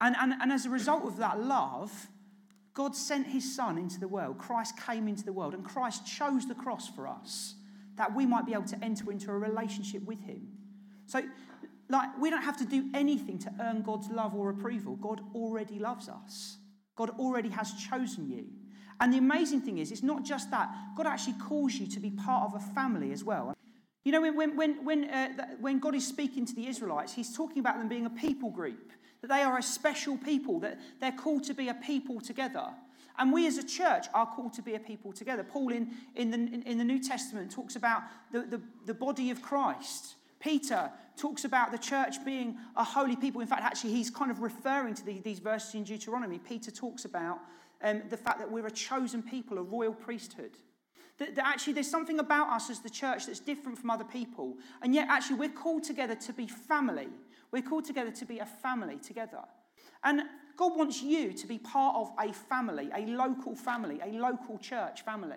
And, 0.00 0.16
and, 0.18 0.32
and 0.40 0.50
as 0.50 0.64
a 0.64 0.70
result 0.70 1.04
of 1.04 1.18
that 1.18 1.38
love, 1.38 2.08
God 2.72 2.96
sent 2.96 3.26
his 3.26 3.54
Son 3.54 3.76
into 3.76 4.00
the 4.00 4.08
world. 4.08 4.38
Christ 4.38 4.80
came 4.86 5.06
into 5.06 5.24
the 5.24 5.34
world, 5.34 5.52
and 5.52 5.62
Christ 5.62 6.06
chose 6.06 6.48
the 6.48 6.54
cross 6.54 6.88
for 6.88 7.06
us 7.06 7.56
that 7.96 8.16
we 8.16 8.24
might 8.24 8.46
be 8.46 8.54
able 8.54 8.64
to 8.64 8.82
enter 8.82 9.12
into 9.12 9.30
a 9.30 9.36
relationship 9.36 10.02
with 10.02 10.20
him. 10.20 10.48
So, 11.04 11.20
like, 11.88 12.16
we 12.18 12.30
don't 12.30 12.42
have 12.42 12.56
to 12.58 12.64
do 12.64 12.88
anything 12.94 13.38
to 13.40 13.52
earn 13.60 13.82
God's 13.82 14.08
love 14.08 14.34
or 14.34 14.50
approval. 14.50 14.96
God 14.96 15.20
already 15.34 15.78
loves 15.78 16.08
us, 16.08 16.58
God 16.96 17.10
already 17.18 17.50
has 17.50 17.72
chosen 17.74 18.28
you. 18.28 18.46
And 19.00 19.12
the 19.12 19.18
amazing 19.18 19.62
thing 19.62 19.78
is, 19.78 19.90
it's 19.90 20.02
not 20.02 20.24
just 20.24 20.50
that, 20.52 20.70
God 20.96 21.06
actually 21.06 21.34
calls 21.34 21.74
you 21.74 21.88
to 21.88 21.98
be 21.98 22.10
part 22.10 22.44
of 22.44 22.54
a 22.54 22.64
family 22.72 23.10
as 23.10 23.24
well. 23.24 23.56
You 24.04 24.12
know, 24.12 24.20
when, 24.20 24.56
when, 24.56 24.84
when, 24.84 25.04
uh, 25.10 25.56
when 25.60 25.78
God 25.78 25.94
is 25.94 26.06
speaking 26.06 26.46
to 26.46 26.54
the 26.54 26.66
Israelites, 26.66 27.12
he's 27.12 27.34
talking 27.36 27.58
about 27.58 27.78
them 27.78 27.88
being 27.88 28.06
a 28.06 28.10
people 28.10 28.50
group, 28.50 28.92
that 29.20 29.28
they 29.28 29.42
are 29.42 29.58
a 29.58 29.62
special 29.62 30.16
people, 30.18 30.60
that 30.60 30.78
they're 31.00 31.12
called 31.12 31.44
to 31.44 31.54
be 31.54 31.68
a 31.68 31.74
people 31.74 32.20
together. 32.20 32.66
And 33.18 33.32
we 33.32 33.46
as 33.46 33.58
a 33.58 33.66
church 33.66 34.06
are 34.14 34.26
called 34.26 34.54
to 34.54 34.62
be 34.62 34.74
a 34.74 34.80
people 34.80 35.12
together. 35.12 35.44
Paul 35.44 35.72
in, 35.72 35.90
in, 36.14 36.30
the, 36.30 36.68
in 36.68 36.78
the 36.78 36.84
New 36.84 37.00
Testament 37.00 37.50
talks 37.50 37.76
about 37.76 38.02
the, 38.32 38.42
the, 38.42 38.60
the 38.86 38.94
body 38.94 39.30
of 39.30 39.42
Christ. 39.42 40.14
Peter 40.42 40.90
talks 41.16 41.44
about 41.44 41.70
the 41.70 41.78
church 41.78 42.24
being 42.24 42.56
a 42.76 42.82
holy 42.82 43.14
people. 43.14 43.40
In 43.40 43.46
fact, 43.46 43.62
actually, 43.62 43.92
he's 43.92 44.10
kind 44.10 44.30
of 44.30 44.40
referring 44.40 44.94
to 44.94 45.06
the, 45.06 45.20
these 45.20 45.38
verses 45.38 45.74
in 45.74 45.84
Deuteronomy. 45.84 46.38
Peter 46.38 46.70
talks 46.70 47.04
about 47.04 47.38
um, 47.82 48.02
the 48.10 48.16
fact 48.16 48.40
that 48.40 48.50
we're 48.50 48.66
a 48.66 48.70
chosen 48.70 49.22
people, 49.22 49.58
a 49.58 49.62
royal 49.62 49.94
priesthood. 49.94 50.50
That, 51.18 51.36
that 51.36 51.46
actually 51.46 51.74
there's 51.74 51.90
something 51.90 52.18
about 52.18 52.48
us 52.48 52.70
as 52.70 52.80
the 52.80 52.90
church 52.90 53.26
that's 53.26 53.38
different 53.38 53.78
from 53.78 53.90
other 53.90 54.04
people. 54.04 54.56
And 54.82 54.94
yet, 54.94 55.06
actually, 55.08 55.36
we're 55.36 55.48
called 55.48 55.84
together 55.84 56.16
to 56.16 56.32
be 56.32 56.48
family. 56.48 57.08
We're 57.52 57.62
called 57.62 57.84
together 57.84 58.10
to 58.10 58.24
be 58.24 58.40
a 58.40 58.46
family 58.46 58.96
together. 58.96 59.42
And 60.02 60.22
God 60.56 60.76
wants 60.76 61.02
you 61.02 61.32
to 61.34 61.46
be 61.46 61.58
part 61.58 61.94
of 61.94 62.10
a 62.18 62.32
family, 62.32 62.88
a 62.92 63.06
local 63.06 63.54
family, 63.54 64.00
a 64.02 64.08
local 64.18 64.58
church 64.58 65.02
family. 65.02 65.36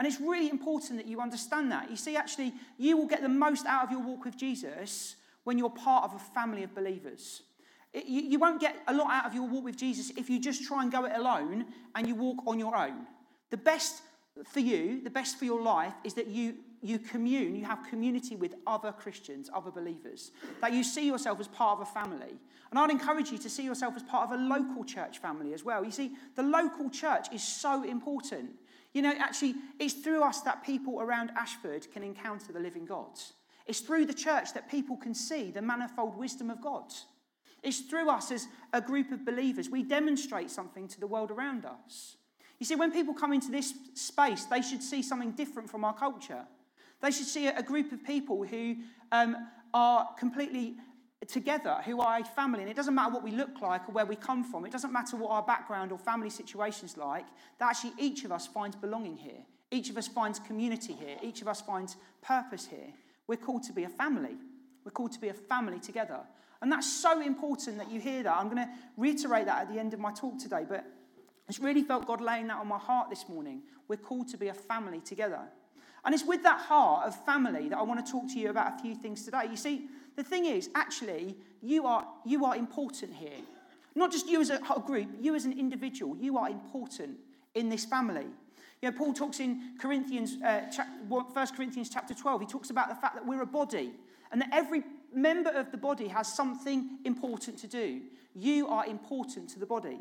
And 0.00 0.06
it's 0.06 0.18
really 0.18 0.48
important 0.48 0.96
that 0.96 1.06
you 1.06 1.20
understand 1.20 1.70
that. 1.72 1.90
You 1.90 1.96
see, 1.96 2.16
actually, 2.16 2.54
you 2.78 2.96
will 2.96 3.06
get 3.06 3.20
the 3.20 3.28
most 3.28 3.66
out 3.66 3.84
of 3.84 3.90
your 3.90 4.00
walk 4.00 4.24
with 4.24 4.34
Jesus 4.34 5.16
when 5.44 5.58
you're 5.58 5.68
part 5.68 6.04
of 6.04 6.14
a 6.14 6.18
family 6.18 6.62
of 6.62 6.74
believers. 6.74 7.42
It, 7.92 8.06
you, 8.06 8.22
you 8.22 8.38
won't 8.38 8.62
get 8.62 8.76
a 8.88 8.94
lot 8.94 9.10
out 9.10 9.26
of 9.26 9.34
your 9.34 9.46
walk 9.46 9.62
with 9.62 9.76
Jesus 9.76 10.10
if 10.16 10.30
you 10.30 10.40
just 10.40 10.64
try 10.64 10.82
and 10.82 10.90
go 10.90 11.04
it 11.04 11.12
alone 11.14 11.66
and 11.94 12.06
you 12.06 12.14
walk 12.14 12.38
on 12.46 12.58
your 12.58 12.74
own. 12.74 13.06
The 13.50 13.58
best 13.58 14.00
for 14.46 14.60
you, 14.60 15.02
the 15.02 15.10
best 15.10 15.38
for 15.38 15.44
your 15.44 15.60
life, 15.60 15.92
is 16.02 16.14
that 16.14 16.28
you, 16.28 16.54
you 16.80 16.98
commune, 16.98 17.54
you 17.54 17.66
have 17.66 17.80
community 17.90 18.36
with 18.36 18.54
other 18.66 18.92
Christians, 18.92 19.50
other 19.52 19.70
believers, 19.70 20.30
that 20.62 20.72
you 20.72 20.82
see 20.82 21.06
yourself 21.06 21.38
as 21.40 21.48
part 21.48 21.78
of 21.78 21.86
a 21.86 21.90
family. 21.92 22.38
And 22.70 22.78
I'd 22.78 22.88
encourage 22.88 23.30
you 23.30 23.36
to 23.36 23.50
see 23.50 23.64
yourself 23.64 23.96
as 23.96 24.02
part 24.02 24.30
of 24.30 24.40
a 24.40 24.42
local 24.42 24.82
church 24.82 25.18
family 25.18 25.52
as 25.52 25.62
well. 25.62 25.84
You 25.84 25.90
see, 25.90 26.12
the 26.36 26.42
local 26.42 26.88
church 26.88 27.26
is 27.34 27.42
so 27.42 27.82
important. 27.82 28.52
You 28.92 29.02
know, 29.02 29.14
actually, 29.18 29.54
it's 29.78 29.94
through 29.94 30.22
us 30.22 30.40
that 30.42 30.64
people 30.64 31.00
around 31.00 31.30
Ashford 31.36 31.90
can 31.92 32.02
encounter 32.02 32.52
the 32.52 32.60
living 32.60 32.86
God. 32.86 33.18
It's 33.66 33.80
through 33.80 34.06
the 34.06 34.14
church 34.14 34.52
that 34.54 34.70
people 34.70 34.96
can 34.96 35.14
see 35.14 35.50
the 35.50 35.62
manifold 35.62 36.16
wisdom 36.16 36.50
of 36.50 36.60
God. 36.60 36.92
It's 37.62 37.80
through 37.80 38.08
us 38.08 38.32
as 38.32 38.48
a 38.72 38.80
group 38.80 39.12
of 39.12 39.24
believers. 39.24 39.68
We 39.68 39.82
demonstrate 39.82 40.50
something 40.50 40.88
to 40.88 41.00
the 41.00 41.06
world 41.06 41.30
around 41.30 41.66
us. 41.66 42.16
You 42.58 42.66
see, 42.66 42.74
when 42.74 42.90
people 42.90 43.14
come 43.14 43.32
into 43.32 43.50
this 43.50 43.74
space, 43.94 44.44
they 44.44 44.62
should 44.62 44.82
see 44.82 45.02
something 45.02 45.32
different 45.32 45.70
from 45.70 45.84
our 45.84 45.94
culture. 45.94 46.44
They 47.00 47.10
should 47.10 47.26
see 47.26 47.46
a 47.46 47.62
group 47.62 47.92
of 47.92 48.04
people 48.04 48.44
who 48.44 48.76
um, 49.12 49.36
are 49.72 50.08
completely 50.18 50.76
together, 51.28 51.76
who 51.84 52.00
are 52.00 52.18
a 52.18 52.24
family. 52.24 52.60
And 52.60 52.70
it 52.70 52.76
doesn't 52.76 52.94
matter 52.94 53.12
what 53.12 53.22
we 53.22 53.30
look 53.30 53.60
like 53.60 53.88
or 53.88 53.92
where 53.92 54.06
we 54.06 54.16
come 54.16 54.42
from, 54.44 54.64
it 54.64 54.72
doesn't 54.72 54.92
matter 54.92 55.16
what 55.16 55.30
our 55.30 55.42
background 55.42 55.92
or 55.92 55.98
family 55.98 56.30
situation 56.30 56.86
is 56.86 56.96
like, 56.96 57.26
that 57.58 57.70
actually 57.70 57.92
each 57.98 58.24
of 58.24 58.32
us 58.32 58.46
finds 58.46 58.76
belonging 58.76 59.16
here. 59.16 59.44
Each 59.70 59.90
of 59.90 59.96
us 59.96 60.08
finds 60.08 60.38
community 60.38 60.94
here. 60.94 61.16
Each 61.22 61.42
of 61.42 61.48
us 61.48 61.60
finds 61.60 61.96
purpose 62.22 62.66
here. 62.66 62.92
We're 63.26 63.36
called 63.36 63.62
to 63.64 63.72
be 63.72 63.84
a 63.84 63.88
family. 63.88 64.36
We're 64.84 64.90
called 64.90 65.12
to 65.12 65.20
be 65.20 65.28
a 65.28 65.34
family 65.34 65.78
together. 65.78 66.20
And 66.62 66.70
that's 66.72 66.90
so 66.90 67.20
important 67.20 67.78
that 67.78 67.90
you 67.90 68.00
hear 68.00 68.22
that. 68.24 68.36
I'm 68.36 68.48
going 68.48 68.66
to 68.66 68.68
reiterate 68.96 69.46
that 69.46 69.62
at 69.62 69.72
the 69.72 69.78
end 69.78 69.94
of 69.94 70.00
my 70.00 70.12
talk 70.12 70.38
today, 70.38 70.64
but 70.68 70.84
it's 71.48 71.58
really 71.58 71.82
felt 71.82 72.06
God 72.06 72.20
laying 72.20 72.48
that 72.48 72.58
on 72.58 72.68
my 72.68 72.78
heart 72.78 73.10
this 73.10 73.28
morning. 73.28 73.62
We're 73.88 73.96
called 73.96 74.28
to 74.28 74.36
be 74.36 74.48
a 74.48 74.54
family 74.54 75.00
together. 75.00 75.40
And 76.04 76.14
it's 76.14 76.24
with 76.24 76.42
that 76.42 76.60
heart 76.60 77.06
of 77.06 77.24
family 77.24 77.68
that 77.68 77.78
I 77.78 77.82
want 77.82 78.04
to 78.04 78.10
talk 78.10 78.26
to 78.28 78.38
you 78.38 78.50
about 78.50 78.78
a 78.78 78.82
few 78.82 78.94
things 78.94 79.24
today. 79.24 79.42
You 79.50 79.56
see, 79.56 79.88
the 80.16 80.22
thing 80.22 80.46
is, 80.46 80.70
actually, 80.74 81.36
you 81.62 81.86
are, 81.86 82.06
you 82.24 82.44
are 82.44 82.56
important 82.56 83.14
here. 83.14 83.38
Not 83.94 84.12
just 84.12 84.28
you 84.28 84.40
as 84.40 84.50
a 84.50 84.58
group, 84.86 85.08
you 85.20 85.34
as 85.34 85.44
an 85.44 85.58
individual, 85.58 86.16
you 86.16 86.38
are 86.38 86.48
important 86.48 87.18
in 87.54 87.68
this 87.68 87.84
family. 87.84 88.26
You 88.82 88.90
know, 88.90 88.96
Paul 88.96 89.12
talks 89.12 89.40
in 89.40 89.74
Corinthians, 89.78 90.36
uh, 90.42 90.62
1 91.08 91.46
Corinthians 91.56 91.90
chapter 91.90 92.14
12, 92.14 92.42
he 92.42 92.46
talks 92.46 92.70
about 92.70 92.88
the 92.88 92.94
fact 92.94 93.14
that 93.14 93.26
we're 93.26 93.42
a 93.42 93.46
body 93.46 93.92
and 94.32 94.40
that 94.40 94.48
every 94.52 94.82
member 95.12 95.50
of 95.50 95.70
the 95.70 95.76
body 95.76 96.08
has 96.08 96.32
something 96.32 96.98
important 97.04 97.58
to 97.58 97.66
do. 97.66 98.00
You 98.34 98.68
are 98.68 98.86
important 98.86 99.50
to 99.50 99.58
the 99.58 99.66
body. 99.66 99.98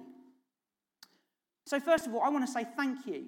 So, 1.66 1.80
first 1.80 2.08
of 2.08 2.14
all, 2.14 2.22
I 2.22 2.30
want 2.30 2.46
to 2.46 2.52
say 2.52 2.66
thank 2.75 3.06
you 3.06 3.25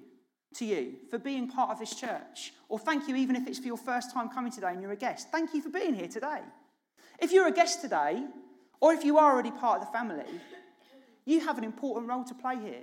to 0.54 0.64
you 0.64 0.94
for 1.10 1.18
being 1.18 1.48
part 1.48 1.70
of 1.70 1.78
this 1.78 1.94
church. 1.94 2.52
Or 2.68 2.78
thank 2.78 3.08
you, 3.08 3.16
even 3.16 3.36
if 3.36 3.46
it's 3.46 3.58
for 3.58 3.66
your 3.66 3.76
first 3.76 4.12
time 4.12 4.28
coming 4.28 4.52
today 4.52 4.68
and 4.68 4.80
you're 4.80 4.92
a 4.92 4.96
guest. 4.96 5.28
Thank 5.30 5.54
you 5.54 5.62
for 5.62 5.70
being 5.70 5.94
here 5.94 6.08
today. 6.08 6.40
If 7.18 7.32
you're 7.32 7.46
a 7.46 7.52
guest 7.52 7.80
today, 7.80 8.24
or 8.80 8.92
if 8.92 9.04
you 9.04 9.18
are 9.18 9.32
already 9.32 9.50
part 9.50 9.80
of 9.80 9.86
the 9.86 9.92
family, 9.92 10.24
you 11.24 11.40
have 11.40 11.58
an 11.58 11.64
important 11.64 12.08
role 12.08 12.24
to 12.24 12.34
play 12.34 12.56
here. 12.58 12.82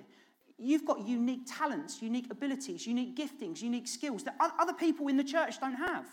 You've 0.57 0.85
got 0.85 1.07
unique 1.07 1.41
talents, 1.45 2.01
unique 2.01 2.27
abilities, 2.29 2.85
unique 2.85 3.15
giftings, 3.15 3.61
unique 3.61 3.87
skills 3.87 4.23
that 4.23 4.35
other 4.59 4.73
people 4.73 5.07
in 5.07 5.17
the 5.17 5.23
church 5.23 5.59
don't 5.59 5.75
have. 5.75 6.05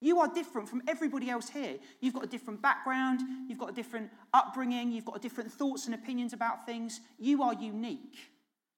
You 0.00 0.20
are 0.20 0.28
different 0.32 0.68
from 0.68 0.82
everybody 0.86 1.28
else 1.28 1.48
here. 1.48 1.76
You've 2.00 2.14
got 2.14 2.22
a 2.22 2.28
different 2.28 2.62
background, 2.62 3.20
you've 3.48 3.58
got 3.58 3.70
a 3.70 3.72
different 3.72 4.10
upbringing, 4.32 4.92
you've 4.92 5.04
got 5.04 5.20
different 5.20 5.50
thoughts 5.50 5.86
and 5.86 5.94
opinions 5.94 6.32
about 6.32 6.66
things. 6.66 7.00
You 7.18 7.42
are 7.42 7.54
unique. 7.54 8.16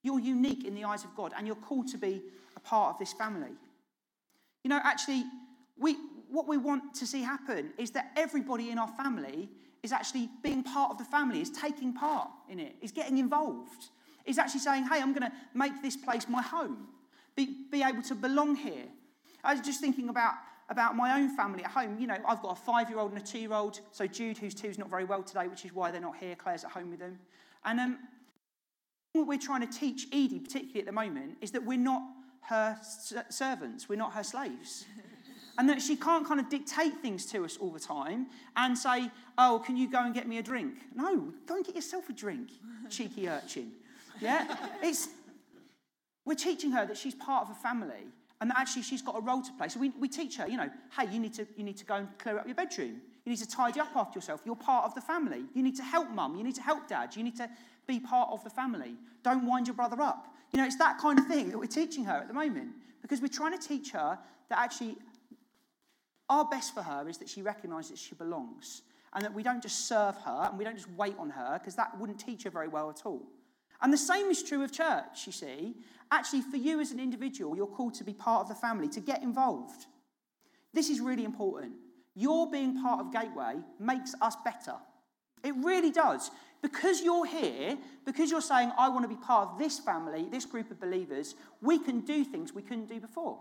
You're 0.02 0.20
unique 0.20 0.64
in 0.64 0.74
the 0.74 0.84
eyes 0.84 1.04
of 1.04 1.14
God, 1.14 1.32
and 1.36 1.46
you're 1.46 1.56
called 1.56 1.88
to 1.88 1.98
be 1.98 2.22
a 2.56 2.60
part 2.60 2.94
of 2.94 2.98
this 2.98 3.12
family. 3.12 3.52
You 4.64 4.70
know, 4.70 4.80
actually, 4.82 5.24
we, 5.78 5.96
what 6.30 6.46
we 6.46 6.56
want 6.56 6.94
to 6.94 7.06
see 7.06 7.22
happen 7.22 7.72
is 7.78 7.90
that 7.92 8.12
everybody 8.16 8.70
in 8.70 8.78
our 8.78 8.88
family 8.88 9.50
is 9.82 9.92
actually 9.92 10.28
being 10.42 10.62
part 10.62 10.90
of 10.90 10.98
the 10.98 11.04
family, 11.04 11.40
is 11.40 11.50
taking 11.50 11.92
part 11.92 12.28
in 12.48 12.58
it, 12.58 12.76
is 12.80 12.92
getting 12.92 13.18
involved, 13.18 13.88
is 14.26 14.38
actually 14.38 14.60
saying, 14.60 14.84
hey, 14.84 15.00
I'm 15.00 15.12
going 15.12 15.30
to 15.30 15.32
make 15.54 15.82
this 15.82 15.96
place 15.96 16.28
my 16.28 16.42
home, 16.42 16.88
be, 17.36 17.56
be 17.70 17.82
able 17.82 18.02
to 18.02 18.14
belong 18.14 18.56
here. 18.56 18.86
I 19.42 19.54
was 19.54 19.62
just 19.62 19.80
thinking 19.80 20.08
about, 20.08 20.34
about 20.68 20.96
my 20.96 21.18
own 21.18 21.34
family 21.34 21.64
at 21.64 21.70
home. 21.70 21.98
You 21.98 22.06
know, 22.06 22.18
I've 22.28 22.42
got 22.42 22.52
a 22.52 22.60
five 22.60 22.90
year 22.90 22.98
old 22.98 23.12
and 23.12 23.20
a 23.20 23.24
two 23.24 23.38
year 23.38 23.54
old. 23.54 23.80
So 23.92 24.06
Jude, 24.06 24.36
who's 24.36 24.54
two, 24.54 24.68
is 24.68 24.78
not 24.78 24.90
very 24.90 25.04
well 25.04 25.22
today, 25.22 25.48
which 25.48 25.64
is 25.64 25.72
why 25.72 25.90
they're 25.90 26.00
not 26.00 26.16
here. 26.16 26.36
Claire's 26.36 26.64
at 26.64 26.70
home 26.70 26.90
with 26.90 27.00
them. 27.00 27.18
And 27.64 27.80
um, 27.80 27.98
what 29.14 29.26
we're 29.26 29.38
trying 29.38 29.66
to 29.66 29.78
teach 29.78 30.06
Edie, 30.12 30.38
particularly 30.38 30.80
at 30.80 30.86
the 30.86 30.92
moment, 30.92 31.38
is 31.40 31.50
that 31.52 31.64
we're 31.64 31.78
not 31.78 32.02
her 32.48 32.78
servants, 33.28 33.88
we're 33.88 33.96
not 33.96 34.12
her 34.14 34.22
slaves. 34.22 34.84
and 35.60 35.68
that 35.68 35.82
she 35.82 35.94
can't 35.94 36.26
kind 36.26 36.40
of 36.40 36.48
dictate 36.48 36.94
things 37.02 37.26
to 37.26 37.44
us 37.44 37.58
all 37.58 37.68
the 37.68 37.78
time 37.78 38.28
and 38.56 38.78
say, 38.78 39.10
oh, 39.36 39.62
can 39.62 39.76
you 39.76 39.90
go 39.90 40.02
and 40.02 40.14
get 40.14 40.26
me 40.26 40.38
a 40.38 40.42
drink? 40.42 40.72
No, 40.94 41.34
go 41.44 41.56
and 41.56 41.66
get 41.66 41.74
yourself 41.74 42.08
a 42.08 42.14
drink, 42.14 42.48
cheeky 42.88 43.28
urchin. 43.28 43.70
Yeah? 44.22 44.56
It's, 44.82 45.10
we're 46.24 46.34
teaching 46.34 46.70
her 46.72 46.86
that 46.86 46.96
she's 46.96 47.14
part 47.14 47.46
of 47.46 47.54
a 47.54 47.60
family 47.60 48.06
and 48.40 48.48
that 48.48 48.58
actually 48.58 48.84
she's 48.84 49.02
got 49.02 49.18
a 49.18 49.20
role 49.20 49.42
to 49.42 49.52
play. 49.58 49.68
So 49.68 49.80
we, 49.80 49.90
we 50.00 50.08
teach 50.08 50.38
her, 50.38 50.48
you 50.48 50.56
know, 50.56 50.70
hey, 50.98 51.12
you 51.12 51.20
need, 51.20 51.34
to, 51.34 51.46
you 51.58 51.62
need 51.62 51.76
to 51.76 51.84
go 51.84 51.96
and 51.96 52.08
clear 52.16 52.38
up 52.38 52.46
your 52.46 52.54
bedroom. 52.54 53.02
You 53.26 53.30
need 53.30 53.40
to 53.40 53.48
tidy 53.48 53.80
up 53.80 53.94
after 53.94 54.16
yourself. 54.16 54.40
You're 54.46 54.56
part 54.56 54.86
of 54.86 54.94
the 54.94 55.02
family. 55.02 55.44
You 55.52 55.62
need 55.62 55.76
to 55.76 55.82
help 55.82 56.08
mum. 56.08 56.36
You 56.36 56.42
need 56.42 56.54
to 56.54 56.62
help 56.62 56.88
dad. 56.88 57.14
You 57.16 57.22
need 57.22 57.36
to 57.36 57.50
be 57.86 58.00
part 58.00 58.30
of 58.32 58.42
the 58.44 58.50
family. 58.50 58.94
Don't 59.22 59.46
wind 59.46 59.66
your 59.66 59.76
brother 59.76 60.00
up. 60.00 60.26
You 60.54 60.58
know, 60.58 60.64
it's 60.64 60.78
that 60.78 60.96
kind 60.96 61.18
of 61.18 61.26
thing 61.26 61.50
that 61.50 61.58
we're 61.58 61.66
teaching 61.66 62.06
her 62.06 62.14
at 62.14 62.28
the 62.28 62.34
moment 62.34 62.70
because 63.02 63.20
we're 63.20 63.28
trying 63.28 63.58
to 63.58 63.68
teach 63.68 63.90
her 63.90 64.18
that 64.48 64.58
actually 64.58 64.96
our 66.30 66.44
best 66.44 66.72
for 66.72 66.82
her 66.82 67.08
is 67.08 67.18
that 67.18 67.28
she 67.28 67.42
recognizes 67.42 67.98
she 67.98 68.14
belongs 68.14 68.82
and 69.12 69.24
that 69.24 69.34
we 69.34 69.42
don't 69.42 69.62
just 69.62 69.88
serve 69.88 70.16
her 70.18 70.48
and 70.48 70.56
we 70.56 70.64
don't 70.64 70.76
just 70.76 70.90
wait 70.92 71.16
on 71.18 71.28
her 71.30 71.58
because 71.58 71.74
that 71.74 71.98
wouldn't 71.98 72.20
teach 72.20 72.44
her 72.44 72.50
very 72.50 72.68
well 72.68 72.88
at 72.88 73.04
all. 73.04 73.28
And 73.82 73.92
the 73.92 73.98
same 73.98 74.30
is 74.30 74.42
true 74.42 74.62
of 74.62 74.72
church, 74.72 75.26
you 75.26 75.32
see. 75.32 75.74
Actually, 76.10 76.42
for 76.42 76.56
you 76.56 76.80
as 76.80 76.92
an 76.92 77.00
individual, 77.00 77.56
you're 77.56 77.66
called 77.66 77.94
to 77.94 78.04
be 78.04 78.12
part 78.12 78.42
of 78.42 78.48
the 78.48 78.54
family, 78.54 78.88
to 78.88 79.00
get 79.00 79.22
involved. 79.22 79.86
This 80.72 80.88
is 80.88 81.00
really 81.00 81.24
important. 81.24 81.72
Your 82.14 82.50
being 82.50 82.80
part 82.80 83.00
of 83.00 83.12
Gateway 83.12 83.56
makes 83.78 84.14
us 84.20 84.36
better. 84.44 84.74
It 85.42 85.54
really 85.56 85.90
does. 85.90 86.30
Because 86.62 87.00
you're 87.00 87.26
here, 87.26 87.78
because 88.04 88.30
you're 88.30 88.42
saying, 88.42 88.70
I 88.76 88.90
want 88.90 89.02
to 89.02 89.08
be 89.08 89.16
part 89.16 89.48
of 89.48 89.58
this 89.58 89.78
family, 89.78 90.28
this 90.30 90.44
group 90.44 90.70
of 90.70 90.78
believers, 90.78 91.34
we 91.62 91.78
can 91.78 92.00
do 92.00 92.22
things 92.22 92.52
we 92.52 92.62
couldn't 92.62 92.88
do 92.88 93.00
before. 93.00 93.38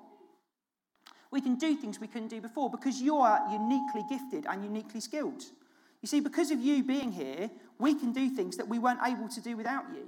We 1.31 1.41
can 1.41 1.55
do 1.55 1.75
things 1.75 1.99
we 1.99 2.07
couldn't 2.07 2.29
do 2.29 2.41
before 2.41 2.69
because 2.69 3.01
you 3.01 3.17
are 3.17 3.41
uniquely 3.51 4.03
gifted 4.09 4.45
and 4.47 4.63
uniquely 4.63 4.99
skilled. 4.99 5.43
You 6.01 6.07
see, 6.07 6.19
because 6.19 6.49
of 6.51 6.59
you 6.59 6.83
being 6.83 7.11
here, 7.11 7.49
we 7.77 7.93
can 7.93 8.13
do 8.13 8.29
things 8.29 8.57
that 8.57 8.67
we 8.67 8.79
weren't 8.79 8.99
able 9.05 9.27
to 9.29 9.41
do 9.41 9.55
without 9.57 9.85
you. 9.93 10.07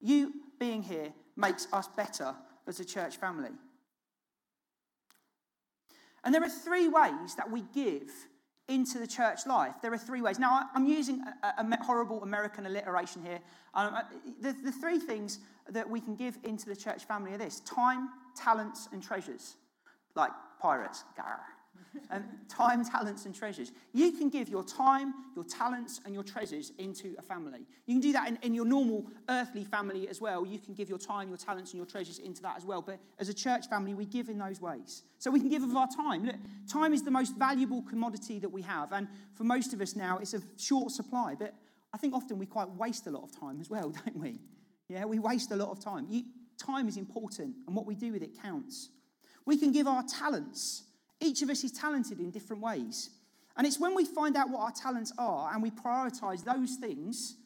You 0.00 0.32
being 0.58 0.82
here 0.82 1.12
makes 1.36 1.66
us 1.72 1.88
better 1.96 2.34
as 2.66 2.78
a 2.78 2.84
church 2.84 3.16
family. 3.16 3.50
And 6.22 6.34
there 6.34 6.42
are 6.42 6.50
three 6.50 6.88
ways 6.88 7.34
that 7.36 7.50
we 7.50 7.62
give 7.74 8.10
into 8.68 8.98
the 8.98 9.06
church 9.06 9.46
life. 9.46 9.74
There 9.82 9.92
are 9.92 9.98
three 9.98 10.22
ways. 10.22 10.38
Now, 10.38 10.68
I'm 10.74 10.86
using 10.86 11.22
a, 11.42 11.84
horrible 11.84 12.22
American 12.22 12.66
alliteration 12.66 13.22
here. 13.24 13.40
Um, 13.74 13.94
uh, 13.94 14.02
the, 14.40 14.54
the 14.64 14.70
three 14.70 14.98
things 14.98 15.40
that 15.70 15.88
we 15.88 16.00
can 16.00 16.14
give 16.14 16.38
into 16.44 16.66
the 16.66 16.76
church 16.76 17.04
family 17.04 17.32
are 17.32 17.38
this 17.38 17.60
time, 17.60 18.10
talents, 18.36 18.88
and 18.92 19.02
treasures. 19.02 19.56
Like 20.14 20.30
pirates. 20.60 21.04
Garr. 21.16 21.40
Um, 22.10 22.24
time, 22.48 22.84
talents, 22.84 23.26
and 23.26 23.34
treasures. 23.34 23.72
You 23.92 24.12
can 24.12 24.28
give 24.28 24.48
your 24.48 24.62
time, 24.62 25.12
your 25.34 25.44
talents, 25.44 26.00
and 26.04 26.14
your 26.14 26.22
treasures 26.22 26.72
into 26.78 27.16
a 27.18 27.22
family. 27.22 27.66
You 27.86 27.94
can 27.94 28.00
do 28.00 28.12
that 28.12 28.28
in, 28.28 28.38
in, 28.42 28.54
your 28.54 28.64
normal 28.64 29.06
earthly 29.28 29.64
family 29.64 30.08
as 30.08 30.20
well. 30.20 30.46
You 30.46 30.60
can 30.60 30.74
give 30.74 30.88
your 30.88 30.98
time, 30.98 31.28
your 31.28 31.36
talents, 31.36 31.72
and 31.72 31.78
your 31.78 31.86
treasures 31.86 32.18
into 32.18 32.42
that 32.42 32.56
as 32.56 32.64
well. 32.64 32.80
But 32.80 33.00
as 33.18 33.28
a 33.28 33.34
church 33.34 33.68
family, 33.68 33.94
we 33.94 34.04
give 34.04 34.28
in 34.28 34.38
those 34.38 34.60
ways. 34.60 35.02
So 35.18 35.32
we 35.32 35.40
can 35.40 35.48
give 35.48 35.64
of 35.64 35.74
our 35.74 35.88
time. 35.88 36.26
Look, 36.26 36.36
time 36.70 36.92
is 36.92 37.02
the 37.02 37.10
most 37.10 37.36
valuable 37.36 37.82
commodity 37.82 38.38
that 38.38 38.50
we 38.50 38.62
have. 38.62 38.92
And 38.92 39.08
for 39.34 39.42
most 39.42 39.72
of 39.72 39.80
us 39.80 39.96
now, 39.96 40.18
it's 40.18 40.34
a 40.34 40.42
short 40.58 40.92
supply. 40.92 41.34
But 41.36 41.54
I 41.92 41.98
think 41.98 42.14
often 42.14 42.38
we 42.38 42.46
quite 42.46 42.70
waste 42.70 43.08
a 43.08 43.10
lot 43.10 43.24
of 43.24 43.36
time 43.36 43.60
as 43.60 43.68
well, 43.68 43.90
don't 44.04 44.16
we? 44.16 44.38
Yeah, 44.88 45.06
we 45.06 45.18
waste 45.18 45.50
a 45.50 45.56
lot 45.56 45.70
of 45.70 45.80
time. 45.80 46.06
You, 46.08 46.24
time 46.56 46.88
is 46.88 46.96
important, 46.96 47.54
and 47.66 47.74
what 47.74 47.86
we 47.86 47.94
do 47.94 48.12
with 48.12 48.22
it 48.22 48.40
counts. 48.40 48.90
We 49.46 49.56
can 49.56 49.72
give 49.72 49.86
our 49.86 50.02
talents. 50.02 50.84
Each 51.20 51.42
of 51.42 51.50
us 51.50 51.64
is 51.64 51.72
talented 51.72 52.20
in 52.20 52.30
different 52.30 52.62
ways. 52.62 53.10
And 53.56 53.66
it's 53.66 53.78
when 53.78 53.94
we 53.94 54.04
find 54.04 54.36
out 54.36 54.48
what 54.50 54.60
our 54.60 54.72
talents 54.72 55.12
are 55.18 55.52
and 55.52 55.62
we 55.62 55.70
prioritize 55.70 56.44
those 56.44 56.76
things, 56.76 57.36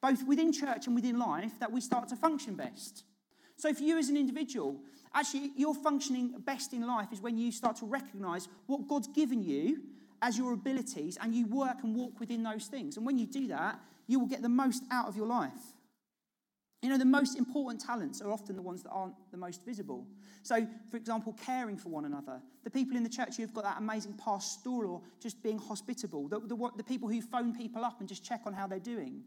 both 0.00 0.24
within 0.26 0.52
church 0.52 0.86
and 0.86 0.94
within 0.94 1.18
life, 1.18 1.52
that 1.60 1.72
we 1.72 1.80
start 1.80 2.08
to 2.10 2.16
function 2.16 2.54
best. 2.54 3.04
So, 3.56 3.72
for 3.72 3.82
you 3.82 3.98
as 3.98 4.08
an 4.08 4.16
individual, 4.16 4.76
actually, 5.14 5.52
your 5.56 5.74
functioning 5.74 6.34
best 6.44 6.72
in 6.72 6.86
life 6.86 7.08
is 7.12 7.20
when 7.20 7.38
you 7.38 7.50
start 7.52 7.76
to 7.76 7.86
recognize 7.86 8.48
what 8.66 8.86
God's 8.88 9.08
given 9.08 9.42
you 9.42 9.82
as 10.22 10.38
your 10.38 10.52
abilities 10.52 11.18
and 11.20 11.34
you 11.34 11.46
work 11.46 11.78
and 11.82 11.94
walk 11.94 12.18
within 12.18 12.42
those 12.42 12.66
things. 12.66 12.96
And 12.96 13.06
when 13.06 13.18
you 13.18 13.26
do 13.26 13.48
that, 13.48 13.78
you 14.06 14.18
will 14.18 14.26
get 14.26 14.42
the 14.42 14.48
most 14.48 14.82
out 14.90 15.08
of 15.08 15.16
your 15.16 15.26
life. 15.26 15.73
You 16.84 16.90
know, 16.90 16.98
the 16.98 17.06
most 17.06 17.38
important 17.38 17.80
talents 17.80 18.20
are 18.20 18.30
often 18.30 18.56
the 18.56 18.62
ones 18.62 18.82
that 18.82 18.90
aren't 18.90 19.14
the 19.30 19.38
most 19.38 19.64
visible. 19.64 20.06
So, 20.42 20.66
for 20.90 20.98
example, 20.98 21.34
caring 21.42 21.78
for 21.78 21.88
one 21.88 22.04
another. 22.04 22.42
The 22.62 22.68
people 22.68 22.94
in 22.94 23.02
the 23.02 23.08
church 23.08 23.38
who've 23.38 23.54
got 23.54 23.64
that 23.64 23.78
amazing 23.78 24.20
pastoral 24.22 24.92
or 24.92 25.02
just 25.18 25.42
being 25.42 25.56
hospitable. 25.56 26.28
The, 26.28 26.40
the, 26.40 26.70
the 26.76 26.84
people 26.84 27.08
who 27.08 27.22
phone 27.22 27.56
people 27.56 27.86
up 27.86 28.00
and 28.00 28.08
just 28.08 28.22
check 28.22 28.42
on 28.44 28.52
how 28.52 28.66
they're 28.66 28.78
doing. 28.78 29.22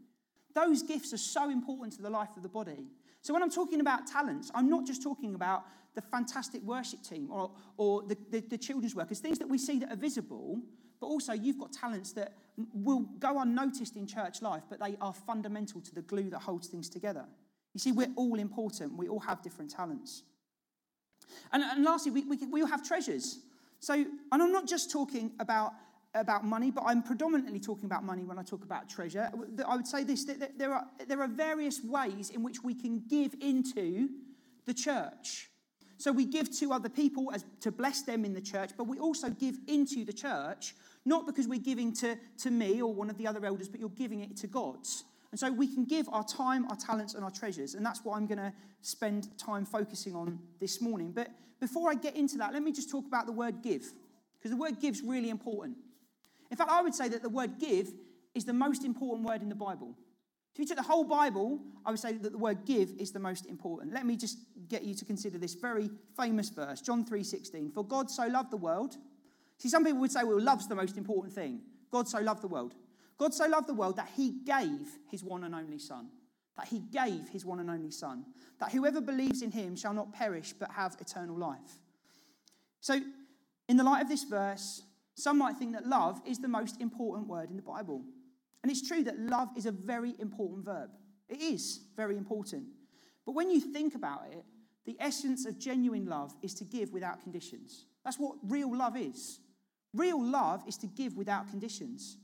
Those 0.54 0.84
gifts 0.84 1.12
are 1.12 1.18
so 1.18 1.50
important 1.50 1.94
to 1.94 2.02
the 2.02 2.08
life 2.08 2.28
of 2.36 2.44
the 2.44 2.48
body. 2.48 2.86
So, 3.22 3.34
when 3.34 3.42
I'm 3.42 3.50
talking 3.50 3.80
about 3.80 4.06
talents, 4.06 4.52
I'm 4.54 4.70
not 4.70 4.86
just 4.86 5.02
talking 5.02 5.34
about 5.34 5.64
the 5.96 6.00
fantastic 6.00 6.62
worship 6.62 7.02
team 7.02 7.28
or, 7.28 7.50
or 7.76 8.02
the, 8.02 8.16
the, 8.30 8.38
the 8.38 8.58
children's 8.58 8.94
workers, 8.94 9.18
things 9.18 9.40
that 9.40 9.48
we 9.48 9.58
see 9.58 9.80
that 9.80 9.92
are 9.92 9.96
visible, 9.96 10.60
but 11.00 11.08
also 11.08 11.32
you've 11.32 11.58
got 11.58 11.72
talents 11.72 12.12
that 12.12 12.34
will 12.72 13.00
go 13.18 13.40
unnoticed 13.40 13.96
in 13.96 14.06
church 14.06 14.42
life, 14.42 14.62
but 14.70 14.78
they 14.78 14.96
are 15.00 15.12
fundamental 15.12 15.80
to 15.80 15.92
the 15.92 16.02
glue 16.02 16.30
that 16.30 16.38
holds 16.38 16.68
things 16.68 16.88
together. 16.88 17.24
You 17.74 17.80
see, 17.80 17.92
we're 17.92 18.12
all 18.16 18.38
important. 18.38 18.96
We 18.96 19.08
all 19.08 19.20
have 19.20 19.42
different 19.42 19.70
talents. 19.70 20.22
And, 21.52 21.62
and 21.62 21.84
lastly, 21.84 22.12
we, 22.12 22.24
we, 22.24 22.36
we 22.46 22.62
all 22.62 22.68
have 22.68 22.82
treasures. 22.82 23.40
So, 23.80 23.94
and 23.94 24.42
I'm 24.42 24.52
not 24.52 24.66
just 24.66 24.90
talking 24.90 25.32
about, 25.38 25.72
about 26.14 26.44
money, 26.44 26.70
but 26.70 26.84
I'm 26.86 27.02
predominantly 27.02 27.60
talking 27.60 27.84
about 27.84 28.04
money 28.04 28.24
when 28.24 28.38
I 28.38 28.42
talk 28.42 28.64
about 28.64 28.88
treasure. 28.88 29.30
I 29.66 29.76
would 29.76 29.86
say 29.86 30.04
this 30.04 30.24
that 30.24 30.58
there 30.58 30.72
are, 30.72 30.86
there 31.06 31.20
are 31.20 31.28
various 31.28 31.82
ways 31.82 32.30
in 32.30 32.42
which 32.42 32.62
we 32.62 32.74
can 32.74 33.02
give 33.08 33.34
into 33.40 34.08
the 34.66 34.74
church. 34.74 35.48
So 35.98 36.12
we 36.12 36.24
give 36.24 36.56
to 36.60 36.72
other 36.72 36.88
people 36.88 37.30
as, 37.34 37.44
to 37.60 37.72
bless 37.72 38.02
them 38.02 38.24
in 38.24 38.32
the 38.32 38.40
church, 38.40 38.70
but 38.76 38.86
we 38.86 38.98
also 39.00 39.30
give 39.30 39.58
into 39.66 40.04
the 40.04 40.12
church, 40.12 40.76
not 41.04 41.26
because 41.26 41.48
we're 41.48 41.58
giving 41.58 41.92
to, 41.94 42.16
to 42.38 42.50
me 42.50 42.80
or 42.80 42.94
one 42.94 43.10
of 43.10 43.18
the 43.18 43.26
other 43.26 43.44
elders, 43.44 43.68
but 43.68 43.80
you're 43.80 43.88
giving 43.90 44.20
it 44.20 44.36
to 44.38 44.46
God. 44.46 44.78
And 45.30 45.38
so 45.38 45.52
we 45.52 45.66
can 45.66 45.84
give 45.84 46.08
our 46.10 46.24
time, 46.24 46.66
our 46.70 46.76
talents, 46.76 47.14
and 47.14 47.22
our 47.22 47.30
treasures. 47.30 47.74
And 47.74 47.84
that's 47.84 48.04
what 48.04 48.16
I'm 48.16 48.26
going 48.26 48.38
to 48.38 48.52
spend 48.80 49.36
time 49.38 49.66
focusing 49.66 50.14
on 50.14 50.38
this 50.58 50.80
morning. 50.80 51.12
But 51.12 51.28
before 51.60 51.90
I 51.90 51.94
get 51.94 52.16
into 52.16 52.38
that, 52.38 52.52
let 52.52 52.62
me 52.62 52.72
just 52.72 52.90
talk 52.90 53.06
about 53.06 53.26
the 53.26 53.32
word 53.32 53.62
give, 53.62 53.92
because 54.38 54.50
the 54.50 54.56
word 54.56 54.80
give 54.80 54.94
is 54.94 55.02
really 55.02 55.30
important. 55.30 55.76
In 56.50 56.56
fact, 56.56 56.70
I 56.70 56.80
would 56.80 56.94
say 56.94 57.08
that 57.08 57.22
the 57.22 57.28
word 57.28 57.58
give 57.58 57.92
is 58.34 58.44
the 58.44 58.52
most 58.52 58.84
important 58.84 59.28
word 59.28 59.42
in 59.42 59.48
the 59.48 59.54
Bible. 59.54 59.94
If 60.54 60.60
you 60.60 60.66
took 60.66 60.76
the 60.76 60.82
whole 60.82 61.04
Bible, 61.04 61.60
I 61.84 61.90
would 61.90 62.00
say 62.00 62.12
that 62.14 62.32
the 62.32 62.38
word 62.38 62.64
give 62.64 62.90
is 62.98 63.12
the 63.12 63.20
most 63.20 63.46
important. 63.46 63.92
Let 63.92 64.06
me 64.06 64.16
just 64.16 64.38
get 64.68 64.82
you 64.82 64.94
to 64.94 65.04
consider 65.04 65.38
this 65.38 65.54
very 65.54 65.90
famous 66.16 66.48
verse, 66.48 66.80
John 66.80 67.04
3:16. 67.04 67.72
For 67.72 67.84
God 67.84 68.10
so 68.10 68.26
loved 68.26 68.50
the 68.50 68.56
world. 68.56 68.96
See, 69.58 69.68
some 69.68 69.84
people 69.84 70.00
would 70.00 70.12
say, 70.12 70.24
well, 70.24 70.40
love's 70.40 70.68
the 70.68 70.74
most 70.74 70.96
important 70.96 71.34
thing. 71.34 71.60
God 71.90 72.08
so 72.08 72.20
loved 72.20 72.42
the 72.42 72.48
world. 72.48 72.74
God 73.18 73.34
so 73.34 73.46
loved 73.46 73.66
the 73.66 73.74
world 73.74 73.96
that 73.96 74.08
he 74.16 74.30
gave 74.44 74.98
his 75.10 75.24
one 75.24 75.44
and 75.44 75.54
only 75.54 75.78
Son. 75.78 76.08
That 76.56 76.68
he 76.68 76.80
gave 76.80 77.28
his 77.28 77.44
one 77.44 77.60
and 77.60 77.70
only 77.70 77.90
Son. 77.90 78.24
That 78.60 78.72
whoever 78.72 79.00
believes 79.00 79.42
in 79.42 79.50
him 79.50 79.76
shall 79.76 79.92
not 79.92 80.12
perish 80.12 80.52
but 80.52 80.70
have 80.70 80.96
eternal 81.00 81.36
life. 81.36 81.82
So, 82.80 83.00
in 83.68 83.76
the 83.76 83.84
light 83.84 84.02
of 84.02 84.08
this 84.08 84.24
verse, 84.24 84.82
some 85.14 85.38
might 85.38 85.56
think 85.56 85.72
that 85.72 85.86
love 85.86 86.20
is 86.24 86.38
the 86.38 86.48
most 86.48 86.80
important 86.80 87.28
word 87.28 87.50
in 87.50 87.56
the 87.56 87.62
Bible. 87.62 88.02
And 88.62 88.70
it's 88.70 88.86
true 88.86 89.02
that 89.04 89.18
love 89.18 89.48
is 89.56 89.66
a 89.66 89.72
very 89.72 90.14
important 90.18 90.64
verb. 90.64 90.90
It 91.28 91.40
is 91.40 91.80
very 91.96 92.16
important. 92.16 92.66
But 93.26 93.32
when 93.34 93.50
you 93.50 93.60
think 93.60 93.94
about 93.94 94.26
it, 94.30 94.44
the 94.86 94.96
essence 95.00 95.44
of 95.44 95.58
genuine 95.58 96.06
love 96.06 96.34
is 96.40 96.54
to 96.54 96.64
give 96.64 96.92
without 96.92 97.22
conditions. 97.22 97.84
That's 98.04 98.18
what 98.18 98.36
real 98.42 98.74
love 98.74 98.96
is. 98.96 99.40
Real 99.92 100.22
love 100.22 100.62
is 100.66 100.76
to 100.78 100.86
give 100.86 101.16
without 101.16 101.50
conditions. 101.50 102.16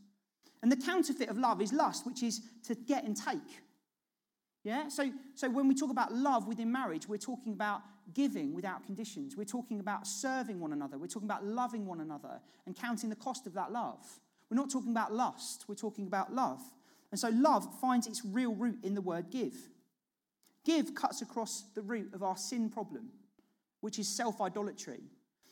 And 0.64 0.72
the 0.72 0.76
counterfeit 0.76 1.28
of 1.28 1.36
love 1.36 1.60
is 1.60 1.74
lust, 1.74 2.06
which 2.06 2.22
is 2.22 2.40
to 2.66 2.74
get 2.74 3.04
and 3.04 3.14
take. 3.14 3.60
Yeah? 4.62 4.88
So, 4.88 5.12
so 5.34 5.50
when 5.50 5.68
we 5.68 5.74
talk 5.74 5.90
about 5.90 6.14
love 6.14 6.48
within 6.48 6.72
marriage, 6.72 7.06
we're 7.06 7.18
talking 7.18 7.52
about 7.52 7.82
giving 8.14 8.54
without 8.54 8.82
conditions. 8.82 9.36
We're 9.36 9.44
talking 9.44 9.78
about 9.78 10.06
serving 10.06 10.58
one 10.58 10.72
another. 10.72 10.96
We're 10.96 11.06
talking 11.06 11.28
about 11.28 11.44
loving 11.44 11.84
one 11.84 12.00
another 12.00 12.40
and 12.64 12.74
counting 12.74 13.10
the 13.10 13.16
cost 13.16 13.46
of 13.46 13.52
that 13.52 13.72
love. 13.72 14.06
We're 14.50 14.56
not 14.56 14.70
talking 14.70 14.90
about 14.90 15.12
lust, 15.12 15.66
we're 15.68 15.74
talking 15.74 16.06
about 16.06 16.32
love. 16.32 16.62
And 17.10 17.20
so 17.20 17.28
love 17.28 17.68
finds 17.78 18.06
its 18.06 18.24
real 18.24 18.54
root 18.54 18.78
in 18.82 18.94
the 18.94 19.02
word 19.02 19.30
give. 19.30 19.54
Give 20.64 20.94
cuts 20.94 21.20
across 21.20 21.64
the 21.74 21.82
root 21.82 22.14
of 22.14 22.22
our 22.22 22.38
sin 22.38 22.70
problem, 22.70 23.10
which 23.82 23.98
is 23.98 24.08
self 24.08 24.40
idolatry. 24.40 25.02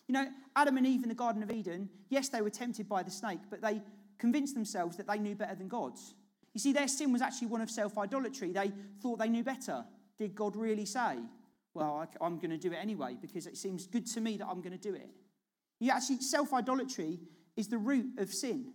You 0.08 0.14
know, 0.14 0.26
Adam 0.56 0.78
and 0.78 0.86
Eve 0.86 1.02
in 1.02 1.10
the 1.10 1.14
Garden 1.14 1.42
of 1.42 1.50
Eden, 1.50 1.90
yes, 2.08 2.30
they 2.30 2.40
were 2.40 2.50
tempted 2.50 2.88
by 2.88 3.02
the 3.02 3.10
snake, 3.10 3.40
but 3.50 3.60
they 3.60 3.82
convinced 4.22 4.54
themselves 4.54 4.96
that 4.96 5.08
they 5.08 5.18
knew 5.18 5.34
better 5.34 5.56
than 5.56 5.66
God. 5.66 5.94
You 6.54 6.60
see, 6.60 6.72
their 6.72 6.86
sin 6.86 7.12
was 7.12 7.20
actually 7.20 7.48
one 7.48 7.60
of 7.60 7.68
self 7.68 7.98
idolatry. 7.98 8.52
They 8.52 8.70
thought 9.02 9.18
they 9.18 9.28
knew 9.28 9.42
better. 9.42 9.84
Did 10.16 10.36
God 10.36 10.54
really 10.54 10.84
say, 10.84 11.16
Well, 11.74 12.08
I'm 12.20 12.36
going 12.38 12.50
to 12.50 12.56
do 12.56 12.72
it 12.72 12.76
anyway 12.76 13.16
because 13.20 13.48
it 13.48 13.56
seems 13.56 13.88
good 13.88 14.06
to 14.14 14.20
me 14.20 14.36
that 14.36 14.46
I'm 14.46 14.60
going 14.60 14.78
to 14.78 14.88
do 14.90 14.94
it? 14.94 15.10
You 15.80 15.90
actually, 15.90 16.20
self 16.20 16.54
idolatry 16.54 17.18
is 17.56 17.66
the 17.66 17.78
root 17.78 18.06
of 18.18 18.32
sin. 18.32 18.72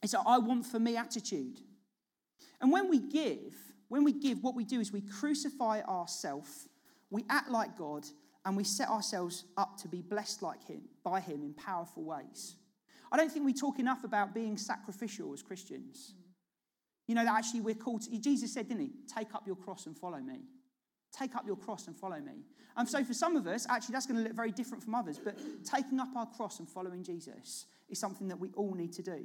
It's 0.00 0.14
an 0.14 0.20
I 0.24 0.38
want 0.38 0.64
for 0.64 0.78
me 0.78 0.96
attitude. 0.96 1.58
And 2.60 2.70
when 2.70 2.88
we 2.88 3.00
give, 3.00 3.54
when 3.88 4.04
we 4.04 4.12
give, 4.12 4.44
what 4.44 4.54
we 4.54 4.64
do 4.64 4.78
is 4.78 4.92
we 4.92 5.00
crucify 5.00 5.80
ourselves, 5.80 6.68
we 7.10 7.24
act 7.28 7.50
like 7.50 7.76
God, 7.76 8.06
and 8.44 8.56
we 8.56 8.62
set 8.62 8.88
ourselves 8.88 9.44
up 9.56 9.76
to 9.78 9.88
be 9.88 10.02
blessed 10.02 10.40
like 10.40 10.62
Him 10.62 10.82
by 11.02 11.18
Him 11.18 11.42
in 11.42 11.52
powerful 11.54 12.04
ways. 12.04 12.54
I 13.12 13.16
don't 13.16 13.30
think 13.30 13.44
we 13.44 13.52
talk 13.52 13.78
enough 13.78 14.04
about 14.04 14.34
being 14.34 14.56
sacrificial 14.56 15.32
as 15.32 15.42
Christians. 15.42 16.14
Mm. 16.14 16.20
You 17.08 17.14
know, 17.16 17.24
that 17.24 17.34
actually 17.34 17.60
we're 17.62 17.74
called 17.74 18.02
to, 18.02 18.18
Jesus 18.18 18.54
said, 18.54 18.68
didn't 18.68 18.82
he? 18.82 18.92
Take 19.12 19.34
up 19.34 19.46
your 19.46 19.56
cross 19.56 19.86
and 19.86 19.96
follow 19.96 20.18
me. 20.18 20.42
Take 21.12 21.34
up 21.34 21.44
your 21.44 21.56
cross 21.56 21.88
and 21.88 21.96
follow 21.96 22.20
me. 22.20 22.44
And 22.76 22.88
so 22.88 23.02
for 23.02 23.14
some 23.14 23.36
of 23.36 23.46
us, 23.46 23.66
actually, 23.68 23.94
that's 23.94 24.06
going 24.06 24.18
to 24.18 24.22
look 24.22 24.36
very 24.36 24.52
different 24.52 24.82
from 24.84 24.94
others, 24.94 25.18
but 25.18 25.36
taking 25.64 25.98
up 25.98 26.08
our 26.16 26.26
cross 26.26 26.60
and 26.60 26.68
following 26.68 27.02
Jesus 27.02 27.66
is 27.88 27.98
something 27.98 28.28
that 28.28 28.38
we 28.38 28.50
all 28.52 28.74
need 28.74 28.92
to 28.92 29.02
do. 29.02 29.24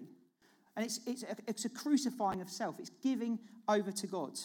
And 0.76 0.84
it's, 0.84 1.00
it's, 1.06 1.24
a, 1.24 1.36
it's 1.48 1.66
a 1.66 1.70
crucifying 1.70 2.42
of 2.42 2.50
self, 2.50 2.80
it's 2.80 2.90
giving 3.04 3.40
over 3.68 3.92
to 3.92 4.08
God. 4.08 4.38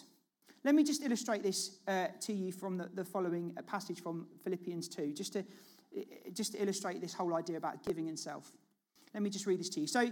Let 0.63 0.75
me 0.75 0.85
just 0.85 1.03
illustrate 1.03 1.43
this 1.43 1.79
uh, 1.89 2.09
to 2.21 2.33
you 2.33 2.53
from 2.53 2.77
the, 2.77 2.91
the 2.93 3.05
following 3.05 3.55
uh, 3.57 3.63
passage 3.63 4.03
from 4.03 4.27
Philippians 4.45 4.89
2, 4.89 5.15
just 5.15 5.33
to, 5.33 5.41
uh, 5.41 6.03
just 6.35 6.53
to 6.53 6.63
illustrate 6.63 7.01
this 7.01 7.15
whole 7.15 7.35
idea 7.35 7.57
about 7.57 7.83
giving 7.83 8.09
and 8.09 8.19
self. 8.19 8.53
Let 9.15 9.23
me 9.23 9.31
just 9.31 9.47
read 9.47 9.61
this 9.61 9.69
to 9.71 9.81
you. 9.81 9.87
So, 9.87 10.09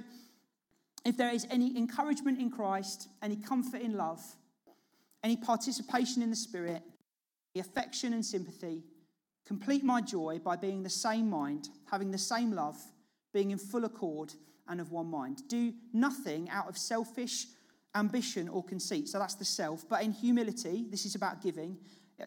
if 1.04 1.16
there 1.16 1.32
is 1.32 1.46
any 1.50 1.76
encouragement 1.76 2.40
in 2.40 2.50
Christ, 2.50 3.08
any 3.22 3.36
comfort 3.36 3.80
in 3.80 3.96
love, 3.96 4.20
any 5.22 5.36
participation 5.36 6.22
in 6.22 6.30
the 6.30 6.36
Spirit, 6.36 6.82
the 7.54 7.60
affection 7.60 8.12
and 8.12 8.24
sympathy, 8.24 8.82
complete 9.46 9.84
my 9.84 10.00
joy 10.00 10.40
by 10.44 10.56
being 10.56 10.82
the 10.82 10.90
same 10.90 11.30
mind, 11.30 11.68
having 11.90 12.10
the 12.10 12.18
same 12.18 12.52
love, 12.52 12.76
being 13.32 13.50
in 13.52 13.58
full 13.58 13.84
accord 13.84 14.34
and 14.68 14.80
of 14.80 14.90
one 14.90 15.06
mind. 15.06 15.42
Do 15.48 15.72
nothing 15.92 16.50
out 16.50 16.68
of 16.68 16.76
selfish 16.76 17.46
ambition 17.94 18.48
or 18.48 18.62
conceit. 18.62 19.08
So 19.08 19.18
that's 19.18 19.34
the 19.34 19.44
self. 19.44 19.88
But 19.88 20.02
in 20.02 20.12
humility, 20.12 20.86
this 20.90 21.06
is 21.06 21.14
about 21.14 21.42
giving. 21.42 21.78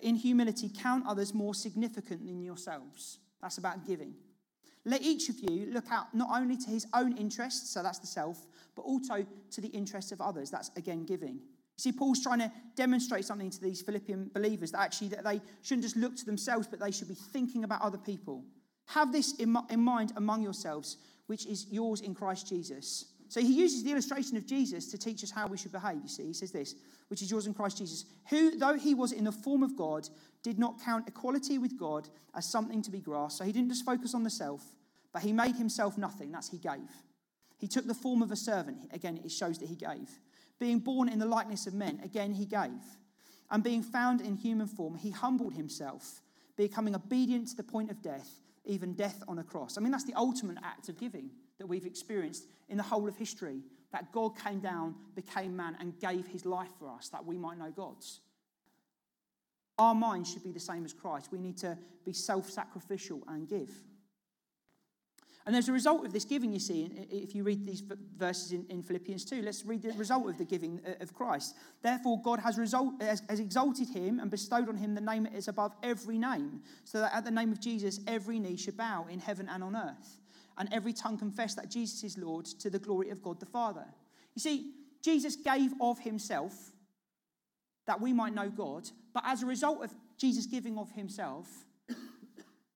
In 0.02 0.16
humility, 0.16 0.70
count 0.70 1.06
others 1.08 1.34
more 1.34 1.54
significant 1.54 2.26
than 2.26 2.42
yourselves. 2.42 3.20
That's 3.42 3.58
about 3.58 3.86
giving. 3.86 4.16
Let 4.86 5.02
each 5.02 5.30
of 5.30 5.40
you 5.40 5.68
look 5.72 5.92
out 5.92 6.14
not 6.14 6.30
only 6.32 6.58
to 6.58 6.70
his 6.70 6.88
own 6.94 7.16
interests, 7.18 7.72
so 7.72 7.84
that's 7.84 8.00
the 8.00 8.08
self, 8.08 8.48
but 8.76 8.82
also 8.84 9.26
to 9.52 9.62
the 9.62 9.68
interests 9.70 10.12
of 10.12 10.22
others. 10.22 10.50
That's 10.50 10.72
again 10.76 11.06
giving. 11.06 11.40
See, 11.78 11.92
Paul's 11.92 12.22
trying 12.22 12.40
to 12.40 12.52
demonstrate 12.76 13.26
something 13.26 13.50
to 13.50 13.62
these 13.62 13.82
Philippian 13.82 14.30
believers 14.34 14.72
that 14.72 14.82
actually 14.82 15.10
that 15.10 15.24
they 15.24 15.42
shouldn't 15.62 15.84
just 15.84 15.96
look 15.96 16.16
to 16.18 16.26
themselves, 16.26 16.68
but 16.68 16.80
they 16.80 16.92
should 16.92 17.08
be 17.08 17.16
thinking 17.16 17.64
about 17.64 17.82
other 17.82 17.98
people. 17.98 18.44
Have 18.88 19.12
this 19.12 19.36
in 19.36 19.80
mind 19.80 20.14
among 20.16 20.44
yourselves, 20.44 20.98
which 21.28 21.46
is 21.46 21.68
yours 21.70 22.02
in 22.02 22.14
Christ 22.14 22.48
Jesus. 22.48 23.06
So 23.32 23.40
he 23.40 23.54
uses 23.54 23.82
the 23.82 23.92
illustration 23.92 24.36
of 24.36 24.46
Jesus 24.46 24.88
to 24.88 24.98
teach 24.98 25.24
us 25.24 25.32
how 25.32 25.48
we 25.48 25.58
should 25.58 25.72
behave. 25.72 26.02
You 26.04 26.10
see, 26.10 26.26
he 26.26 26.34
says 26.34 26.52
this, 26.52 26.76
which 27.08 27.22
is 27.22 27.32
yours 27.32 27.48
in 27.48 27.54
Christ 27.54 27.78
Jesus, 27.78 28.04
who, 28.30 28.58
though 28.58 28.74
he 28.74 28.94
was 28.94 29.14
in 29.14 29.24
the 29.24 29.32
form 29.32 29.64
of 29.64 29.78
God, 29.78 30.10
did 30.44 30.60
not 30.60 30.84
count 30.84 31.08
equality 31.08 31.58
with 31.58 31.80
God 31.80 32.10
as 32.36 32.46
something 32.46 32.82
to 32.82 32.92
be 32.92 33.00
grasped. 33.00 33.38
So 33.38 33.46
he 33.46 33.54
didn't 33.54 33.70
just 33.70 33.86
focus 33.86 34.14
on 34.14 34.24
the 34.24 34.30
self, 34.30 34.62
but 35.14 35.22
he 35.22 35.32
made 35.32 35.56
himself 35.56 35.98
nothing. 35.98 36.34
That's 36.34 36.50
he 36.50 36.58
gave. 36.58 36.92
He 37.58 37.70
took 37.70 37.88
the 37.88 37.94
form 37.94 38.22
of 38.22 38.34
a 38.34 38.36
servant. 38.36 38.90
Again, 38.92 39.22
it 39.24 39.32
shows 39.32 39.60
that 39.60 39.70
he 39.70 39.76
gave. 39.76 40.10
Being 40.60 40.80
born 40.80 41.08
in 41.08 41.18
the 41.18 41.26
likeness 41.26 41.68
of 41.68 41.74
men. 41.74 42.02
Again, 42.04 42.34
he 42.34 42.46
gave. 42.46 42.84
And 43.50 43.64
being 43.64 43.82
found 43.82 44.20
in 44.20 44.36
human 44.36 44.68
form, 44.68 44.96
he 44.96 45.12
humbled 45.12 45.54
himself, 45.54 46.22
becoming 46.58 46.96
obedient 46.96 47.48
to 47.48 47.56
the 47.56 47.64
point 47.64 47.92
of 47.92 48.02
death, 48.02 48.42
even 48.66 48.94
death 48.94 49.24
on 49.30 49.40
a 49.40 49.44
cross. 49.46 49.78
I 49.78 49.82
mean, 49.82 49.94
that's 49.94 50.04
the 50.04 50.16
ultimate 50.16 50.58
act 50.62 50.90
of 50.90 51.00
giving 51.00 51.30
that 51.62 51.68
we've 51.68 51.86
experienced 51.86 52.48
in 52.70 52.78
the 52.78 52.84
whole 52.84 53.08
of 53.08 53.16
history. 53.16 53.62
That 53.92 54.12
God 54.12 54.38
came 54.38 54.60
down, 54.60 54.96
became 55.16 55.56
man, 55.56 55.78
and 55.80 56.00
gave 56.00 56.26
his 56.26 56.46
life 56.46 56.72
for 56.80 56.90
us 56.90 57.10
that 57.10 57.24
we 57.24 57.38
might 57.38 57.60
know 57.60 57.72
God's. 57.72 58.22
Our 59.78 59.94
minds 59.94 60.32
should 60.32 60.44
be 60.44 60.52
the 60.52 60.60
same 60.60 60.86
as 60.86 60.94
Christ. 60.94 61.32
We 61.32 61.40
need 61.40 61.58
to 61.58 61.78
be 62.04 62.14
self 62.14 62.50
sacrificial 62.50 63.22
and 63.28 63.48
give. 63.48 63.70
And 65.46 65.56
there's 65.56 65.70
a 65.70 65.74
result 65.74 66.06
of 66.06 66.14
this 66.14 66.24
giving, 66.24 66.54
you 66.54 66.60
see, 66.60 66.88
if 67.10 67.34
you 67.34 67.44
read 67.44 67.66
these 67.66 67.82
verses 68.16 68.52
in, 68.52 68.84
Philippians 68.84 69.26
2. 69.26 69.42
Let's 69.42 69.66
read 69.66 69.82
the 69.82 69.92
result 69.94 70.30
of 70.30 70.38
the 70.38 70.46
giving 70.46 70.80
uh, 70.86 71.04
of 71.04 71.16
Christ. 71.16 71.56
Therefore, 71.82 72.22
God 72.22 72.40
has, 72.40 72.60
result, 72.60 73.02
has, 73.02 73.24
has 73.28 73.40
exalted 73.40 73.90
him 73.90 74.20
and 74.20 74.30
bestowed 74.30 74.70
on 74.70 74.78
him 74.78 74.94
the 74.94 75.02
name 75.02 75.24
that 75.24 75.34
is 75.34 75.48
above 75.48 75.76
every 75.82 76.20
name, 76.20 76.62
so 76.84 77.00
that 77.00 77.16
at 77.16 77.26
the 77.26 77.32
name 77.32 77.52
of 77.52 77.60
Jesus, 77.60 78.00
every 78.06 78.38
knee 78.38 78.56
should 78.56 78.78
bow 78.78 79.08
in 79.10 79.20
heaven 79.20 79.50
and 79.50 79.64
on 79.64 79.76
earth, 79.76 80.20
and 80.58 80.70
every 80.72 80.94
tongue 80.94 81.18
confess 81.18 81.56
that 81.56 81.70
Jesus 81.70 82.04
is 82.04 82.18
Lord 82.18 82.46
to 82.46 82.70
the 82.70 82.80
glory 82.80 83.10
of 83.10 83.22
God 83.22 83.40
the 83.40 83.46
Father. 83.46 83.86
You 84.36 84.42
see, 84.42 84.72
Jesus 85.02 85.36
gave 85.36 85.72
of 85.82 86.00
himself 86.00 86.54
that 87.88 88.00
we 88.00 88.14
might 88.14 88.34
know 88.34 88.50
God, 88.50 88.90
but 89.14 89.24
as 89.26 89.44
a 89.44 89.46
result 89.46 89.84
of 89.84 89.94
Jesus 90.18 90.46
giving 90.46 90.78
of 90.78 90.92
himself, 90.92 91.48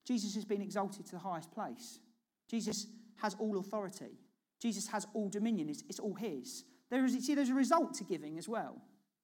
Jesus 0.04 0.34
has 0.34 0.44
been 0.44 0.62
exalted 0.62 1.06
to 1.06 1.12
the 1.12 1.18
highest 1.18 1.52
place. 1.52 2.00
Jesus 2.48 2.86
has 3.16 3.34
all 3.38 3.58
authority. 3.58 4.18
Jesus 4.60 4.86
has 4.88 5.06
all 5.14 5.28
dominion. 5.28 5.68
It's, 5.68 5.82
it's 5.88 5.98
all 5.98 6.14
his. 6.14 6.64
There 6.90 7.04
is, 7.04 7.26
see, 7.26 7.34
there's 7.34 7.50
a 7.50 7.54
result 7.54 7.94
to 7.94 8.04
giving 8.04 8.38
as 8.38 8.48
well. 8.48 8.80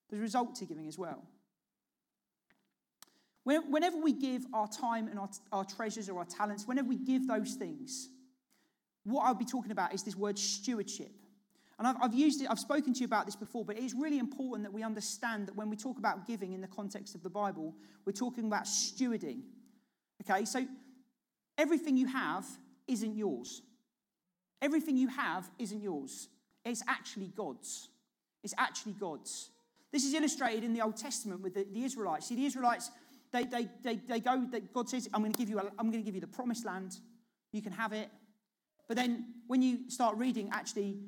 There's 0.09 0.21
a 0.21 0.23
result 0.23 0.57
to 0.57 0.67
giving 0.67 0.89
as 0.89 0.99
well. 0.99 1.23
Whenever 3.45 3.97
we 3.97 4.13
give 4.13 4.45
our 4.53 4.69
time 4.69 5.09
and 5.09 5.19
our, 5.19 5.29
our 5.51 5.65
treasures 5.65 6.09
or 6.09 6.19
our 6.19 6.25
talents, 6.25 6.67
whenever 6.67 6.89
we 6.89 6.97
give 6.97 7.27
those 7.27 7.55
things, 7.55 8.09
what 9.05 9.23
I'll 9.23 9.35
be 9.35 9.45
talking 9.45 9.73
about 9.73 9.95
is 9.95 10.03
this 10.03 10.17
word 10.17 10.39
stewardship. 10.39 11.11
And 11.79 11.87
I've, 11.89 11.97
I've, 12.01 12.15
used 12.15 12.43
it, 12.43 12.49
I've 12.51 12.61
spoken 12.61 12.93
to 12.95 13.01
you 13.01 13.07
about 13.07 13.27
this 13.27 13.35
before, 13.35 13.65
but 13.65 13.77
it's 13.79 13.95
really 13.95 14.19
important 14.19 14.63
that 14.65 14.73
we 14.73 14.83
understand 14.83 15.49
that 15.49 15.57
when 15.57 15.69
we 15.69 15.77
talk 15.77 15.99
about 15.99 16.27
giving 16.27 16.53
in 16.53 16.61
the 16.61 16.69
context 16.69 17.15
of 17.15 17.23
the 17.23 17.31
Bible, 17.31 17.75
we're 18.05 18.13
talking 18.13 18.47
about 18.47 18.65
stewarding. 18.65 19.41
Okay, 20.23 20.45
so 20.45 20.65
everything 21.59 21.97
you 21.97 22.07
have 22.07 22.47
isn't 22.87 23.17
yours. 23.17 23.63
Everything 24.61 24.97
you 24.97 25.09
have 25.09 25.51
isn't 25.59 25.83
yours. 25.83 26.29
It's 26.65 26.83
actually 26.87 27.33
God's. 27.35 27.89
It's 28.45 28.55
actually 28.59 28.93
God's. 28.93 29.51
This 29.91 30.05
is 30.05 30.15
illustrated 30.15 30.65
in 30.65 30.73
the 30.73 30.83
Old 30.83 30.97
Testament 30.97 31.43
with 31.43 31.55
the, 31.55 31.67
the 31.73 31.85
Israelites. 31.85 32.27
See, 32.29 32.37
the 32.37 32.47
Israelites, 32.47 32.91
they, 33.33 33.45
they, 33.45 33.69
they, 33.83 33.97
they 33.97 34.21
go, 34.21 34.47
they, 34.51 34.61
God 34.61 34.89
says, 34.89 35.09
I'm 35.13 35.21
going, 35.21 35.33
to 35.33 35.39
give 35.39 35.49
you 35.49 35.59
a, 35.59 35.65
I'm 35.79 35.91
going 35.91 36.03
to 36.03 36.07
give 36.07 36.15
you 36.15 36.21
the 36.21 36.27
promised 36.27 36.65
land. 36.65 36.99
You 37.51 37.61
can 37.61 37.73
have 37.73 37.93
it. 37.93 38.09
But 38.93 38.99
then 38.99 39.25
when 39.47 39.63
you 39.63 39.89
start 39.89 40.19
reading 40.19 40.51
actually 40.53 40.99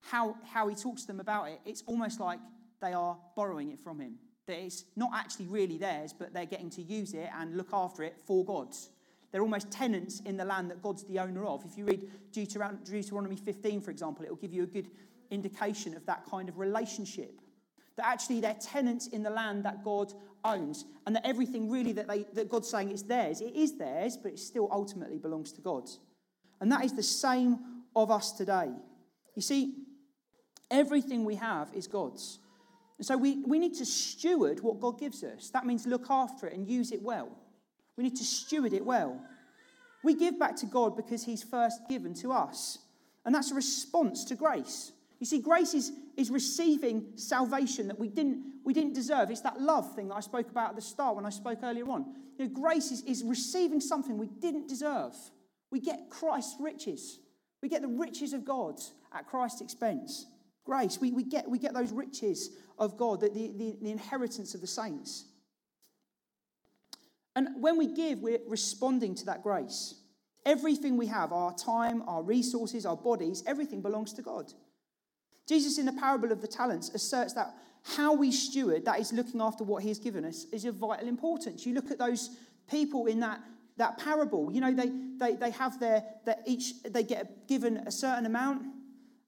how, 0.00 0.36
how 0.50 0.68
he 0.68 0.74
talks 0.74 1.02
to 1.02 1.08
them 1.08 1.20
about 1.20 1.48
it, 1.48 1.60
it's 1.66 1.82
almost 1.84 2.18
like 2.18 2.38
they 2.80 2.94
are 2.94 3.18
borrowing 3.36 3.72
it 3.72 3.78
from 3.78 4.00
him. 4.00 4.14
That 4.46 4.56
it's 4.56 4.86
not 4.96 5.10
actually 5.12 5.48
really 5.48 5.76
theirs, 5.76 6.14
but 6.18 6.32
they're 6.32 6.46
getting 6.46 6.70
to 6.70 6.80
use 6.80 7.12
it 7.12 7.28
and 7.38 7.54
look 7.54 7.74
after 7.74 8.04
it 8.04 8.16
for 8.24 8.42
God's. 8.42 8.88
They're 9.32 9.42
almost 9.42 9.70
tenants 9.70 10.20
in 10.20 10.38
the 10.38 10.46
land 10.46 10.70
that 10.70 10.80
God's 10.80 11.04
the 11.04 11.18
owner 11.18 11.44
of. 11.44 11.62
If 11.66 11.76
you 11.76 11.84
read 11.84 12.10
Deuteronomy 12.32 13.36
15, 13.36 13.82
for 13.82 13.90
example, 13.90 14.24
it 14.24 14.30
will 14.30 14.36
give 14.36 14.54
you 14.54 14.62
a 14.62 14.66
good 14.66 14.88
indication 15.30 15.94
of 15.94 16.06
that 16.06 16.24
kind 16.24 16.48
of 16.48 16.56
relationship. 16.56 17.38
That 17.96 18.06
actually 18.06 18.40
they're 18.40 18.54
tenants 18.54 19.08
in 19.08 19.22
the 19.22 19.28
land 19.28 19.62
that 19.66 19.84
God 19.84 20.10
owns, 20.42 20.86
and 21.06 21.14
that 21.14 21.26
everything 21.26 21.70
really 21.70 21.92
that, 21.92 22.08
they, 22.08 22.24
that 22.32 22.48
God's 22.48 22.70
saying 22.70 22.92
is 22.92 23.02
theirs, 23.02 23.42
it 23.42 23.54
is 23.54 23.76
theirs, 23.76 24.16
but 24.16 24.32
it 24.32 24.38
still 24.38 24.70
ultimately 24.72 25.18
belongs 25.18 25.52
to 25.52 25.60
God. 25.60 25.90
And 26.60 26.72
that 26.72 26.84
is 26.84 26.92
the 26.92 27.02
same 27.02 27.58
of 27.94 28.10
us 28.10 28.32
today. 28.32 28.70
You 29.34 29.42
see, 29.42 29.74
everything 30.70 31.24
we 31.24 31.36
have 31.36 31.68
is 31.74 31.86
God's. 31.86 32.38
And 32.98 33.06
so 33.06 33.16
we, 33.16 33.42
we 33.44 33.58
need 33.58 33.74
to 33.74 33.86
steward 33.86 34.60
what 34.60 34.80
God 34.80 34.98
gives 34.98 35.22
us. 35.22 35.50
That 35.50 35.66
means 35.66 35.86
look 35.86 36.06
after 36.08 36.46
it 36.46 36.54
and 36.54 36.66
use 36.66 36.92
it 36.92 37.02
well. 37.02 37.28
We 37.96 38.04
need 38.04 38.16
to 38.16 38.24
steward 38.24 38.72
it 38.72 38.84
well. 38.84 39.20
We 40.02 40.14
give 40.14 40.38
back 40.38 40.56
to 40.56 40.66
God 40.66 40.96
because 40.96 41.24
He's 41.24 41.42
first 41.42 41.80
given 41.88 42.14
to 42.14 42.32
us. 42.32 42.78
And 43.24 43.34
that's 43.34 43.50
a 43.50 43.54
response 43.54 44.24
to 44.26 44.36
grace. 44.36 44.92
You 45.18 45.26
see, 45.26 45.40
grace 45.40 45.74
is, 45.74 45.92
is 46.16 46.30
receiving 46.30 47.06
salvation 47.16 47.88
that 47.88 47.98
we 47.98 48.08
didn't, 48.08 48.44
we 48.64 48.72
didn't 48.72 48.92
deserve. 48.92 49.30
It's 49.30 49.40
that 49.40 49.60
love 49.60 49.94
thing 49.94 50.08
that 50.08 50.14
I 50.14 50.20
spoke 50.20 50.50
about 50.50 50.70
at 50.70 50.76
the 50.76 50.82
start 50.82 51.16
when 51.16 51.26
I 51.26 51.30
spoke 51.30 51.60
earlier 51.62 51.88
on. 51.88 52.06
You 52.38 52.46
know, 52.46 52.54
grace 52.54 52.92
is, 52.92 53.02
is 53.02 53.24
receiving 53.24 53.80
something 53.80 54.18
we 54.18 54.26
didn't 54.26 54.68
deserve. 54.68 55.14
We 55.70 55.80
get 55.80 56.10
Christ's 56.10 56.56
riches. 56.60 57.18
We 57.62 57.68
get 57.68 57.82
the 57.82 57.88
riches 57.88 58.32
of 58.32 58.44
God 58.44 58.80
at 59.12 59.26
Christ's 59.26 59.60
expense. 59.60 60.26
Grace, 60.64 61.00
we, 61.00 61.12
we, 61.12 61.22
get, 61.22 61.48
we 61.48 61.58
get 61.58 61.74
those 61.74 61.92
riches 61.92 62.50
of 62.78 62.96
God, 62.96 63.20
the, 63.20 63.28
the, 63.28 63.76
the 63.80 63.90
inheritance 63.90 64.54
of 64.54 64.60
the 64.60 64.66
saints. 64.66 65.24
And 67.36 67.48
when 67.60 67.76
we 67.76 67.86
give, 67.86 68.20
we're 68.20 68.40
responding 68.48 69.14
to 69.16 69.26
that 69.26 69.42
grace. 69.42 69.94
Everything 70.44 70.96
we 70.96 71.06
have, 71.06 71.32
our 71.32 71.54
time, 71.54 72.02
our 72.06 72.22
resources, 72.22 72.86
our 72.86 72.96
bodies, 72.96 73.42
everything 73.46 73.82
belongs 73.82 74.12
to 74.14 74.22
God. 74.22 74.52
Jesus, 75.46 75.78
in 75.78 75.86
the 75.86 75.92
parable 75.92 76.32
of 76.32 76.40
the 76.40 76.48
talents, 76.48 76.90
asserts 76.94 77.34
that 77.34 77.54
how 77.84 78.14
we 78.14 78.32
steward, 78.32 78.84
that 78.84 78.98
is 78.98 79.12
looking 79.12 79.40
after 79.40 79.62
what 79.62 79.82
he 79.82 79.88
has 79.88 79.98
given 79.98 80.24
us, 80.24 80.46
is 80.52 80.64
of 80.64 80.74
vital 80.76 81.06
importance. 81.06 81.64
You 81.64 81.74
look 81.74 81.90
at 81.90 81.98
those 81.98 82.30
people 82.68 83.06
in 83.06 83.20
that, 83.20 83.40
that 83.76 83.98
parable, 83.98 84.50
you 84.50 84.60
know, 84.60 84.72
they, 84.72 84.90
they, 85.18 85.36
they 85.36 85.50
have 85.50 85.78
their, 85.78 86.04
their 86.24 86.36
each, 86.46 86.82
they 86.82 87.02
get 87.02 87.46
given 87.46 87.78
a 87.78 87.90
certain 87.90 88.26
amount 88.26 88.62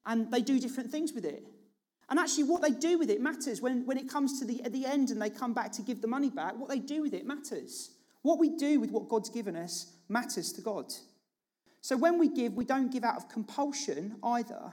and 0.07 0.31
they 0.31 0.41
do 0.41 0.59
different 0.59 0.91
things 0.91 1.13
with 1.13 1.25
it. 1.25 1.47
And 2.09 2.19
actually, 2.19 2.45
what 2.45 2.63
they 2.63 2.71
do 2.71 2.99
with 2.99 3.11
it 3.11 3.21
matters. 3.21 3.61
When, 3.61 3.85
when 3.85 3.99
it 3.99 4.09
comes 4.09 4.41
to 4.41 4.47
the, 4.47 4.63
the 4.71 4.87
end 4.87 5.11
and 5.11 5.21
they 5.21 5.29
come 5.29 5.53
back 5.53 5.73
to 5.73 5.83
give 5.83 6.01
the 6.01 6.09
money 6.09 6.31
back, 6.31 6.59
what 6.59 6.71
they 6.71 6.79
do 6.79 7.03
with 7.03 7.13
it 7.13 7.27
matters. 7.27 7.91
What 8.23 8.39
we 8.39 8.57
do 8.57 8.81
with 8.81 8.91
what 8.91 9.09
God's 9.09 9.29
given 9.29 9.55
us 9.55 9.93
matters 10.09 10.53
to 10.55 10.63
God. 10.63 10.93
So 11.83 11.97
when 11.97 12.19
we 12.19 12.29
give, 12.29 12.55
we 12.55 12.65
don't 12.65 12.91
give 12.91 13.05
out 13.05 13.17
of 13.17 13.29
compulsion 13.29 14.17
either. 14.23 14.73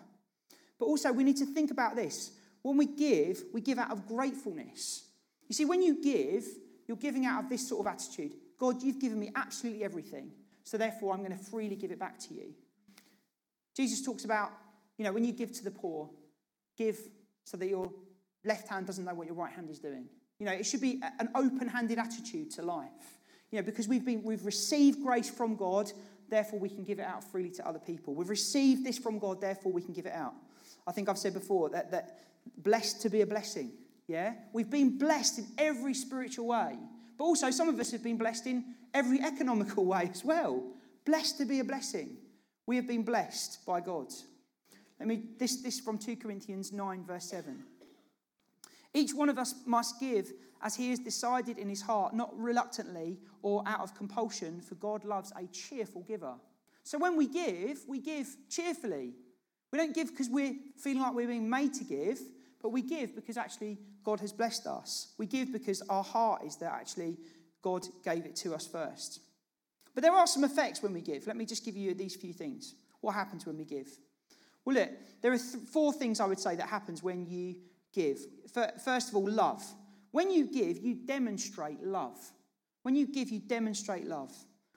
But 0.80 0.86
also, 0.86 1.12
we 1.12 1.26
need 1.26 1.38
to 1.38 1.46
think 1.46 1.72
about 1.72 1.96
this. 1.96 2.32
When 2.62 2.78
we 2.78 2.86
give, 2.86 3.44
we 3.54 3.62
give 3.62 3.78
out 3.78 3.92
of 3.92 4.08
gratefulness. 4.08 5.04
You 5.48 5.54
see, 5.54 5.66
when 5.66 5.82
you 5.82 6.02
give, 6.02 6.46
you're 6.88 6.98
giving 6.98 7.26
out 7.26 7.44
of 7.44 7.50
this 7.50 7.68
sort 7.68 7.86
of 7.86 7.94
attitude 7.94 8.32
God, 8.58 8.82
you've 8.82 9.00
given 9.00 9.20
me 9.20 9.32
absolutely 9.36 9.84
everything, 9.84 10.32
so 10.64 10.78
therefore 10.78 11.14
I'm 11.14 11.20
going 11.20 11.38
to 11.38 11.44
freely 11.44 11.76
give 11.76 11.92
it 11.92 12.00
back 12.00 12.20
to 12.20 12.34
you. 12.34 12.54
Jesus 13.76 14.04
talks 14.04 14.26
about, 14.26 14.52
you 14.98 15.04
know, 15.04 15.12
when 15.12 15.26
you 15.26 15.34
give 15.34 15.52
to 15.54 15.64
the 15.64 15.72
poor, 15.72 16.10
give 16.78 16.98
so 17.44 17.58
that 17.58 17.68
your 17.68 17.92
left 18.44 18.68
hand 18.68 18.88
doesn't 18.88 19.04
know 19.04 19.14
what 19.14 19.28
your 19.28 19.36
right 19.36 19.52
hand 19.52 19.70
is 19.70 19.80
doing. 19.80 20.06
You 20.40 20.46
know, 20.46 20.52
it 20.52 20.66
should 20.66 20.82
be 20.82 21.02
an 21.20 21.30
open 21.36 21.68
handed 21.68 22.00
attitude 22.00 22.52
to 22.52 22.62
life. 22.62 22.90
You 23.52 23.60
know, 23.60 23.66
because 23.66 23.88
we've, 23.88 24.06
been, 24.06 24.24
we've 24.24 24.46
received 24.46 25.02
grace 25.02 25.30
from 25.30 25.56
God, 25.56 25.92
therefore 26.30 26.60
we 26.60 26.70
can 26.70 26.84
give 26.84 27.00
it 27.00 27.06
out 27.06 27.24
freely 27.24 27.52
to 27.52 27.68
other 27.68 27.80
people. 27.80 28.14
We've 28.14 28.30
received 28.30 28.86
this 28.86 28.98
from 28.98 29.20
God, 29.20 29.42
therefore 29.42 29.72
we 29.72 29.82
can 29.82 29.94
give 29.94 30.06
it 30.06 30.14
out. 30.14 30.34
I 30.88 30.92
think 30.92 31.10
I've 31.10 31.18
said 31.18 31.34
before 31.34 31.70
that, 31.70 31.92
that 31.92 32.20
blessed 32.58 33.02
to 33.04 33.10
be 33.10 33.22
a 33.22 33.28
blessing. 33.28 33.72
Yeah? 34.08 34.34
We've 34.54 34.70
been 34.70 34.98
blessed 34.98 35.40
in 35.40 35.48
every 35.58 35.94
spiritual 35.94 36.48
way. 36.48 36.78
But 37.18 37.24
also, 37.24 37.52
some 37.52 37.70
of 37.70 37.80
us 37.80 37.92
have 37.92 38.04
been 38.04 38.18
blessed 38.18 38.48
in 38.48 38.76
every 38.94 39.22
economical 39.22 39.86
way 39.94 40.10
as 40.12 40.24
well. 40.24 40.64
Blessed 41.06 41.38
to 41.40 41.46
be 41.46 41.60
a 41.60 41.64
blessing. 41.64 42.18
We 42.66 42.76
have 42.78 42.88
been 42.88 43.04
blessed 43.04 43.66
by 43.66 43.82
God. 43.82 44.08
Let 45.00 45.08
me 45.08 45.24
this 45.38 45.62
this 45.62 45.80
from 45.80 45.98
2 45.98 46.16
Corinthians 46.16 46.72
9 46.72 47.04
verse 47.06 47.26
7. 47.26 47.64
Each 48.94 49.14
one 49.14 49.30
of 49.30 49.38
us 49.38 49.54
must 49.66 50.00
give 50.00 50.32
as 50.62 50.76
he 50.76 50.90
has 50.90 51.00
decided 51.00 51.58
in 51.58 51.70
his 51.70 51.82
heart, 51.82 52.14
not 52.14 52.32
reluctantly 52.40 53.20
or 53.42 53.62
out 53.68 53.82
of 53.82 53.94
compulsion, 53.94 54.62
for 54.62 54.76
God 54.76 55.04
loves 55.04 55.32
a 55.36 55.46
cheerful 55.48 56.02
giver. 56.04 56.34
So 56.84 56.98
when 56.98 57.18
we 57.18 57.28
give, 57.28 57.80
we 57.88 58.00
give 58.00 58.28
cheerfully. 58.50 59.14
We 59.72 59.78
don't 59.78 59.94
give 59.94 60.10
because 60.10 60.30
we're 60.30 60.56
feeling 60.78 61.02
like 61.02 61.14
we're 61.14 61.28
being 61.28 61.50
made 61.50 61.74
to 61.74 61.84
give, 61.84 62.20
but 62.62 62.70
we 62.70 62.82
give 62.82 63.16
because 63.16 63.38
actually 63.38 63.78
God 64.04 64.20
has 64.20 64.32
blessed 64.32 64.68
us. 64.68 65.14
We 65.18 65.26
give 65.26 65.52
because 65.52 65.82
our 65.90 66.04
heart 66.04 66.44
is 66.46 66.56
that 66.58 66.72
actually 66.72 67.18
God 67.62 67.86
gave 68.04 68.26
it 68.26 68.36
to 68.38 68.54
us 68.54 68.68
first. 68.68 69.22
But 69.94 70.04
there 70.04 70.14
are 70.14 70.28
some 70.28 70.44
effects 70.44 70.84
when 70.84 70.94
we 70.94 71.02
give. 71.02 71.26
Let 71.26 71.38
me 71.38 71.46
just 71.46 71.64
give 71.64 71.76
you 71.76 71.94
these 71.94 72.16
few 72.16 72.34
things. 72.34 72.76
What 73.02 73.14
happens 73.14 73.46
when 73.46 73.58
we 73.58 73.66
give? 73.66 73.88
Well, 74.66 74.76
look, 74.76 74.90
there 75.22 75.32
are 75.32 75.38
th- 75.38 75.64
four 75.72 75.94
things 75.94 76.20
I 76.20 76.26
would 76.26 76.40
say 76.40 76.56
that 76.56 76.68
happens 76.68 77.02
when 77.02 77.26
you 77.28 77.56
give. 77.94 78.20
First 78.84 79.10
of 79.10 79.16
all, 79.16 79.30
love. 79.30 79.64
When 80.12 80.32
you 80.32 80.46
give, 80.46 80.80
you 80.80 80.96
demonstrate 80.96 81.84
love. 81.84 82.18
When 82.84 82.96
you 82.96 83.08
give, 83.08 83.30
you 83.30 83.40
demonstrate 83.40 84.06
love. 84.06 84.34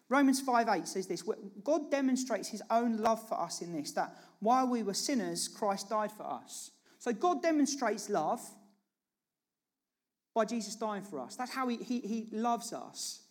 Romans 0.09 0.41
5 0.41 0.69
8 0.69 0.89
says 0.89 1.07
this 1.07 1.23
God 1.63 1.91
demonstrates 1.91 2.49
his 2.49 2.63
own 2.71 2.97
love 2.97 3.27
for 3.29 3.39
us 3.39 3.61
in 3.61 3.73
this, 3.73 3.93
that 3.93 4.17
while 4.41 4.67
we 4.67 4.83
were 4.83 4.95
sinners, 4.95 5.49
Christ 5.49 5.91
died 5.91 6.13
for 6.13 6.25
us. 6.25 6.71
So 6.99 7.13
God 7.13 7.43
demonstrates 7.43 8.09
love 8.09 8.41
by 10.35 10.45
Jesus 10.45 10.75
dying 10.77 11.03
for 11.03 11.21
us. 11.21 11.37
That's 11.37 11.53
how 11.53 11.69
he, 11.69 11.77
he, 11.77 12.01
he 12.01 12.29
loves 12.33 12.73
us. 12.73 13.23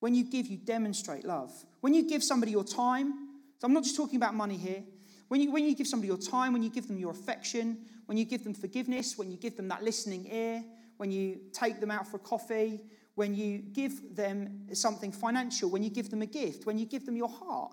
When 0.00 0.14
you 0.14 0.24
give, 0.24 0.46
you 0.46 0.56
demonstrate 0.56 1.24
love. 1.24 1.52
When 1.80 1.94
you 1.94 2.08
give 2.08 2.24
somebody 2.24 2.52
your 2.52 2.64
time, 2.64 3.12
so 3.58 3.66
I'm 3.66 3.72
not 3.72 3.84
just 3.84 3.96
talking 3.96 4.16
about 4.16 4.34
money 4.34 4.56
here. 4.56 4.82
When 5.28 5.40
you, 5.40 5.52
when 5.52 5.64
you 5.64 5.74
give 5.74 5.86
somebody 5.86 6.08
your 6.08 6.18
time, 6.18 6.52
when 6.52 6.62
you 6.62 6.70
give 6.70 6.88
them 6.88 6.98
your 6.98 7.12
affection, 7.12 7.78
when 8.06 8.18
you 8.18 8.24
give 8.24 8.44
them 8.44 8.54
forgiveness, 8.54 9.16
when 9.16 9.30
you 9.30 9.36
give 9.36 9.56
them 9.56 9.68
that 9.68 9.82
listening 9.82 10.28
ear, 10.30 10.64
when 10.96 11.10
you 11.10 11.40
take 11.52 11.80
them 11.80 11.90
out 11.90 12.06
for 12.06 12.16
a 12.16 12.20
coffee, 12.20 12.80
when 13.14 13.34
you 13.34 13.58
give 13.58 14.16
them 14.16 14.66
something 14.72 15.12
financial, 15.12 15.70
when 15.70 15.82
you 15.82 15.90
give 15.90 16.10
them 16.10 16.22
a 16.22 16.26
gift, 16.26 16.66
when 16.66 16.78
you 16.78 16.86
give 16.86 17.06
them 17.06 17.16
your 17.16 17.28
heart, 17.28 17.72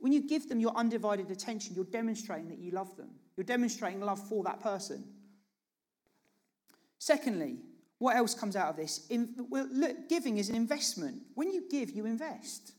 when 0.00 0.12
you 0.12 0.26
give 0.26 0.48
them 0.48 0.60
your 0.60 0.72
undivided 0.76 1.30
attention, 1.30 1.74
you're 1.74 1.84
demonstrating 1.84 2.48
that 2.48 2.58
you 2.58 2.70
love 2.70 2.96
them. 2.96 3.10
You're 3.36 3.44
demonstrating 3.44 4.00
love 4.00 4.20
for 4.28 4.44
that 4.44 4.60
person. 4.60 5.04
Secondly, 6.98 7.58
what 7.98 8.16
else 8.16 8.34
comes 8.34 8.56
out 8.56 8.70
of 8.70 8.76
this? 8.76 9.06
In, 9.08 9.34
well, 9.50 9.68
look, 9.72 10.08
giving 10.08 10.38
is 10.38 10.48
an 10.48 10.56
investment. 10.56 11.22
When 11.34 11.50
you 11.50 11.64
give, 11.70 11.90
you 11.90 12.06
invest. 12.06 12.72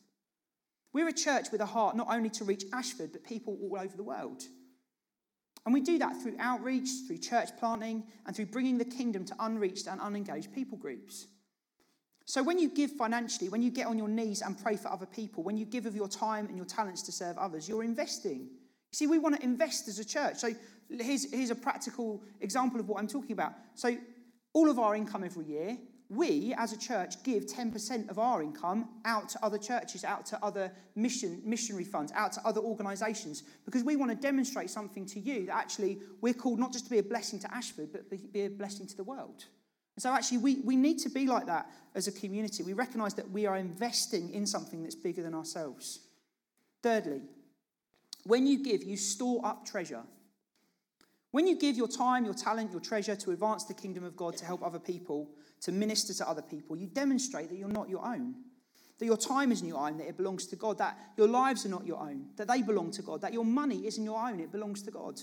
We're 0.93 1.07
a 1.07 1.13
church 1.13 1.47
with 1.51 1.61
a 1.61 1.65
heart 1.65 1.95
not 1.95 2.07
only 2.09 2.29
to 2.31 2.43
reach 2.43 2.65
Ashford, 2.73 3.11
but 3.11 3.23
people 3.23 3.57
all 3.61 3.77
over 3.79 3.95
the 3.95 4.03
world. 4.03 4.43
And 5.65 5.73
we 5.73 5.81
do 5.81 5.97
that 5.99 6.21
through 6.21 6.35
outreach, 6.39 6.87
through 7.05 7.17
church 7.17 7.49
planting, 7.59 8.03
and 8.25 8.35
through 8.35 8.45
bringing 8.47 8.77
the 8.77 8.85
kingdom 8.85 9.25
to 9.25 9.35
unreached 9.39 9.87
and 9.87 9.99
unengaged 9.99 10.53
people 10.53 10.77
groups. 10.77 11.27
So 12.27 12.43
when 12.43 12.59
you 12.59 12.67
give 12.67 12.91
financially, 12.91 13.47
when 13.47 13.61
you 13.61 13.71
get 13.71 13.87
on 13.87 13.97
your 13.97 14.09
knees 14.09 14.41
and 14.41 14.61
pray 14.61 14.75
for 14.75 14.89
other 14.89 15.05
people, 15.05 15.43
when 15.43 15.55
you 15.55 15.65
give 15.65 15.85
of 15.85 15.95
your 15.95 16.09
time 16.09 16.47
and 16.47 16.57
your 16.57 16.65
talents 16.65 17.01
to 17.03 17.11
serve 17.13 17.37
others, 17.37 17.69
you're 17.69 17.85
investing. 17.85 18.39
You 18.41 18.93
see, 18.93 19.07
we 19.07 19.17
want 19.17 19.37
to 19.37 19.43
invest 19.43 19.87
as 19.87 19.97
a 19.97 20.03
church. 20.03 20.35
So 20.35 20.51
here's, 20.89 21.31
here's 21.31 21.51
a 21.51 21.55
practical 21.55 22.21
example 22.41 22.81
of 22.81 22.89
what 22.89 22.99
I'm 22.99 23.07
talking 23.07 23.31
about. 23.31 23.53
So 23.75 23.95
all 24.51 24.69
of 24.69 24.77
our 24.77 24.93
income 24.93 25.23
every 25.23 25.45
year, 25.45 25.77
we 26.09 26.53
as 26.57 26.73
a 26.73 26.77
church 26.77 27.23
give 27.23 27.45
10% 27.45 28.09
of 28.09 28.19
our 28.19 28.41
income 28.41 28.89
out 29.05 29.29
to 29.29 29.39
other 29.41 29.57
churches, 29.57 30.03
out 30.03 30.25
to 30.25 30.43
other 30.43 30.69
mission, 30.97 31.41
missionary 31.45 31.85
funds, 31.85 32.11
out 32.13 32.33
to 32.33 32.45
other 32.45 32.59
organisations, 32.59 33.43
because 33.63 33.85
we 33.85 33.95
want 33.95 34.11
to 34.11 34.17
demonstrate 34.17 34.69
something 34.69 35.05
to 35.05 35.21
you 35.21 35.45
that 35.45 35.55
actually 35.55 35.99
we're 36.19 36.33
called 36.33 36.59
not 36.59 36.73
just 36.73 36.83
to 36.85 36.91
be 36.91 36.97
a 36.97 37.03
blessing 37.03 37.39
to 37.39 37.55
Ashford, 37.55 37.93
but 37.93 38.09
be 38.09 38.41
a 38.41 38.49
blessing 38.49 38.85
to 38.85 38.97
the 38.97 39.03
world. 39.05 39.45
And 39.97 40.03
so 40.03 40.13
actually 40.13 40.37
we, 40.37 40.57
we 40.57 40.75
need 40.75 40.99
to 40.99 41.09
be 41.09 41.25
like 41.25 41.47
that 41.47 41.71
as 41.95 42.07
a 42.07 42.11
community. 42.11 42.61
We 42.61 42.73
recognise 42.73 43.15
that 43.15 43.31
we 43.31 43.47
are 43.47 43.57
investing 43.57 44.29
in 44.29 44.45
something 44.45 44.83
that's 44.83 44.93
bigger 44.93 45.23
than 45.23 45.33
ourselves. 45.33 46.01
Thirdly, 46.83 47.23
when 48.23 48.45
you 48.45 48.63
give, 48.63 48.83
you 48.83 48.95
store 48.95 49.43
up 49.43 49.65
treasure. 49.65 50.03
When 51.31 51.47
you 51.47 51.57
give 51.57 51.75
your 51.75 51.87
time, 51.87 52.25
your 52.25 52.35
talent, 52.35 52.71
your 52.71 52.79
treasure 52.79 53.15
to 53.15 53.31
advance 53.31 53.63
the 53.63 53.73
kingdom 53.73 54.03
of 54.03 54.15
God, 54.15 54.37
to 54.37 54.45
help 54.45 54.63
other 54.63 54.77
people, 54.77 55.31
to 55.61 55.71
minister 55.71 56.13
to 56.13 56.29
other 56.29 56.43
people, 56.43 56.77
you 56.77 56.85
demonstrate 56.85 57.49
that 57.49 57.57
you're 57.57 57.67
not 57.67 57.89
your 57.89 58.05
own. 58.05 58.35
That 58.99 59.05
your 59.07 59.17
time 59.17 59.51
isn't 59.51 59.67
your 59.67 59.79
own, 59.79 59.97
that 59.97 60.07
it 60.07 60.17
belongs 60.17 60.45
to 60.47 60.55
God, 60.55 60.77
that 60.77 60.95
your 61.17 61.27
lives 61.27 61.65
are 61.65 61.69
not 61.69 61.87
your 61.87 61.99
own, 61.99 62.27
that 62.35 62.47
they 62.47 62.61
belong 62.61 62.91
to 62.91 63.01
God, 63.01 63.21
that 63.21 63.33
your 63.33 63.45
money 63.45 63.87
isn't 63.87 64.03
your 64.03 64.19
own, 64.19 64.39
it 64.39 64.51
belongs 64.51 64.83
to 64.83 64.91
God. 64.91 65.19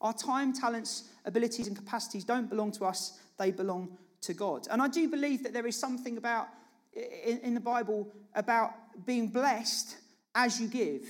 Our 0.00 0.12
time, 0.12 0.52
talents, 0.52 1.10
abilities, 1.24 1.66
and 1.66 1.76
capacities 1.76 2.24
don't 2.24 2.48
belong 2.48 2.72
to 2.72 2.84
us, 2.84 3.18
they 3.38 3.50
belong 3.50 3.98
to 4.22 4.34
God. 4.34 4.66
And 4.70 4.80
I 4.80 4.88
do 4.88 5.08
believe 5.08 5.42
that 5.42 5.52
there 5.52 5.66
is 5.66 5.76
something 5.76 6.16
about 6.16 6.48
in, 6.92 7.54
the 7.54 7.60
Bible 7.60 8.12
about 8.34 8.72
being 9.06 9.28
blessed 9.28 9.96
as 10.34 10.60
you 10.60 10.68
give. 10.68 11.06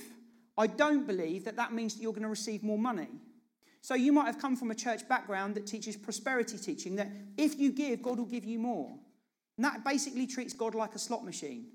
I 0.57 0.67
don't 0.67 1.07
believe 1.07 1.45
that 1.45 1.55
that 1.55 1.73
means 1.73 1.95
that 1.95 2.01
you're 2.01 2.13
going 2.13 2.23
to 2.23 2.29
receive 2.29 2.63
more 2.63 2.77
money. 2.77 3.07
So 3.81 3.95
you 3.95 4.11
might 4.11 4.25
have 4.25 4.39
come 4.39 4.55
from 4.55 4.71
a 4.71 4.75
church 4.75 5.07
background 5.07 5.55
that 5.55 5.65
teaches 5.65 5.95
prosperity 5.95 6.57
teaching, 6.57 6.97
that 6.97 7.09
if 7.37 7.57
you 7.57 7.71
give, 7.71 8.01
God 8.01 8.17
will 8.17 8.25
give 8.25 8.43
you 8.43 8.59
more. 8.59 8.97
And 9.57 9.65
that 9.65 9.83
basically 9.85 10.27
treats 10.27 10.53
God 10.53 10.75
like 10.75 10.95
a 10.95 10.99
slot 10.99 11.23
machine, 11.23 11.67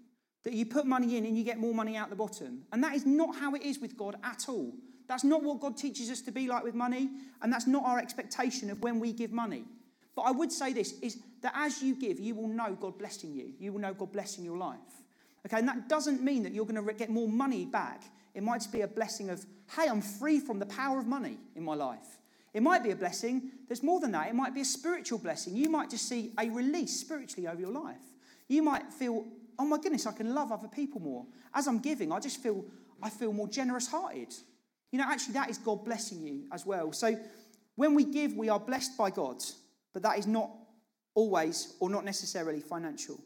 that 0.45 0.53
you 0.53 0.67
put 0.67 0.87
money 0.87 1.17
in 1.17 1.25
and 1.25 1.37
you 1.37 1.45
get 1.45 1.59
more 1.59 1.75
money 1.75 1.97
out 1.97 2.11
the 2.11 2.17
bottom. 2.17 2.65
And 2.73 2.85
that 2.85 2.95
is 2.95 3.07
not 3.07 3.37
how 3.37 3.55
it 3.55 3.63
is 3.63 3.79
with 3.79 3.97
God 3.97 4.17
at 4.23 4.45
all. 4.49 4.75
That's 5.07 5.25
not 5.25 5.43
what 5.43 5.61
God 5.61 5.77
teaches 5.77 6.11
us 6.11 6.21
to 6.23 6.33
be 6.33 6.47
like 6.47 6.65
with 6.65 6.75
money, 6.75 7.11
and 7.43 7.53
that's 7.53 7.67
not 7.67 7.85
our 7.85 7.99
expectation 7.99 8.71
of 8.71 8.83
when 8.83 9.01
we 9.01 9.13
give 9.13 9.33
money. 9.33 9.65
But 10.17 10.23
I 10.23 10.31
would 10.31 10.53
say 10.53 10.73
this 10.73 10.95
is 11.01 11.19
that 11.43 11.53
as 11.57 11.83
you 11.83 11.95
give, 11.95 12.19
you 12.21 12.35
will 12.35 12.49
know 12.49 12.77
God 12.81 12.99
blessing 12.99 13.35
you. 13.35 13.53
You 13.59 13.73
will 13.73 13.81
know 13.81 13.93
God 13.93 14.13
blessing 14.13 14.45
your 14.45 14.57
life. 14.57 14.79
Okay, 15.47 15.59
and 15.59 15.69
that 15.69 15.89
doesn't 15.89 16.23
mean 16.23 16.43
that 16.45 16.53
you're 16.53 16.65
going 16.65 16.83
to 16.85 16.93
get 16.95 17.11
more 17.11 17.29
money 17.29 17.67
back. 17.67 18.03
It 18.35 18.43
might 18.43 18.59
just 18.59 18.73
be 18.73 18.81
a 18.81 18.89
blessing 18.89 19.29
of, 19.31 19.45
hey, 19.77 19.89
I'm 19.89 20.01
free 20.01 20.41
from 20.41 20.59
the 20.59 20.67
power 20.67 20.99
of 20.99 21.07
money 21.07 21.37
in 21.55 21.63
my 21.63 21.75
life. 21.75 22.19
It 22.55 22.63
might 22.63 22.83
be 22.83 22.93
a 22.93 22.97
blessing. 22.97 23.51
There's 23.69 23.83
more 23.83 24.01
than 24.01 24.13
that. 24.13 24.29
It 24.29 24.35
might 24.35 24.55
be 24.55 24.61
a 24.61 24.65
spiritual 24.65 25.19
blessing. 25.19 25.57
You 25.57 25.69
might 25.69 25.91
just 25.91 26.09
see 26.09 26.33
a 26.39 26.49
release 26.49 26.99
spiritually 26.99 27.49
over 27.49 27.61
your 27.61 27.73
life. 27.73 28.01
You 28.49 28.63
might 28.63 28.93
feel, 28.93 29.27
oh 29.59 29.65
my 29.65 29.79
goodness, 29.79 30.07
I 30.07 30.13
can 30.13 30.35
love 30.35 30.53
other 30.53 30.69
people 30.69 31.01
more. 31.01 31.27
As 31.53 31.67
I'm 31.67 31.81
giving, 31.81 32.13
I 32.13 32.21
just 32.21 32.43
feel, 32.43 32.65
I 33.03 33.11
feel 33.11 33.33
more 33.33 33.49
generous 33.49 33.89
hearted. 33.89 34.35
You 34.95 35.01
know, 35.01 35.07
actually, 35.09 35.35
that 35.35 35.51
is 35.51 35.59
God 35.59 35.85
blessing 35.85 36.23
you 36.23 36.45
as 36.53 36.65
well. 36.65 36.93
So 36.93 37.19
when 37.75 37.97
we 37.97 38.05
give, 38.05 38.35
we 38.35 38.49
are 38.49 38.61
blessed 38.61 38.97
by 38.97 39.11
God, 39.11 39.43
but 39.93 40.03
that 40.03 40.21
is 40.21 40.29
not 40.29 40.53
always 41.17 41.75
or 41.81 41.91
not 41.91 42.05
necessarily 42.05 42.61
financial. 42.61 43.19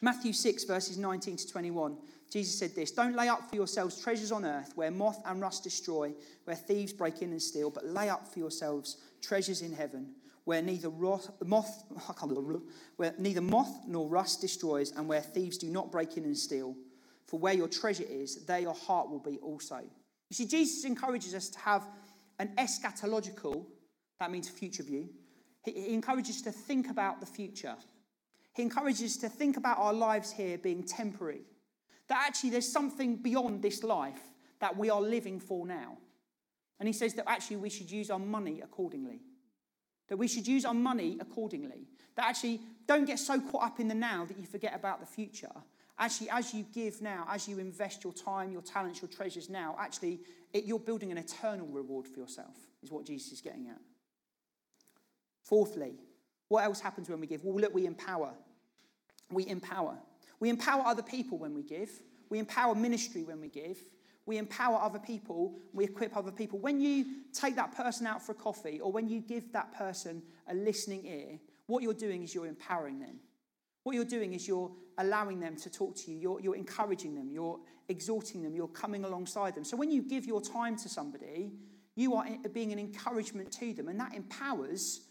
Matthew 0.00 0.32
6, 0.32 0.64
verses 0.64 0.98
19 0.98 1.36
to 1.36 1.48
21. 1.52 1.98
Jesus 2.32 2.58
said 2.58 2.74
this 2.74 2.90
Don't 2.90 3.14
lay 3.14 3.28
up 3.28 3.48
for 3.48 3.54
yourselves 3.54 4.02
treasures 4.02 4.32
on 4.32 4.44
earth 4.44 4.72
where 4.74 4.90
moth 4.90 5.22
and 5.24 5.40
rust 5.40 5.62
destroy, 5.62 6.12
where 6.46 6.56
thieves 6.56 6.92
break 6.92 7.22
in 7.22 7.30
and 7.30 7.40
steal, 7.40 7.70
but 7.70 7.86
lay 7.86 8.08
up 8.08 8.26
for 8.26 8.40
yourselves 8.40 8.96
treasures 9.22 9.62
in 9.62 9.72
heaven 9.72 10.14
where 10.46 10.62
neither 10.62 10.90
moth, 11.44 11.84
where 12.96 13.14
neither 13.18 13.40
moth 13.40 13.86
nor 13.86 14.08
rust 14.08 14.40
destroys, 14.40 14.90
and 14.90 15.06
where 15.06 15.20
thieves 15.20 15.58
do 15.58 15.68
not 15.68 15.92
break 15.92 16.16
in 16.16 16.24
and 16.24 16.36
steal. 16.36 16.74
For 17.30 17.38
where 17.38 17.54
your 17.54 17.68
treasure 17.68 18.06
is, 18.08 18.44
there 18.44 18.58
your 18.58 18.74
heart 18.74 19.08
will 19.08 19.20
be 19.20 19.38
also. 19.38 19.76
You 19.76 20.34
see, 20.34 20.46
Jesus 20.46 20.84
encourages 20.84 21.32
us 21.32 21.48
to 21.50 21.60
have 21.60 21.86
an 22.40 22.50
eschatological, 22.58 23.66
that 24.18 24.32
means 24.32 24.48
future 24.48 24.82
view. 24.82 25.08
He 25.62 25.94
encourages 25.94 26.36
us 26.38 26.42
to 26.42 26.50
think 26.50 26.90
about 26.90 27.20
the 27.20 27.26
future. 27.26 27.76
He 28.52 28.62
encourages 28.62 29.12
us 29.12 29.16
to 29.18 29.28
think 29.28 29.56
about 29.56 29.78
our 29.78 29.92
lives 29.92 30.32
here 30.32 30.58
being 30.58 30.82
temporary. 30.82 31.42
That 32.08 32.24
actually 32.26 32.50
there's 32.50 32.70
something 32.70 33.14
beyond 33.14 33.62
this 33.62 33.84
life 33.84 34.20
that 34.58 34.76
we 34.76 34.90
are 34.90 35.00
living 35.00 35.38
for 35.38 35.64
now. 35.64 35.98
And 36.80 36.88
he 36.88 36.92
says 36.92 37.14
that 37.14 37.30
actually 37.30 37.58
we 37.58 37.70
should 37.70 37.92
use 37.92 38.10
our 38.10 38.18
money 38.18 38.60
accordingly. 38.60 39.20
That 40.08 40.16
we 40.16 40.26
should 40.26 40.48
use 40.48 40.64
our 40.64 40.74
money 40.74 41.16
accordingly. 41.20 41.86
That 42.16 42.26
actually 42.26 42.60
don't 42.88 43.04
get 43.04 43.20
so 43.20 43.38
caught 43.38 43.62
up 43.62 43.78
in 43.78 43.86
the 43.86 43.94
now 43.94 44.24
that 44.24 44.36
you 44.36 44.46
forget 44.46 44.74
about 44.74 44.98
the 44.98 45.06
future. 45.06 45.52
Actually, 46.00 46.30
as 46.30 46.54
you 46.54 46.64
give 46.74 47.02
now, 47.02 47.26
as 47.30 47.46
you 47.46 47.58
invest 47.58 48.02
your 48.02 48.14
time, 48.14 48.50
your 48.50 48.62
talents, 48.62 49.02
your 49.02 49.08
treasures 49.10 49.50
now, 49.50 49.76
actually, 49.78 50.20
it, 50.54 50.64
you're 50.64 50.78
building 50.78 51.12
an 51.12 51.18
eternal 51.18 51.66
reward 51.66 52.08
for 52.08 52.18
yourself, 52.18 52.56
is 52.82 52.90
what 52.90 53.04
Jesus 53.04 53.32
is 53.32 53.40
getting 53.42 53.68
at. 53.68 53.78
Fourthly, 55.42 56.00
what 56.48 56.64
else 56.64 56.80
happens 56.80 57.10
when 57.10 57.20
we 57.20 57.26
give? 57.26 57.44
Well, 57.44 57.54
look, 57.60 57.74
we 57.74 57.86
empower. 57.86 58.32
We 59.30 59.46
empower. 59.46 59.98
We 60.40 60.48
empower 60.48 60.82
other 60.86 61.02
people 61.02 61.36
when 61.36 61.54
we 61.54 61.62
give. 61.62 61.90
We 62.30 62.38
empower 62.38 62.74
ministry 62.74 63.22
when 63.22 63.40
we 63.40 63.48
give. 63.48 63.76
we 64.26 64.38
empower 64.38 64.76
other 64.76 65.00
people, 65.00 65.58
we 65.72 65.84
equip 65.84 66.16
other 66.16 66.30
people. 66.30 66.58
When 66.60 66.80
you 66.80 67.04
take 67.32 67.56
that 67.56 67.76
person 67.76 68.06
out 68.06 68.22
for 68.22 68.30
a 68.30 68.36
coffee 68.36 68.78
or 68.80 68.92
when 68.92 69.08
you 69.08 69.20
give 69.20 69.52
that 69.52 69.72
person 69.76 70.22
a 70.46 70.54
listening 70.54 71.04
ear, 71.04 71.40
what 71.66 71.82
you're 71.82 71.94
doing 71.94 72.22
is 72.22 72.32
you're 72.32 72.46
empowering 72.46 73.00
them. 73.00 73.16
What 73.82 73.94
you're 73.94 74.04
doing 74.04 74.34
is 74.34 74.46
you're 74.46 74.70
allowing 74.98 75.40
them 75.40 75.56
to 75.56 75.70
talk 75.70 75.96
to 75.96 76.10
you, 76.10 76.18
you're, 76.18 76.40
you're 76.40 76.56
encouraging 76.56 77.14
them, 77.14 77.30
you're 77.30 77.58
exhorting 77.88 78.42
them, 78.42 78.54
you're 78.54 78.68
coming 78.68 79.04
alongside 79.04 79.54
them. 79.54 79.64
So 79.64 79.76
when 79.76 79.90
you 79.90 80.02
give 80.02 80.26
your 80.26 80.40
time 80.40 80.76
to 80.76 80.88
somebody, 80.88 81.52
you 81.96 82.14
are 82.14 82.26
being 82.52 82.72
an 82.72 82.78
encouragement 82.78 83.50
to 83.52 83.72
them, 83.72 83.88
and 83.88 83.98
that 83.98 84.14
empowers 84.14 85.02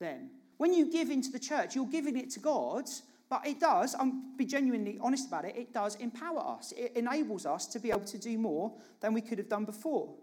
them. 0.00 0.30
When 0.58 0.74
you 0.74 0.90
give 0.90 1.10
into 1.10 1.30
the 1.30 1.38
church, 1.38 1.74
you're 1.74 1.86
giving 1.86 2.16
it 2.16 2.30
to 2.30 2.40
God, 2.40 2.88
but 3.28 3.46
it 3.46 3.60
does, 3.60 3.94
I'm 3.98 4.36
be 4.36 4.44
genuinely 4.44 4.98
honest 5.00 5.28
about 5.28 5.44
it, 5.44 5.56
it 5.56 5.72
does 5.72 5.96
empower 5.96 6.40
us. 6.40 6.72
It 6.76 6.92
enables 6.94 7.46
us 7.46 7.66
to 7.68 7.78
be 7.78 7.90
able 7.90 8.04
to 8.04 8.18
do 8.18 8.38
more 8.38 8.72
than 9.00 9.12
we 9.14 9.20
could 9.20 9.38
have 9.38 9.48
done 9.48 9.64
before. 9.64 10.14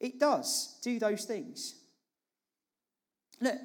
It 0.00 0.20
does 0.20 0.78
do 0.82 0.98
those 0.98 1.24
things. 1.24 1.76
Look, 3.40 3.58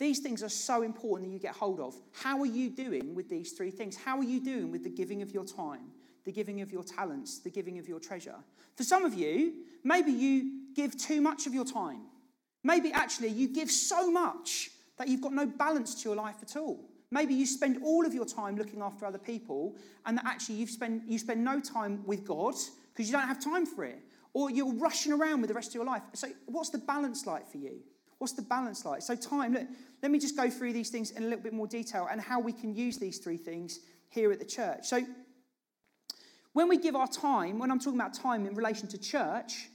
these 0.00 0.20
things 0.20 0.42
are 0.42 0.48
so 0.48 0.80
important 0.82 1.28
that 1.28 1.32
you 1.34 1.38
get 1.38 1.54
hold 1.54 1.78
of. 1.78 1.94
How 2.12 2.40
are 2.40 2.46
you 2.46 2.70
doing 2.70 3.14
with 3.14 3.28
these 3.28 3.52
three 3.52 3.70
things? 3.70 3.96
How 3.96 4.16
are 4.16 4.24
you 4.24 4.40
doing 4.40 4.72
with 4.72 4.82
the 4.82 4.90
giving 4.90 5.20
of 5.20 5.30
your 5.30 5.44
time, 5.44 5.92
the 6.24 6.32
giving 6.32 6.62
of 6.62 6.72
your 6.72 6.82
talents, 6.82 7.38
the 7.38 7.50
giving 7.50 7.78
of 7.78 7.86
your 7.86 8.00
treasure? 8.00 8.36
For 8.76 8.82
some 8.82 9.04
of 9.04 9.12
you, 9.12 9.52
maybe 9.84 10.10
you 10.10 10.62
give 10.74 10.98
too 10.98 11.20
much 11.20 11.46
of 11.46 11.52
your 11.52 11.66
time. 11.66 12.00
Maybe 12.64 12.90
actually 12.92 13.28
you 13.28 13.48
give 13.48 13.70
so 13.70 14.10
much 14.10 14.70
that 14.96 15.08
you've 15.08 15.20
got 15.20 15.34
no 15.34 15.44
balance 15.44 16.02
to 16.02 16.08
your 16.08 16.16
life 16.16 16.36
at 16.40 16.56
all. 16.56 16.88
Maybe 17.10 17.34
you 17.34 17.44
spend 17.44 17.82
all 17.84 18.06
of 18.06 18.14
your 18.14 18.24
time 18.24 18.56
looking 18.56 18.80
after 18.80 19.04
other 19.04 19.18
people 19.18 19.76
and 20.06 20.16
that 20.16 20.24
actually 20.24 20.54
you 20.54 20.66
spend, 20.66 21.02
you 21.08 21.18
spend 21.18 21.44
no 21.44 21.60
time 21.60 22.02
with 22.06 22.24
God 22.24 22.54
because 22.92 23.06
you 23.06 23.12
don't 23.12 23.28
have 23.28 23.42
time 23.42 23.66
for 23.66 23.84
it. 23.84 24.00
Or 24.32 24.50
you're 24.50 24.72
rushing 24.72 25.12
around 25.12 25.42
with 25.42 25.48
the 25.48 25.54
rest 25.54 25.70
of 25.70 25.74
your 25.74 25.84
life. 25.84 26.02
So, 26.14 26.28
what's 26.46 26.70
the 26.70 26.78
balance 26.78 27.26
like 27.26 27.50
for 27.50 27.58
you? 27.58 27.80
What's 28.20 28.34
the 28.34 28.42
balance 28.42 28.84
like? 28.84 29.00
So, 29.00 29.16
time, 29.16 29.54
look, 29.54 29.66
let 30.02 30.12
me 30.12 30.18
just 30.18 30.36
go 30.36 30.50
through 30.50 30.74
these 30.74 30.90
things 30.90 31.10
in 31.12 31.22
a 31.22 31.26
little 31.26 31.42
bit 31.42 31.54
more 31.54 31.66
detail 31.66 32.06
and 32.10 32.20
how 32.20 32.38
we 32.38 32.52
can 32.52 32.74
use 32.74 32.98
these 32.98 33.16
three 33.16 33.38
things 33.38 33.80
here 34.10 34.30
at 34.30 34.38
the 34.38 34.44
church. 34.44 34.86
So, 34.88 35.00
when 36.52 36.68
we 36.68 36.76
give 36.76 36.94
our 36.94 37.08
time, 37.08 37.58
when 37.58 37.70
I'm 37.70 37.78
talking 37.78 37.98
about 37.98 38.12
time 38.12 38.44
in 38.44 38.54
relation 38.54 38.88
to 38.88 38.98
church, 38.98 39.70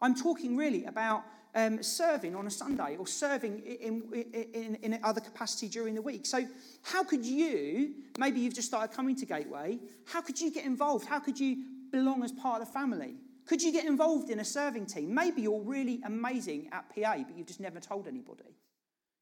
I'm 0.00 0.14
talking 0.14 0.56
really 0.56 0.86
about 0.86 1.24
um, 1.54 1.82
serving 1.82 2.34
on 2.34 2.46
a 2.46 2.50
Sunday 2.50 2.96
or 2.96 3.06
serving 3.06 3.58
in, 3.58 4.02
in, 4.14 4.46
in, 4.54 4.74
in 4.76 5.00
other 5.04 5.20
capacity 5.20 5.68
during 5.68 5.94
the 5.94 6.00
week. 6.00 6.24
So, 6.24 6.46
how 6.80 7.04
could 7.04 7.26
you, 7.26 7.96
maybe 8.16 8.40
you've 8.40 8.54
just 8.54 8.68
started 8.68 8.96
coming 8.96 9.14
to 9.16 9.26
Gateway, 9.26 9.78
how 10.06 10.22
could 10.22 10.40
you 10.40 10.50
get 10.50 10.64
involved? 10.64 11.06
How 11.06 11.18
could 11.18 11.38
you 11.38 11.64
belong 11.92 12.24
as 12.24 12.32
part 12.32 12.62
of 12.62 12.66
the 12.66 12.72
family? 12.72 13.16
Could 13.50 13.62
you 13.62 13.72
get 13.72 13.84
involved 13.84 14.30
in 14.30 14.38
a 14.38 14.44
serving 14.44 14.86
team? 14.86 15.12
Maybe 15.12 15.42
you're 15.42 15.60
really 15.60 16.00
amazing 16.04 16.68
at 16.70 16.84
PA, 16.94 17.16
but 17.16 17.36
you've 17.36 17.48
just 17.48 17.58
never 17.58 17.80
told 17.80 18.06
anybody. 18.06 18.44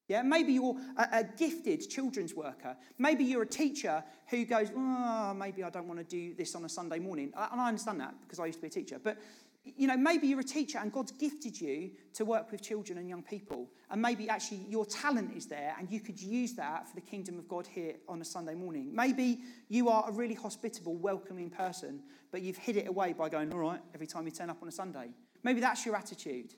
Yeah, 0.07 0.21
maybe 0.21 0.53
you're 0.53 0.77
a, 0.97 1.07
a, 1.13 1.23
gifted 1.23 1.89
children's 1.89 2.35
worker. 2.35 2.77
Maybe 2.99 3.23
you're 3.23 3.41
a 3.41 3.47
teacher 3.47 4.03
who 4.29 4.45
goes, 4.45 4.69
oh, 4.77 5.33
maybe 5.33 5.63
I 5.63 5.71
don't 5.71 5.87
want 5.87 5.99
to 5.99 6.03
do 6.03 6.35
this 6.35 6.53
on 6.53 6.63
a 6.63 6.69
Sunday 6.69 6.99
morning. 6.99 7.33
And 7.35 7.59
I 7.59 7.69
understand 7.69 8.01
that 8.01 8.13
because 8.21 8.39
I 8.39 8.45
used 8.45 8.59
to 8.59 8.61
be 8.61 8.67
a 8.67 8.69
teacher. 8.69 8.99
But 9.03 9.17
you 9.63 9.87
know, 9.87 9.97
maybe 9.97 10.27
you're 10.27 10.39
a 10.39 10.43
teacher 10.43 10.79
and 10.79 10.91
God's 10.91 11.11
gifted 11.11 11.59
you 11.59 11.91
to 12.13 12.25
work 12.25 12.51
with 12.51 12.61
children 12.61 12.97
and 12.97 13.09
young 13.09 13.23
people. 13.23 13.69
And 13.91 14.01
maybe 14.01 14.29
actually 14.29 14.65
your 14.69 14.85
talent 14.85 15.35
is 15.35 15.47
there 15.47 15.75
and 15.77 15.89
you 15.91 15.99
could 15.99 16.19
use 16.19 16.53
that 16.53 16.87
for 16.87 16.95
the 16.95 17.01
kingdom 17.01 17.37
of 17.37 17.47
God 17.47 17.67
here 17.67 17.95
on 18.07 18.21
a 18.21 18.25
Sunday 18.25 18.55
morning. 18.55 18.93
Maybe 18.93 19.41
you 19.67 19.89
are 19.89 20.05
a 20.07 20.11
really 20.11 20.33
hospitable, 20.33 20.95
welcoming 20.95 21.49
person, 21.49 22.01
but 22.31 22.41
you've 22.41 22.57
hid 22.57 22.77
it 22.77 22.87
away 22.87 23.13
by 23.13 23.29
going, 23.29 23.51
all 23.51 23.59
right, 23.59 23.81
every 23.93 24.07
time 24.07 24.25
you 24.25 24.31
turn 24.31 24.49
up 24.49 24.61
on 24.61 24.67
a 24.67 24.71
Sunday. 24.71 25.09
Maybe 25.43 25.59
that's 25.59 25.85
your 25.85 25.95
attitude. 25.95 26.53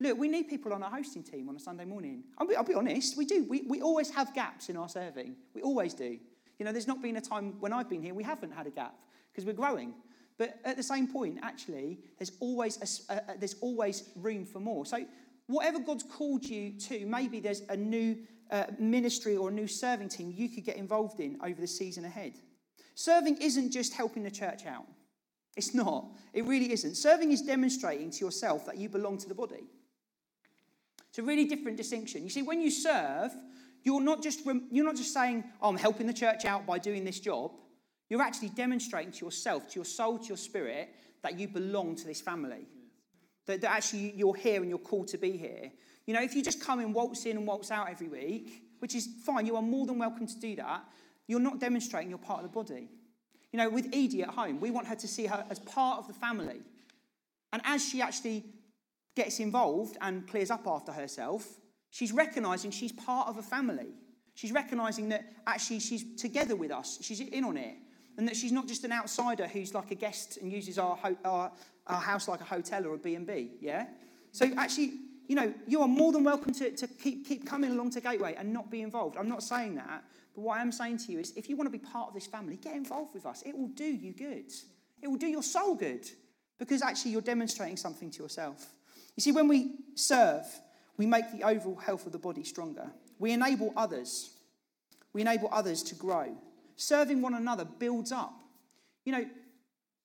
Look, 0.00 0.18
we 0.18 0.28
need 0.28 0.44
people 0.44 0.72
on 0.72 0.82
our 0.82 0.90
hosting 0.90 1.22
team 1.22 1.48
on 1.48 1.56
a 1.56 1.60
Sunday 1.60 1.84
morning. 1.84 2.24
I'll 2.38 2.46
be, 2.46 2.56
I'll 2.56 2.64
be 2.64 2.74
honest, 2.74 3.16
we 3.16 3.24
do. 3.24 3.46
We, 3.48 3.62
we 3.62 3.80
always 3.80 4.10
have 4.10 4.34
gaps 4.34 4.68
in 4.68 4.76
our 4.76 4.88
serving. 4.88 5.36
We 5.54 5.62
always 5.62 5.94
do. 5.94 6.18
You 6.58 6.64
know, 6.64 6.72
there's 6.72 6.86
not 6.86 7.02
been 7.02 7.16
a 7.16 7.20
time 7.20 7.54
when 7.60 7.72
I've 7.72 7.88
been 7.88 8.02
here 8.02 8.14
we 8.14 8.22
haven't 8.22 8.52
had 8.52 8.66
a 8.66 8.70
gap 8.70 8.94
because 9.32 9.44
we're 9.44 9.52
growing. 9.52 9.94
But 10.38 10.58
at 10.64 10.76
the 10.76 10.82
same 10.82 11.08
point, 11.08 11.38
actually, 11.42 11.98
there's 12.18 12.32
always, 12.40 13.02
a, 13.08 13.20
there's 13.38 13.56
always 13.60 14.04
room 14.16 14.44
for 14.44 14.60
more. 14.60 14.84
So, 14.84 15.04
whatever 15.46 15.78
God's 15.78 16.02
called 16.02 16.44
you 16.44 16.72
to, 16.80 17.06
maybe 17.06 17.40
there's 17.40 17.62
a 17.68 17.76
new 17.76 18.18
uh, 18.50 18.64
ministry 18.78 19.36
or 19.36 19.48
a 19.48 19.52
new 19.52 19.66
serving 19.66 20.08
team 20.08 20.32
you 20.36 20.48
could 20.48 20.64
get 20.64 20.76
involved 20.76 21.20
in 21.20 21.38
over 21.42 21.60
the 21.60 21.66
season 21.66 22.04
ahead. 22.04 22.34
Serving 22.94 23.36
isn't 23.40 23.70
just 23.70 23.94
helping 23.94 24.22
the 24.22 24.30
church 24.30 24.66
out, 24.66 24.86
it's 25.56 25.74
not. 25.74 26.08
It 26.34 26.44
really 26.44 26.72
isn't. 26.72 26.96
Serving 26.96 27.32
is 27.32 27.42
demonstrating 27.42 28.10
to 28.10 28.24
yourself 28.24 28.66
that 28.66 28.76
you 28.76 28.88
belong 28.88 29.16
to 29.18 29.28
the 29.28 29.34
body. 29.34 29.64
It's 31.08 31.18
a 31.18 31.22
really 31.22 31.46
different 31.46 31.78
distinction. 31.78 32.22
You 32.22 32.28
see, 32.28 32.42
when 32.42 32.60
you 32.60 32.70
serve, 32.70 33.32
you're 33.82 34.02
not 34.02 34.22
just, 34.22 34.44
you're 34.70 34.84
not 34.84 34.96
just 34.96 35.14
saying, 35.14 35.44
oh, 35.62 35.70
I'm 35.70 35.78
helping 35.78 36.06
the 36.06 36.12
church 36.12 36.44
out 36.44 36.66
by 36.66 36.78
doing 36.78 37.04
this 37.04 37.20
job. 37.20 37.52
You're 38.08 38.22
actually 38.22 38.50
demonstrating 38.50 39.12
to 39.12 39.24
yourself, 39.24 39.68
to 39.68 39.74
your 39.76 39.84
soul, 39.84 40.18
to 40.18 40.26
your 40.26 40.36
spirit, 40.36 40.94
that 41.22 41.38
you 41.38 41.48
belong 41.48 41.96
to 41.96 42.06
this 42.06 42.20
family. 42.20 42.66
That, 43.46 43.60
that 43.60 43.70
actually 43.70 44.12
you're 44.16 44.34
here 44.34 44.60
and 44.60 44.68
you're 44.68 44.78
called 44.78 45.08
to 45.08 45.18
be 45.18 45.36
here. 45.36 45.72
You 46.06 46.14
know, 46.14 46.22
if 46.22 46.34
you 46.34 46.42
just 46.42 46.60
come 46.60 46.80
and 46.80 46.94
waltz 46.94 47.26
in 47.26 47.36
and 47.36 47.46
waltz 47.46 47.70
out 47.70 47.90
every 47.90 48.08
week, 48.08 48.62
which 48.78 48.94
is 48.94 49.08
fine, 49.24 49.46
you 49.46 49.56
are 49.56 49.62
more 49.62 49.86
than 49.86 49.98
welcome 49.98 50.26
to 50.26 50.38
do 50.38 50.54
that, 50.56 50.84
you're 51.26 51.40
not 51.40 51.58
demonstrating 51.58 52.08
you're 52.10 52.18
part 52.18 52.44
of 52.44 52.44
the 52.44 52.54
body. 52.54 52.88
You 53.52 53.58
know, 53.58 53.70
with 53.70 53.86
Edie 53.86 54.22
at 54.22 54.30
home, 54.30 54.60
we 54.60 54.70
want 54.70 54.86
her 54.86 54.94
to 54.94 55.08
see 55.08 55.26
her 55.26 55.44
as 55.50 55.58
part 55.60 55.98
of 55.98 56.06
the 56.06 56.12
family. 56.12 56.60
And 57.52 57.62
as 57.64 57.84
she 57.84 58.02
actually 58.02 58.44
gets 59.16 59.40
involved 59.40 59.96
and 60.00 60.28
clears 60.28 60.50
up 60.50 60.66
after 60.66 60.92
herself, 60.92 61.48
she's 61.90 62.12
recognizing 62.12 62.70
she's 62.70 62.92
part 62.92 63.28
of 63.28 63.38
a 63.38 63.42
family. 63.42 63.94
She's 64.34 64.52
recognizing 64.52 65.08
that 65.08 65.32
actually 65.46 65.80
she's 65.80 66.20
together 66.20 66.54
with 66.54 66.70
us, 66.70 66.98
she's 67.00 67.20
in 67.20 67.44
on 67.44 67.56
it 67.56 67.76
and 68.16 68.26
that 68.26 68.36
she's 68.36 68.52
not 68.52 68.66
just 68.66 68.84
an 68.84 68.92
outsider 68.92 69.46
who's 69.46 69.74
like 69.74 69.90
a 69.90 69.94
guest 69.94 70.38
and 70.38 70.52
uses 70.52 70.78
our, 70.78 70.96
ho- 70.96 71.16
our, 71.24 71.52
our 71.86 72.00
house 72.00 72.28
like 72.28 72.40
a 72.40 72.44
hotel 72.44 72.86
or 72.86 72.94
a 72.94 72.98
B&B, 72.98 73.50
yeah? 73.60 73.86
So 74.32 74.50
actually, 74.56 74.94
you 75.28 75.34
know, 75.34 75.52
you 75.66 75.82
are 75.82 75.88
more 75.88 76.12
than 76.12 76.24
welcome 76.24 76.52
to, 76.54 76.70
to 76.70 76.86
keep, 76.86 77.26
keep 77.26 77.46
coming 77.46 77.72
along 77.72 77.90
to 77.90 78.00
Gateway 78.00 78.34
and 78.38 78.52
not 78.52 78.70
be 78.70 78.82
involved. 78.82 79.16
I'm 79.16 79.28
not 79.28 79.42
saying 79.42 79.74
that, 79.76 80.04
but 80.34 80.42
what 80.42 80.58
I 80.58 80.62
am 80.62 80.72
saying 80.72 80.98
to 80.98 81.12
you 81.12 81.18
is 81.18 81.32
if 81.36 81.48
you 81.48 81.56
want 81.56 81.72
to 81.72 81.78
be 81.78 81.84
part 81.84 82.08
of 82.08 82.14
this 82.14 82.26
family, 82.26 82.56
get 82.56 82.74
involved 82.74 83.14
with 83.14 83.26
us. 83.26 83.42
It 83.44 83.56
will 83.56 83.68
do 83.68 83.84
you 83.84 84.12
good. 84.12 84.52
It 85.02 85.08
will 85.08 85.16
do 85.16 85.26
your 85.26 85.42
soul 85.42 85.74
good 85.74 86.08
because 86.58 86.82
actually 86.82 87.12
you're 87.12 87.20
demonstrating 87.20 87.76
something 87.76 88.10
to 88.10 88.22
yourself. 88.22 88.66
You 89.16 89.22
see, 89.22 89.32
when 89.32 89.48
we 89.48 89.72
serve, 89.94 90.44
we 90.96 91.06
make 91.06 91.32
the 91.32 91.42
overall 91.42 91.76
health 91.76 92.06
of 92.06 92.12
the 92.12 92.18
body 92.18 92.44
stronger. 92.44 92.90
We 93.18 93.32
enable 93.32 93.72
others. 93.76 94.30
We 95.12 95.22
enable 95.22 95.48
others 95.52 95.82
to 95.84 95.94
grow. 95.94 96.36
Serving 96.76 97.22
one 97.22 97.34
another 97.34 97.64
builds 97.64 98.12
up. 98.12 98.34
You 99.04 99.12
know, 99.12 99.26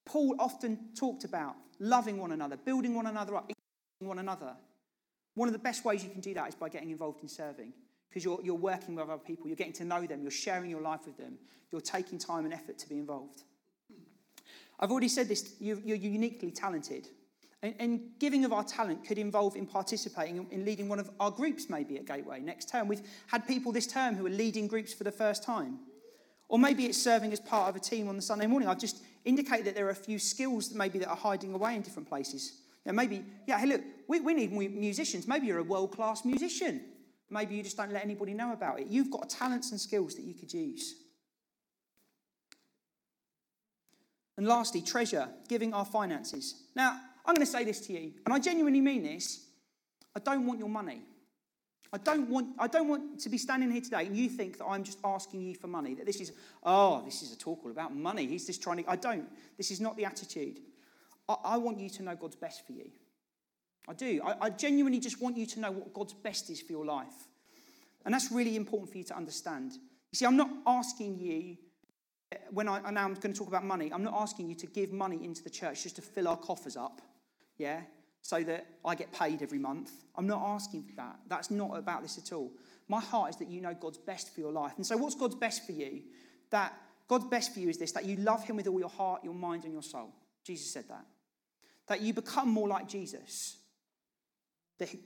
Paul 0.06 0.36
often 0.40 0.90
talked 0.96 1.24
about 1.24 1.56
loving 1.80 2.18
one 2.18 2.32
another, 2.32 2.58
building 2.58 2.96
one 2.96 3.08
another 3.08 3.36
up, 3.36 3.52
one 4.00 4.20
another. 4.20 4.56
One 5.36 5.48
of 5.48 5.54
the 5.54 5.60
best 5.60 5.86
ways 5.86 6.04
you 6.04 6.10
can 6.10 6.22
do 6.22 6.34
that 6.34 6.50
is 6.50 6.56
by 6.56 6.70
getting 6.70 6.90
involved 6.90 7.22
in 7.22 7.30
serving 7.30 7.74
because 8.10 8.26
you're, 8.26 8.40
you're 8.44 8.56
working 8.56 8.96
with 8.96 9.10
other 9.10 9.18
people, 9.18 9.48
you're 9.48 9.56
getting 9.56 9.74
to 9.74 9.86
know 9.86 10.06
them, 10.06 10.22
you're 10.22 10.32
sharing 10.32 10.70
your 10.70 10.82
life 10.82 11.02
with 11.06 11.18
them, 11.18 11.38
you're 11.72 11.80
taking 11.80 12.18
time 12.18 12.44
and 12.44 12.54
effort 12.54 12.78
to 12.80 12.90
be 12.90 12.98
involved. 12.98 13.44
I've 14.80 14.92
already 14.92 15.08
said 15.08 15.30
this, 15.30 15.56
you're, 15.60 15.78
uniquely 15.78 16.52
talented. 16.52 17.08
And, 17.64 18.10
giving 18.20 18.44
of 18.44 18.52
our 18.52 18.64
talent 18.64 19.08
could 19.08 19.20
involve 19.20 19.56
in 19.56 19.68
participating 19.68 20.38
in, 20.38 20.48
in 20.50 20.66
leading 20.66 20.90
one 20.90 21.00
of 21.00 21.12
our 21.20 21.30
groups, 21.30 21.70
maybe 21.70 21.98
at 21.98 22.06
Gateway 22.06 22.40
next 22.40 22.70
term. 22.70 22.88
We've 22.88 23.08
had 23.28 23.48
people 23.48 23.72
this 23.72 23.86
term 23.86 24.16
who 24.16 24.26
are 24.26 24.32
leading 24.32 24.68
groups 24.68 24.94
for 24.94 25.04
the 25.04 25.12
first 25.12 25.44
time. 25.44 25.80
Or 26.52 26.60
maybe 26.60 26.86
it's 26.86 27.02
serving 27.02 27.32
as 27.32 27.40
part 27.40 27.70
of 27.70 27.78
a 27.78 27.80
team 27.80 28.10
on 28.10 28.18
the 28.18 28.22
Sunday 28.22 28.46
morning. 28.46 28.68
I've 28.68 28.78
just 28.78 29.02
indicated 29.24 29.68
that 29.68 29.76
there 29.76 29.88
are 29.88 29.92
a 29.92 29.96
few 29.96 30.20
skills 30.20 30.68
that 30.68 30.78
maybe 30.78 31.00
that 31.00 31.08
are 31.08 31.16
hiding 31.16 31.54
away 31.54 31.78
in 31.78 31.82
different 31.82 32.10
places. 32.10 32.64
Now, 32.86 32.92
maybe, 32.92 33.24
yeah, 33.48 33.58
hey, 33.58 33.68
look, 33.68 33.82
we, 34.10 34.20
we 34.20 34.34
need 34.34 34.52
musicians. 34.52 35.30
Maybe 35.30 35.48
you're 35.48 35.60
a 35.60 35.64
world 35.64 35.96
class 35.96 36.26
musician. 36.26 36.82
Maybe 37.30 37.56
you 37.56 37.64
just 37.64 37.78
don't 37.78 37.94
let 37.94 38.04
anybody 38.04 38.34
know 38.34 38.52
about 38.52 38.82
it. 38.82 38.88
You've 38.88 39.10
got 39.10 39.30
talents 39.30 39.72
and 39.72 39.80
skills 39.80 40.14
that 40.16 40.24
you 40.24 40.34
could 40.34 40.54
use. 40.54 40.96
And 44.36 44.46
lastly, 44.46 44.82
treasure, 44.82 45.30
giving 45.48 45.74
our 45.74 45.86
finances. 45.86 46.64
Now, 46.76 47.00
I'm 47.26 47.34
going 47.34 47.46
to 47.46 47.52
say 47.52 47.64
this 47.64 47.80
to 47.88 47.94
you, 47.94 48.12
and 48.26 48.34
I 48.34 48.40
genuinely 48.40 48.82
mean 48.82 49.04
this. 49.04 49.46
I 50.14 50.20
don't 50.20 50.46
want 50.46 50.60
your 50.60 50.68
money. 50.68 51.02
I 51.94 51.98
don't 51.98 52.30
want, 52.30 52.50
I 52.58 52.68
don't 52.68 52.88
want 52.88 53.20
to 53.20 53.30
be 53.30 53.38
standing 53.38 53.70
here 53.70 53.82
today 53.82 54.06
and 54.06 54.16
you 54.16 54.30
think 54.30 54.58
that 54.58 54.66
I'm 54.66 54.84
just 54.84 55.00
asking 55.04 55.42
you 55.42 55.56
for 55.56 55.68
money, 55.68 55.94
that 55.96 56.06
this 56.06 56.22
is, 56.22 56.32
oh, 56.64 57.02
this 57.04 57.22
is 57.22 57.34
a 57.34 57.38
talk 57.38 57.60
all 57.64 57.72
about 57.72 57.94
money. 57.94 58.26
He's 58.28 58.46
just 58.46 58.64
trying 58.64 58.84
to, 58.84 58.90
I 58.90 58.96
don't. 58.96 59.28
This 59.58 59.72
is 59.72 59.82
not 59.82 59.98
the 59.98 60.06
attitude. 60.06 60.60
I, 61.28 61.36
I 61.44 61.58
want 61.58 61.80
you 61.80 61.90
to 61.90 62.04
know 62.04 62.16
God's 62.16 62.38
best 62.38 62.66
for 62.66 62.72
you. 62.72 62.90
I 63.90 63.94
do. 63.94 64.22
I, 64.24 64.46
I 64.46 64.50
genuinely 64.50 65.00
just 65.00 65.22
want 65.22 65.36
you 65.36 65.46
to 65.48 65.60
know 65.60 65.72
what 65.72 65.94
God's 65.94 66.14
best 66.14 66.50
is 66.50 66.62
for 66.62 66.72
your 66.72 66.86
life. 66.86 67.28
And 68.06 68.14
that's 68.14 68.32
really 68.32 68.56
important 68.56 68.92
for 68.92 68.98
you 68.98 69.04
to 69.06 69.16
understand. 69.16 69.74
You 69.74 70.16
see, 70.16 70.26
I'm 70.26 70.38
not 70.38 70.50
asking 70.66 71.20
you, 71.20 71.58
eh, 72.32 72.38
when 72.52 72.68
I, 72.68 72.90
now 72.92 73.06
I'm 73.06 73.16
going 73.16 73.34
to 73.34 73.40
talk 73.40 73.48
about 73.48 73.66
money, 73.66 73.92
I'm 73.94 74.04
not 74.04 74.14
asking 74.16 74.50
you 74.50 74.56
to 74.56 74.68
give 74.68 74.92
money 74.92 75.24
into 75.24 75.44
the 75.44 75.50
church 75.50 75.84
just 75.84 75.98
to 75.98 76.02
fill 76.02 76.28
our 76.28 76.38
coffers 76.38 76.78
up 76.78 77.02
yeah, 77.62 77.82
so 78.22 78.44
that 78.44 78.68
I 78.86 78.96
get 78.96 79.12
paid 79.12 79.42
every 79.42 79.60
month. 79.60 79.92
I'm 80.16 80.28
not 80.28 80.42
asking 80.44 80.84
for 80.84 80.96
that. 80.98 81.20
That's 81.28 81.52
not 81.52 81.78
about 81.78 82.02
this 82.02 82.18
at 82.18 82.32
all. 82.34 82.52
My 82.88 83.00
heart 83.00 83.32
is 83.32 83.36
that 83.38 83.50
you 83.50 83.62
know 83.62 83.74
God's 83.74 83.98
best 83.98 84.34
for 84.34 84.42
your 84.42 84.52
life. 84.52 84.74
And 84.78 84.86
so, 84.86 84.98
what's 84.98 85.16
God's 85.16 85.36
best 85.36 85.66
for 85.66 85.72
you? 85.72 86.02
That 86.50 86.74
God's 87.08 87.26
best 87.26 87.54
for 87.54 87.60
you 87.60 87.70
is 87.70 87.78
this 87.78 87.92
that 87.94 88.06
you 88.06 88.18
love 88.18 88.44
Him 88.44 88.56
with 88.56 88.68
all 88.68 88.80
your 88.80 88.90
heart, 88.90 89.24
your 89.24 89.34
mind, 89.34 89.64
and 89.64 89.74
your 89.74 89.84
soul. 89.84 90.14
Jesus 90.44 90.72
said 90.72 90.86
that. 90.90 91.06
That 91.88 92.02
you 92.02 92.14
become 92.14 92.50
more 92.50 92.68
like 92.68 92.88
Jesus, 92.88 93.58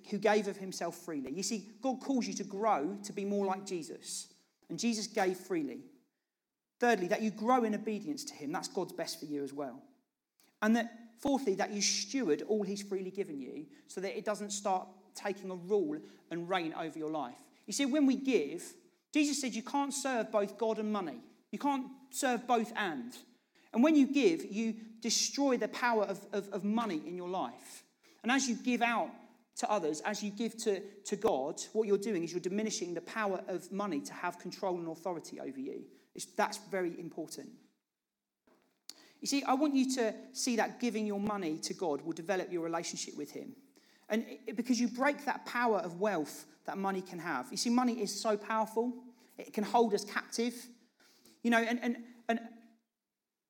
who 0.10 0.18
gave 0.18 0.48
of 0.48 0.58
Himself 0.58 0.96
freely. 0.96 1.32
You 1.32 1.44
see, 1.44 1.70
God 1.82 2.00
calls 2.02 2.28
you 2.28 2.34
to 2.36 2.44
grow 2.44 2.98
to 3.04 3.14
be 3.14 3.26
more 3.26 3.46
like 3.46 3.66
Jesus, 3.66 4.28
and 4.70 4.78
Jesus 4.78 5.08
gave 5.08 5.38
freely. 5.38 5.80
Thirdly, 6.80 7.08
that 7.08 7.22
you 7.22 7.32
grow 7.32 7.64
in 7.64 7.74
obedience 7.74 8.26
to 8.26 8.34
Him. 8.34 8.52
That's 8.52 8.68
God's 8.68 8.94
best 8.94 9.20
for 9.20 9.26
you 9.26 9.44
as 9.44 9.54
well. 9.54 9.82
And 10.62 10.76
that, 10.76 10.92
fourthly, 11.20 11.56
that 11.56 11.72
you 11.72 11.82
steward 11.82 12.44
all 12.48 12.64
He's 12.64 12.82
freely 12.82 13.12
given 13.12 13.40
you 13.40 13.66
so 13.88 14.02
that 14.02 14.18
it 14.18 14.26
doesn't 14.26 14.52
start 14.52 14.88
taking 15.16 15.50
a 15.52 15.56
rule 15.56 15.98
and 16.32 16.50
reign 16.50 16.74
over 16.78 16.98
your 16.98 17.12
life. 17.12 17.38
You 17.66 17.74
see, 17.74 17.86
when 17.86 18.06
we 18.06 18.16
give, 18.16 18.64
Jesus 19.14 19.40
said 19.42 19.54
you 19.54 19.64
can't 19.64 19.94
serve 19.94 20.32
both 20.32 20.58
God 20.58 20.78
and 20.78 20.92
money. 20.92 21.20
You 21.52 21.60
can't 21.60 21.88
serve 22.12 22.46
both 22.48 22.72
and. 22.76 23.14
And 23.74 23.84
when 23.84 23.96
you 23.96 24.08
give, 24.08 24.46
you 24.46 24.76
destroy 25.02 25.58
the 25.58 25.68
power 25.68 26.04
of, 26.04 26.26
of, 26.32 26.50
of 26.50 26.64
money 26.64 27.02
in 27.06 27.16
your 27.16 27.30
life. 27.30 27.84
And 28.24 28.32
as 28.32 28.48
you 28.48 28.56
give 28.56 28.82
out 28.82 29.10
to 29.58 29.72
others, 29.72 30.02
as 30.02 30.24
you 30.24 30.32
give 30.32 30.58
to, 30.64 30.82
to 31.06 31.16
God, 31.16 31.62
what 31.74 31.88
you're 31.88 31.98
doing 31.98 32.24
is 32.24 32.32
you're 32.32 32.40
diminishing 32.40 32.94
the 32.94 33.02
power 33.02 33.42
of 33.48 33.72
money 33.72 34.02
to 34.02 34.14
have 34.14 34.40
control 34.40 34.78
and 34.78 34.88
authority 34.88 35.40
over 35.40 35.60
you. 35.60 35.84
It's, 36.14 36.26
that's 36.26 36.58
very 36.70 37.00
important. 37.00 37.50
You 39.26 39.28
see, 39.28 39.44
I 39.44 39.56
want 39.56 39.74
you 39.74 39.92
to 39.96 40.14
see 40.34 40.56
that 40.58 40.80
giving 40.80 41.08
your 41.08 41.20
money 41.20 41.58
to 41.64 41.74
God 41.74 42.04
will 42.04 42.14
develop 42.14 42.52
your 42.52 42.62
relationship 42.62 43.18
with 43.18 43.32
Him. 43.32 43.56
And 44.08 44.24
it, 44.46 44.56
because 44.56 44.80
you 44.80 44.88
break 44.88 45.26
that 45.26 45.48
power 45.48 45.80
of 45.80 46.00
wealth 46.00 46.46
that 46.68 46.78
money 46.78 47.02
can 47.02 47.18
have. 47.18 47.48
You 47.50 47.58
see, 47.58 47.72
money 47.72 47.94
is 47.94 48.14
so 48.14 48.38
powerful, 48.38 48.94
it 49.40 49.52
can 49.52 49.64
hold 49.64 49.96
us 49.96 50.06
captive. 50.06 50.54
You 51.42 51.50
know, 51.50 51.58
and, 51.58 51.80
and, 51.82 51.98
and 52.30 52.40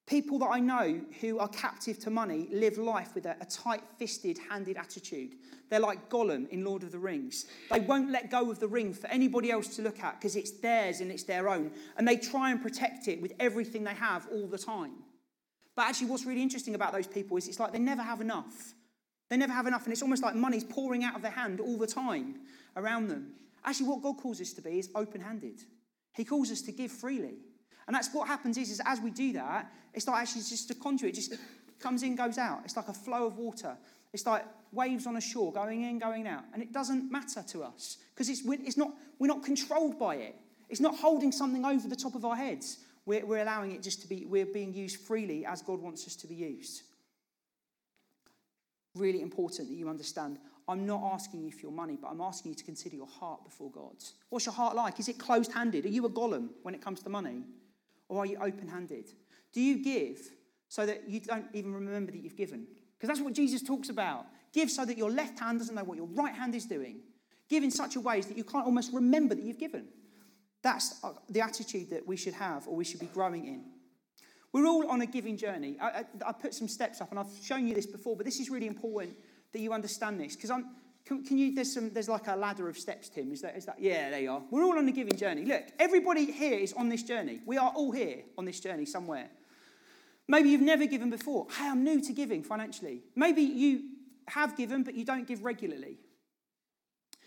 people 0.08 0.40
that 0.40 0.46
I 0.46 0.62
know 0.62 1.02
who 1.20 1.40
are 1.40 1.50
captive 1.50 2.00
to 2.00 2.10
money 2.10 2.48
live 2.54 2.78
life 2.78 3.14
with 3.14 3.26
a, 3.26 3.36
a 3.42 3.46
tight 3.46 3.84
fisted, 4.00 4.40
handed 4.50 4.78
attitude. 4.78 5.34
They're 5.70 5.82
like 5.82 6.10
Gollum 6.10 6.48
in 6.52 6.64
Lord 6.64 6.84
of 6.84 6.94
the 6.94 7.00
Rings. 7.00 7.48
They 7.70 7.82
won't 7.82 8.12
let 8.12 8.32
go 8.32 8.50
of 8.50 8.62
the 8.62 8.68
ring 8.70 8.94
for 8.94 9.08
anybody 9.08 9.52
else 9.52 9.76
to 9.76 9.82
look 9.82 10.00
at 10.00 10.22
because 10.22 10.38
it's 10.38 10.52
theirs 10.52 11.02
and 11.02 11.12
it's 11.12 11.24
their 11.24 11.50
own. 11.50 11.72
And 11.98 12.08
they 12.08 12.16
try 12.16 12.52
and 12.52 12.62
protect 12.62 13.10
it 13.10 13.22
with 13.22 13.34
everything 13.42 13.84
they 13.84 13.94
have 13.96 14.26
all 14.32 14.48
the 14.48 14.58
time. 14.58 14.94
But 15.76 15.88
actually, 15.88 16.08
what's 16.08 16.26
really 16.26 16.42
interesting 16.42 16.76
about 16.76 16.94
those 16.94 17.08
people 17.08 17.38
is 17.38 17.48
it's 17.48 17.60
like 17.60 17.74
they 17.74 17.80
never 17.80 18.02
have 18.02 18.22
enough. 18.22 18.74
They 19.30 19.38
never 19.38 19.54
have 19.54 19.68
enough, 19.68 19.84
and 19.84 19.92
it's 19.92 20.02
almost 20.02 20.24
like 20.24 20.36
money's 20.36 20.64
pouring 20.64 21.04
out 21.04 21.16
of 21.16 21.22
their 21.22 21.32
hand 21.32 21.60
all 21.60 21.78
the 21.78 21.88
time 21.88 22.36
around 22.78 23.08
them. 23.08 23.34
Actually, 23.64 23.88
what 23.88 24.02
God 24.02 24.18
calls 24.18 24.40
us 24.40 24.54
to 24.54 24.62
be 24.62 24.80
is 24.80 24.90
open 24.96 25.22
handed. 25.22 25.62
He 26.14 26.24
calls 26.24 26.52
us 26.52 26.62
to 26.62 26.72
give 26.72 26.92
freely. 26.92 27.36
And 27.88 27.96
that's 27.96 28.14
what 28.14 28.28
happens 28.28 28.58
is, 28.58 28.70
is 28.70 28.82
as 28.86 29.00
we 29.00 29.12
do 29.12 29.34
that, 29.34 29.72
it's 29.94 30.08
like 30.08 30.22
actually 30.22 30.42
it's 30.42 30.50
just 30.50 30.72
a 30.72 30.76
conduit. 30.76 31.14
It 31.14 31.16
just 31.16 31.36
comes 31.80 32.04
in, 32.04 32.16
goes 32.16 32.38
out. 32.38 32.62
It's 32.64 32.76
like 32.76 32.88
a 32.88 32.94
flow 32.94 33.28
of 33.28 33.38
water. 33.38 33.78
It's 34.14 34.26
like 34.26 34.46
waves 34.72 35.06
on 35.08 35.18
a 35.18 35.22
shore 35.22 35.52
going 35.52 35.84
in, 35.84 36.00
going 36.00 36.28
out. 36.28 36.44
And 36.54 36.64
it 36.64 36.72
doesn't 36.72 37.12
matter 37.12 37.44
to 37.50 37.64
us 37.64 37.98
because 38.14 38.30
it's, 38.30 38.42
it's 38.46 38.78
not, 38.78 38.92
we're 39.20 39.28
not 39.28 39.44
controlled 39.44 40.00
by 40.00 40.16
it. 40.16 40.36
It's 40.70 40.80
not 40.80 40.96
holding 40.96 41.32
something 41.32 41.64
over 41.64 41.88
the 41.88 41.96
top 41.96 42.16
of 42.16 42.26
our 42.26 42.36
heads. 42.36 42.80
We're, 43.06 43.26
we're 43.26 43.42
allowing 43.42 43.72
it 43.72 43.84
just 43.84 44.02
to 44.02 44.08
be, 44.08 44.26
we're 44.26 44.46
being 44.46 44.74
used 44.74 45.02
freely 45.02 45.46
as 45.46 45.62
God 45.62 45.80
wants 45.80 46.08
us 46.08 46.16
to 46.18 46.28
be 46.28 46.36
used. 46.36 46.84
Really 48.96 49.22
important 49.22 49.70
that 49.70 49.76
you 49.76 49.90
understand. 49.90 50.40
I'm 50.68 50.86
not 50.86 51.04
asking 51.14 51.44
you 51.44 51.52
for 51.52 51.60
your 51.60 51.72
money, 51.72 51.98
but 52.02 52.10
I'm 52.10 52.22
asking 52.22 52.52
you 52.52 52.56
to 52.56 52.64
consider 52.64 52.96
your 52.96 53.08
heart 53.08 53.44
before 53.44 53.70
God. 53.70 53.96
What's 54.30 54.46
your 54.46 54.56
heart 54.56 54.76
like? 54.76 55.00
Is 55.00 55.08
it 55.08 55.20
closed 55.20 55.52
handed? 55.52 55.86
Are 55.86 55.90
you 55.90 56.06
a 56.06 56.10
Gollum 56.10 56.50
when 56.64 56.74
it 56.74 56.82
comes 56.82 57.04
to 57.04 57.10
money? 57.10 57.44
Or 58.10 58.20
are 58.20 58.26
you 58.26 58.38
open 58.38 58.68
handed? 58.68 59.12
Do 59.54 59.62
you 59.62 59.84
give 59.84 60.20
so 60.68 60.86
that 60.86 61.08
you 61.08 61.20
don't 61.20 61.46
even 61.54 61.74
remember 61.74 62.12
that 62.12 62.24
you've 62.24 62.36
given? 62.36 62.66
Because 62.98 63.10
that's 63.10 63.22
what 63.22 63.34
Jesus 63.34 63.62
talks 63.62 63.90
about. 63.90 64.26
Give 64.54 64.72
so 64.72 64.86
that 64.86 64.98
your 64.98 65.12
left 65.12 65.40
hand 65.40 65.60
doesn't 65.60 65.76
know 65.76 65.84
what 65.84 65.98
your 65.98 66.08
right 66.08 66.34
hand 66.34 66.56
is 66.56 66.66
doing. 66.66 67.02
Give 67.50 67.64
in 67.64 67.72
such 67.72 67.96
a 67.96 68.00
way 68.00 68.22
that 68.22 68.38
you 68.38 68.44
can't 68.44 68.66
almost 68.66 68.92
remember 68.92 69.36
that 69.36 69.44
you've 69.44 69.60
given. 69.60 69.86
That's 70.66 70.96
uh, 71.04 71.12
the 71.30 71.42
attitude 71.42 71.92
that 71.92 72.08
we 72.08 72.18
should 72.18 72.34
have 72.34 72.68
or 72.68 72.76
we 72.76 72.84
should 72.84 73.00
be 73.00 73.06
growing 73.06 73.46
in. 73.46 73.66
We're 74.52 74.66
all 74.66 74.90
on 74.90 75.02
a 75.02 75.06
giving 75.06 75.38
journey. 75.38 75.78
I, 75.80 75.88
I, 75.88 76.06
I 76.26 76.32
put 76.32 76.56
some 76.56 76.68
steps 76.68 77.02
up 77.02 77.12
and 77.12 77.20
I've 77.20 77.30
shown 77.44 77.68
you 77.68 77.76
this 77.76 77.86
before, 77.86 78.16
but 78.16 78.26
this 78.26 78.40
is 78.40 78.50
really 78.50 78.66
important 78.66 79.16
that 79.54 79.60
you 79.60 79.74
understand 79.74 80.20
this 80.20 80.36
because 80.36 80.50
I'm. 80.50 80.66
Can, 81.06 81.24
can, 81.24 81.38
you? 81.38 81.54
There's 81.54 81.72
some. 81.72 81.92
There's 81.92 82.10
like 82.10 82.28
a 82.30 82.36
ladder 82.36 82.68
of 82.68 82.80
steps, 82.80 83.10
Tim. 83.10 83.32
Is 83.32 83.44
that? 83.44 83.56
Is 83.56 83.68
that? 83.68 83.76
Yeah, 83.80 84.10
there 84.10 84.22
you 84.22 84.32
are. 84.32 84.42
We're 84.50 84.64
all 84.64 84.76
on 84.80 84.88
a 84.88 84.92
giving 84.92 85.16
journey. 85.16 85.46
Look, 85.46 85.66
everybody 85.78 86.32
here 86.32 86.58
is 86.58 86.74
on 86.74 86.90
this 86.90 87.04
journey. 87.04 87.42
We 87.46 87.60
are 87.60 87.70
all 87.70 87.92
here 87.92 88.24
on 88.36 88.46
this 88.46 88.60
journey 88.60 88.88
somewhere. 88.88 89.30
Maybe 90.28 90.50
you've 90.50 90.62
never 90.62 90.88
given 90.88 91.12
before. 91.12 91.46
Hey, 91.56 91.68
I'm 91.68 91.84
new 91.84 92.02
to 92.02 92.12
giving 92.12 92.42
financially. 92.42 93.04
Maybe 93.16 93.44
you 93.44 93.84
have 94.30 94.58
given, 94.58 94.82
but 94.82 94.96
you 94.96 95.06
don't 95.06 95.28
give 95.28 95.44
regularly. 95.44 96.00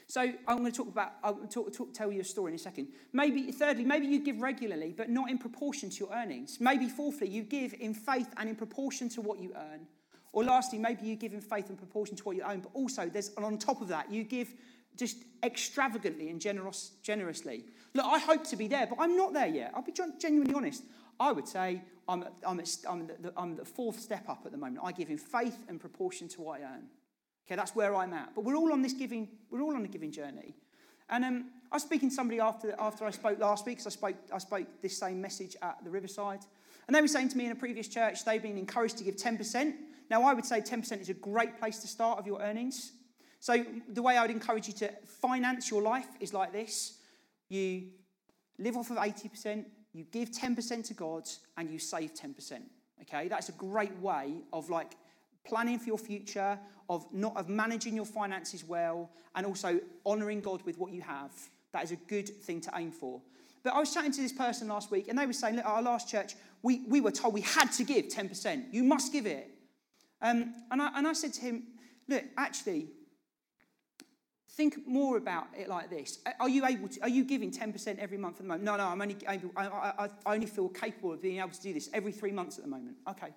So 0.09 0.23
I'm 0.23 0.59
going 0.59 0.73
to 0.73 0.77
talk 0.77 0.89
about, 0.89 1.13
I'll 1.23 1.35
talk, 1.51 1.71
talk, 1.73 1.93
tell 1.93 2.11
you 2.11 2.23
a 2.23 2.25
story 2.25 2.53
in 2.53 2.57
a 2.57 2.59
second. 2.59 2.89
Maybe, 3.13 3.53
thirdly, 3.53 3.85
maybe 3.85 4.07
you 4.07 4.21
give 4.21 4.41
regularly, 4.41 4.95
but 4.97 5.11
not 5.11 5.31
in 5.31 5.37
proportion 5.37 5.91
to 5.91 5.97
your 5.97 6.15
earnings. 6.15 6.59
Maybe, 6.61 6.89
fourthly, 6.89 7.29
you 7.29 7.43
give 7.43 7.75
in 7.79 7.93
faith 7.93 8.29
and 8.39 8.49
in 8.49 8.57
proportion 8.57 9.11
to 9.11 9.21
what 9.21 9.39
you 9.39 9.53
earn. 9.55 9.87
Or 10.33 10.45
lastly, 10.45 10.79
maybe 10.79 11.07
you 11.07 11.15
give 11.15 11.35
in 11.35 11.43
faith 11.43 11.69
and 11.69 11.77
proportion 11.77 12.17
to 12.17 12.25
what 12.25 12.37
you 12.37 12.43
own, 12.43 12.61
but 12.61 12.71
also 12.73 13.07
there's 13.07 13.31
and 13.37 13.45
on 13.45 13.59
top 13.59 13.83
of 13.83 13.89
that, 13.89 14.11
you 14.11 14.25
give 14.25 14.55
just 14.97 15.19
extravagantly 15.43 16.31
and 16.31 16.41
generous, 16.41 16.93
generously. 17.03 17.65
Look, 17.95 18.07
I 18.07 18.19
hope 18.19 18.45
to 18.45 18.57
be 18.57 18.67
there, 18.67 18.87
but 18.87 18.97
I'm 19.01 19.17
not 19.17 19.35
there 19.35 19.47
yet. 19.47 19.73
I'll 19.75 19.83
be 19.83 19.93
genuinely 19.93 20.55
honest. 20.55 20.85
I 21.21 21.33
would 21.33 21.49
say 21.49 21.83
I'm, 22.09 22.25
I'm, 22.47 22.57
the, 22.57 23.33
I'm 23.37 23.57
the 23.57 23.65
fourth 23.65 24.01
step 24.01 24.29
up 24.29 24.43
at 24.47 24.53
the 24.53 24.59
moment. 24.59 24.81
I 24.83 24.93
give 24.93 25.11
in 25.11 25.19
faith 25.19 25.65
and 25.69 25.81
proportion 25.81 26.29
to 26.29 26.41
what 26.41 26.61
I 26.61 26.65
earn. 26.65 26.87
Okay, 27.49 27.57
that's 27.57 27.75
where 27.75 27.97
I'm 27.97 28.13
at. 28.13 28.35
But 28.35 28.45
we're 28.45 28.57
all 28.57 28.75
on 28.75 28.83
this 28.83 28.93
giving, 28.93 29.27
we're 29.51 29.63
all 29.63 29.75
on 29.75 29.83
a 29.83 29.89
giving 29.89 30.13
journey. 30.13 30.55
And 31.09 31.25
um, 31.25 31.45
I 31.73 31.77
was 31.77 31.83
speaking 31.83 32.11
to 32.11 32.15
somebody 32.15 32.41
after, 32.41 32.75
after 32.79 33.07
I 33.07 33.11
spoke 33.11 33.39
last 33.39 33.65
week, 33.65 33.79
because 33.79 33.87
I 33.87 33.97
spoke, 33.97 34.17
I 34.31 34.37
spoke 34.37 34.67
this 34.83 34.99
same 34.99 35.19
message 35.19 35.57
at 35.63 35.83
the 35.83 35.89
Riverside. 35.89 36.41
And 36.87 36.95
they 36.95 37.01
were 37.01 37.09
saying 37.09 37.31
to 37.31 37.39
me 37.39 37.47
in 37.47 37.53
a 37.53 37.57
previous 37.57 37.89
church, 37.89 38.27
they've 38.27 38.43
been 38.43 38.59
encouraged 38.59 38.99
to 38.99 39.05
give 39.05 39.17
10%. 39.17 39.75
Now, 40.11 40.25
I 40.25 40.35
would 40.35 40.45
say 40.45 40.61
10% 40.61 41.01
is 41.01 41.09
a 41.09 41.15
great 41.15 41.59
place 41.59 41.79
to 41.79 41.89
start 41.89 42.19
of 42.19 42.27
your 42.27 42.39
earnings. 42.43 42.93
So, 43.41 43.65
the 43.89 44.03
way 44.03 44.19
I 44.19 44.23
would 44.23 44.31
encourage 44.31 44.67
you 44.67 44.75
to 44.75 44.93
finance 45.07 45.71
your 45.71 45.81
life 45.81 46.09
is 46.21 46.35
like 46.35 46.53
this 46.53 46.99
you 47.49 47.85
live 48.59 48.77
off 48.77 48.91
of 48.91 48.99
80%, 48.99 49.65
you 49.95 50.05
give 50.05 50.31
10% 50.33 50.85
to 50.89 50.95
God, 50.95 51.27
and 51.57 51.71
you 51.71 51.79
save 51.79 52.13
10%. 52.13 52.61
Okay, 53.03 53.29
that's 53.29 53.49
a 53.49 53.53
great 53.53 53.97
way 54.01 54.43
of 54.53 54.69
like 54.69 54.97
planning 55.49 55.79
for 55.79 55.87
your 55.87 55.99
future, 55.99 56.59
of 56.89 57.07
not 57.13 57.37
of 57.37 57.49
managing 57.49 57.95
your 57.95 58.07
finances 58.07 58.65
well, 58.65 59.11
and 59.35 59.47
also 59.47 59.81
honoring 60.07 60.41
God 60.41 60.63
with 60.63 60.79
what 60.79 60.93
you 60.93 61.03
have. 61.03 61.33
That 61.73 61.85
is 61.85 61.93
a 61.93 61.97
good 61.97 62.29
thing 62.29 62.61
to 62.63 62.73
aim 62.77 62.91
for. 62.91 63.21
But 63.63 63.75
I 63.75 63.81
was 63.81 63.93
chatting 63.93 64.13
to 64.13 64.21
this 64.21 64.33
person 64.33 64.69
last 64.69 64.91
week, 64.91 65.09
and 65.09 65.19
they 65.19 65.27
were 65.27 65.33
saying, 65.33 65.57
look, 65.57 65.67
our 65.67 65.83
last 65.83 66.09
church, 66.09 66.35
we, 66.63 66.85
we 66.89 67.01
were 67.01 67.11
told 67.11 67.35
we 67.35 67.41
had 67.43 67.71
to 67.73 67.85
give 67.85 68.07
10%. 68.07 68.73
You 68.73 68.85
must 68.85 69.13
give 69.13 69.27
it. 69.27 69.51
Um, 70.23 70.55
and, 70.71 70.81
I, 70.81 70.91
and 70.97 71.07
I 71.07 71.13
said 71.13 71.33
to 71.35 71.41
him, 71.41 71.65
look, 72.09 72.25
actually, 72.37 72.89
think 74.49 74.87
more 74.87 75.17
about 75.17 75.49
it 75.57 75.69
like 75.69 75.91
this. 75.91 76.19
Are 76.41 76.49
you 76.49 76.67
able 76.67 76.89
to, 76.89 77.03
are 77.03 77.09
you 77.09 77.25
giving 77.25 77.51
10% 77.51 77.99
every 77.99 78.19
month 78.19 78.37
at 78.37 78.43
the 78.43 78.49
moment? 78.49 78.65
No, 78.65 78.77
no, 78.77 78.87
I'm 78.87 79.01
only 79.01 79.17
able, 79.29 79.51
I, 79.57 79.67
I, 79.67 80.09
I 80.27 80.35
only 80.35 80.47
feel 80.47 80.69
capable 80.69 81.13
of 81.13 81.23
being 81.23 81.39
able 81.39 81.51
to 81.51 81.61
do 81.61 81.73
this 81.73 81.91
every 81.93 82.13
three 82.13 82.33
months 82.33 82.59
at 82.59 82.65
the 82.65 82.71
moment. 82.71 82.97
Okay. 83.09 83.29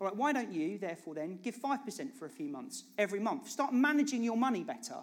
All 0.00 0.06
right, 0.06 0.16
why 0.16 0.32
don't 0.32 0.52
you, 0.52 0.78
therefore, 0.78 1.14
then 1.14 1.38
give 1.42 1.56
5% 1.56 2.14
for 2.14 2.26
a 2.26 2.30
few 2.30 2.48
months 2.48 2.84
every 2.96 3.18
month? 3.18 3.48
Start 3.48 3.72
managing 3.72 4.22
your 4.22 4.36
money 4.36 4.62
better. 4.62 4.98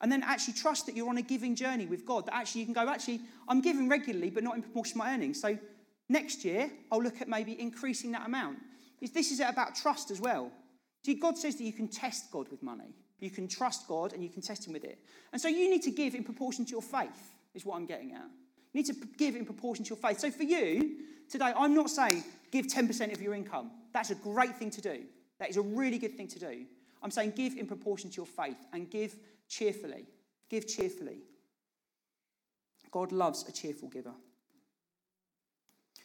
And 0.00 0.10
then 0.10 0.22
actually 0.22 0.54
trust 0.54 0.86
that 0.86 0.96
you're 0.96 1.08
on 1.08 1.18
a 1.18 1.22
giving 1.22 1.54
journey 1.54 1.86
with 1.86 2.04
God. 2.04 2.26
That 2.26 2.34
actually 2.34 2.62
you 2.62 2.66
can 2.66 2.74
go, 2.74 2.88
actually, 2.88 3.20
I'm 3.48 3.60
giving 3.60 3.88
regularly, 3.88 4.30
but 4.30 4.42
not 4.42 4.56
in 4.56 4.62
proportion 4.62 4.92
to 4.94 4.98
my 4.98 5.14
earnings. 5.14 5.40
So 5.40 5.56
next 6.08 6.44
year, 6.44 6.70
I'll 6.90 7.02
look 7.02 7.20
at 7.20 7.28
maybe 7.28 7.58
increasing 7.60 8.12
that 8.12 8.26
amount. 8.26 8.58
Is 9.00 9.12
this 9.12 9.30
is 9.30 9.40
about 9.40 9.74
trust 9.74 10.10
as 10.10 10.20
well. 10.20 10.50
See, 11.04 11.14
God 11.14 11.38
says 11.38 11.56
that 11.56 11.64
you 11.64 11.72
can 11.72 11.88
test 11.88 12.30
God 12.32 12.48
with 12.50 12.62
money. 12.62 12.94
You 13.20 13.30
can 13.30 13.48
trust 13.48 13.86
God 13.88 14.12
and 14.12 14.22
you 14.22 14.28
can 14.28 14.42
test 14.42 14.66
Him 14.66 14.72
with 14.72 14.84
it. 14.84 14.98
And 15.32 15.40
so 15.40 15.48
you 15.48 15.70
need 15.70 15.82
to 15.82 15.90
give 15.90 16.14
in 16.14 16.24
proportion 16.24 16.64
to 16.66 16.70
your 16.72 16.82
faith, 16.82 17.34
is 17.54 17.64
what 17.64 17.76
I'm 17.76 17.86
getting 17.86 18.12
at. 18.12 18.28
You 18.76 18.82
need 18.82 18.92
to 18.92 19.08
give 19.16 19.36
in 19.36 19.46
proportion 19.46 19.86
to 19.86 19.88
your 19.88 19.96
faith. 19.96 20.20
So 20.20 20.30
for 20.30 20.42
you, 20.42 20.96
today, 21.30 21.50
I'm 21.56 21.74
not 21.74 21.88
saying 21.88 22.22
give 22.50 22.66
10% 22.66 23.10
of 23.10 23.22
your 23.22 23.32
income. 23.32 23.70
That's 23.94 24.10
a 24.10 24.14
great 24.14 24.54
thing 24.56 24.68
to 24.72 24.82
do. 24.82 25.04
That 25.38 25.48
is 25.48 25.56
a 25.56 25.62
really 25.62 25.96
good 25.96 26.14
thing 26.14 26.28
to 26.28 26.38
do. 26.38 26.66
I'm 27.02 27.10
saying 27.10 27.30
give 27.30 27.56
in 27.56 27.66
proportion 27.66 28.10
to 28.10 28.16
your 28.18 28.26
faith 28.26 28.58
and 28.74 28.90
give 28.90 29.16
cheerfully. 29.48 30.04
Give 30.50 30.68
cheerfully. 30.68 31.20
God 32.90 33.12
loves 33.12 33.48
a 33.48 33.52
cheerful 33.52 33.88
giver. 33.88 34.12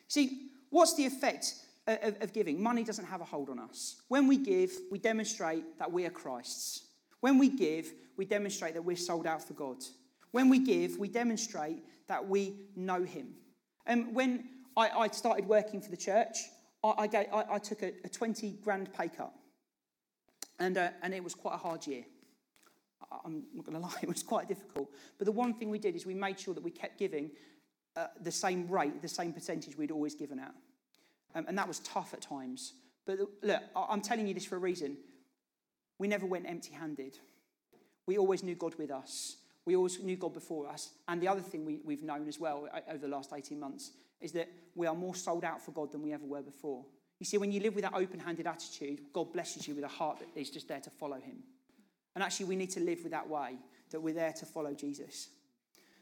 See, 0.07 0.51
what's 0.69 0.95
the 0.95 1.05
effect 1.05 1.55
of, 1.87 2.21
of 2.21 2.31
giving, 2.31 2.63
money 2.63 2.85
doesn't 2.85 3.03
have 3.03 3.19
a 3.19 3.25
hold 3.25 3.49
on 3.49 3.59
us. 3.59 3.97
When 4.07 4.27
we 4.27 4.37
give, 4.37 4.71
we 4.89 4.97
demonstrate 4.97 5.77
that 5.77 5.91
we 5.91 6.05
are 6.05 6.09
Christ's. 6.09 6.85
When 7.19 7.37
we 7.37 7.49
give, 7.49 7.91
we 8.15 8.23
demonstrate 8.23 8.75
that 8.75 8.85
we're 8.85 8.95
sold 8.95 9.27
out 9.27 9.45
for 9.45 9.55
God. 9.55 9.83
When 10.31 10.47
we 10.47 10.59
give, 10.59 10.97
we 10.97 11.09
demonstrate 11.09 11.83
that 12.11 12.27
we 12.27 12.55
know 12.75 13.03
Him. 13.03 13.29
And 13.85 14.13
when 14.13 14.49
I, 14.75 14.89
I 14.89 15.07
started 15.07 15.47
working 15.47 15.79
for 15.81 15.89
the 15.89 15.97
church, 15.97 16.37
I, 16.83 16.93
I, 16.97 17.07
gave, 17.07 17.27
I 17.31 17.57
took 17.57 17.83
a, 17.83 17.93
a, 18.03 18.09
20 18.09 18.57
grand 18.61 18.91
pay 18.93 19.07
cut. 19.07 19.31
And, 20.59 20.77
uh, 20.77 20.89
and 21.01 21.13
it 21.13 21.23
was 21.23 21.33
quite 21.33 21.55
a 21.55 21.57
hard 21.57 21.87
year. 21.87 22.03
I'm 23.23 23.43
not 23.53 23.65
going 23.65 23.77
to 23.81 23.81
lie, 23.81 23.95
it 24.01 24.09
was 24.09 24.23
quite 24.23 24.49
difficult. 24.49 24.89
But 25.17 25.25
the 25.25 25.31
one 25.31 25.53
thing 25.53 25.69
we 25.69 25.79
did 25.79 25.95
is 25.95 26.05
we 26.05 26.13
made 26.13 26.37
sure 26.37 26.53
that 26.53 26.63
we 26.63 26.69
kept 26.69 26.99
giving 26.99 27.31
uh, 27.95 28.07
the 28.21 28.31
same 28.31 28.67
rate, 28.67 29.01
the 29.01 29.07
same 29.07 29.31
percentage 29.31 29.77
we'd 29.77 29.91
always 29.91 30.13
given 30.13 30.37
out. 30.37 30.55
Um, 31.33 31.45
and 31.47 31.57
that 31.57 31.67
was 31.67 31.79
tough 31.79 32.13
at 32.13 32.21
times. 32.21 32.73
But 33.05 33.19
look, 33.41 33.61
I'm 33.73 34.01
telling 34.01 34.27
you 34.27 34.33
this 34.33 34.45
for 34.45 34.57
a 34.57 34.59
reason. 34.59 34.97
We 35.97 36.09
never 36.09 36.25
went 36.25 36.45
empty 36.45 36.73
handed. 36.73 37.17
We 38.05 38.17
always 38.17 38.43
knew 38.43 38.55
God 38.55 38.75
with 38.75 38.91
us. 38.91 39.37
We 39.65 39.75
always 39.75 39.99
knew 39.99 40.17
God 40.17 40.33
before 40.33 40.67
us. 40.67 40.91
And 41.07 41.21
the 41.21 41.27
other 41.27 41.41
thing 41.41 41.65
we, 41.65 41.81
we've 41.83 42.03
known 42.03 42.27
as 42.27 42.39
well 42.39 42.67
uh, 42.73 42.79
over 42.89 42.97
the 42.97 43.07
last 43.07 43.31
18 43.35 43.59
months 43.59 43.91
is 44.19 44.31
that 44.33 44.49
we 44.75 44.87
are 44.87 44.95
more 44.95 45.15
sold 45.15 45.43
out 45.43 45.61
for 45.61 45.71
God 45.71 45.91
than 45.91 46.01
we 46.01 46.13
ever 46.13 46.25
were 46.25 46.41
before. 46.41 46.85
You 47.19 47.25
see, 47.25 47.37
when 47.37 47.51
you 47.51 47.59
live 47.59 47.75
with 47.75 47.83
that 47.83 47.93
open 47.93 48.19
handed 48.19 48.47
attitude, 48.47 49.01
God 49.13 49.31
blesses 49.33 49.67
you 49.67 49.75
with 49.75 49.83
a 49.83 49.89
heart 49.89 50.19
that 50.19 50.39
is 50.39 50.49
just 50.49 50.67
there 50.67 50.79
to 50.79 50.89
follow 50.89 51.17
Him. 51.17 51.43
And 52.15 52.23
actually, 52.23 52.47
we 52.47 52.55
need 52.55 52.71
to 52.71 52.79
live 52.79 53.03
with 53.03 53.11
that 53.11 53.29
way 53.29 53.57
that 53.91 54.01
we're 54.01 54.13
there 54.13 54.33
to 54.33 54.45
follow 54.45 54.73
Jesus. 54.73 55.29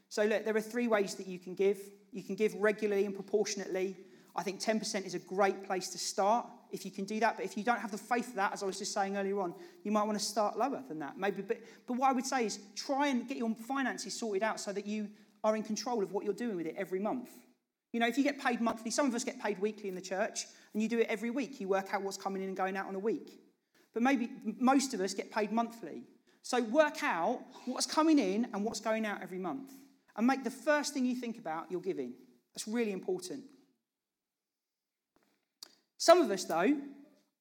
So, 0.07 0.23
look, 0.23 0.45
there 0.45 0.55
are 0.55 0.61
three 0.61 0.87
ways 0.87 1.15
that 1.15 1.27
you 1.27 1.39
can 1.39 1.55
give. 1.55 1.79
You 2.11 2.23
can 2.23 2.35
give 2.35 2.55
regularly 2.55 3.05
and 3.05 3.13
proportionately. 3.13 3.97
I 4.35 4.43
think 4.43 4.61
10% 4.61 5.05
is 5.05 5.13
a 5.13 5.19
great 5.19 5.65
place 5.65 5.89
to 5.89 5.97
start 5.97 6.47
if 6.71 6.85
you 6.85 6.91
can 6.91 7.05
do 7.05 7.19
that. 7.19 7.35
But 7.37 7.45
if 7.45 7.57
you 7.57 7.63
don't 7.63 7.79
have 7.79 7.91
the 7.91 7.97
faith 7.97 8.29
for 8.29 8.35
that, 8.35 8.53
as 8.53 8.63
I 8.63 8.65
was 8.65 8.77
just 8.77 8.93
saying 8.93 9.17
earlier 9.17 9.39
on, 9.39 9.53
you 9.83 9.91
might 9.91 10.03
want 10.03 10.17
to 10.17 10.23
start 10.23 10.57
lower 10.57 10.83
than 10.87 10.99
that. 10.99 11.17
Maybe, 11.17 11.41
but, 11.41 11.57
but 11.87 11.97
what 11.97 12.09
I 12.09 12.13
would 12.13 12.25
say 12.25 12.45
is 12.45 12.59
try 12.75 13.07
and 13.07 13.27
get 13.27 13.37
your 13.37 13.53
finances 13.67 14.17
sorted 14.17 14.43
out 14.43 14.59
so 14.59 14.71
that 14.73 14.85
you 14.85 15.09
are 15.43 15.55
in 15.55 15.63
control 15.63 16.03
of 16.03 16.11
what 16.11 16.25
you're 16.25 16.33
doing 16.33 16.55
with 16.55 16.65
it 16.65 16.75
every 16.77 16.99
month. 16.99 17.29
You 17.91 17.99
know, 17.99 18.07
if 18.07 18.17
you 18.17 18.23
get 18.23 18.39
paid 18.39 18.61
monthly, 18.61 18.91
some 18.91 19.07
of 19.07 19.15
us 19.15 19.23
get 19.23 19.41
paid 19.41 19.59
weekly 19.59 19.89
in 19.89 19.95
the 19.95 20.01
church, 20.01 20.45
and 20.73 20.83
you 20.83 20.87
do 20.87 20.99
it 20.99 21.07
every 21.09 21.31
week. 21.31 21.59
You 21.59 21.67
work 21.67 21.93
out 21.93 22.03
what's 22.03 22.17
coming 22.17 22.41
in 22.41 22.49
and 22.49 22.57
going 22.57 22.77
out 22.77 22.87
on 22.87 22.95
a 22.95 22.99
week. 22.99 23.39
But 23.93 24.03
maybe 24.03 24.29
most 24.59 24.93
of 24.93 25.01
us 25.01 25.13
get 25.13 25.31
paid 25.31 25.51
monthly. 25.51 26.03
So 26.43 26.61
work 26.61 27.03
out 27.03 27.41
what's 27.65 27.85
coming 27.85 28.19
in 28.19 28.47
and 28.53 28.63
what's 28.63 28.79
going 28.79 29.05
out 29.05 29.21
every 29.21 29.39
month. 29.39 29.71
And 30.15 30.27
make 30.27 30.43
the 30.43 30.51
first 30.51 30.93
thing 30.93 31.05
you 31.05 31.15
think 31.15 31.37
about 31.39 31.71
your 31.71 31.81
giving. 31.81 32.13
That's 32.53 32.67
really 32.67 32.91
important. 32.91 33.43
Some 35.99 36.21
of 36.21 36.31
us, 36.31 36.45
though, 36.45 36.77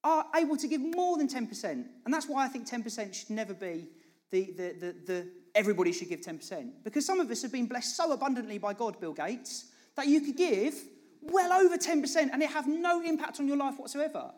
are 0.03 0.27
able 0.37 0.57
to 0.57 0.67
give 0.69 0.81
more 0.81 1.17
than 1.17 1.29
10%. 1.29 1.65
And 1.65 2.13
that's 2.13 2.29
why 2.29 2.45
I 2.45 2.49
think 2.49 2.69
10% 2.69 3.15
should 3.15 3.31
never 3.31 3.55
be 3.55 3.87
the, 4.31 4.45
the, 4.53 4.75
the, 4.79 4.95
the 5.07 5.29
everybody 5.55 5.93
should 5.93 6.09
give 6.09 6.21
10%. 6.21 6.71
Because 6.83 7.07
some 7.07 7.21
of 7.21 7.31
us 7.31 7.41
have 7.43 7.53
been 7.53 7.67
blessed 7.67 7.97
so 7.97 8.13
abundantly 8.13 8.59
by 8.59 8.75
God, 8.75 9.01
Bill 9.01 9.13
Gates, 9.13 9.67
that 9.95 10.09
you 10.09 10.21
could 10.21 10.37
give 10.37 10.75
well 11.23 11.53
over 11.53 11.79
10% 11.79 12.17
and 12.33 12.43
it 12.43 12.51
have 12.51 12.67
no 12.67 13.01
impact 13.01 13.39
on 13.39 13.47
your 13.47 13.57
life 13.57 13.79
whatsoever. 13.79 14.33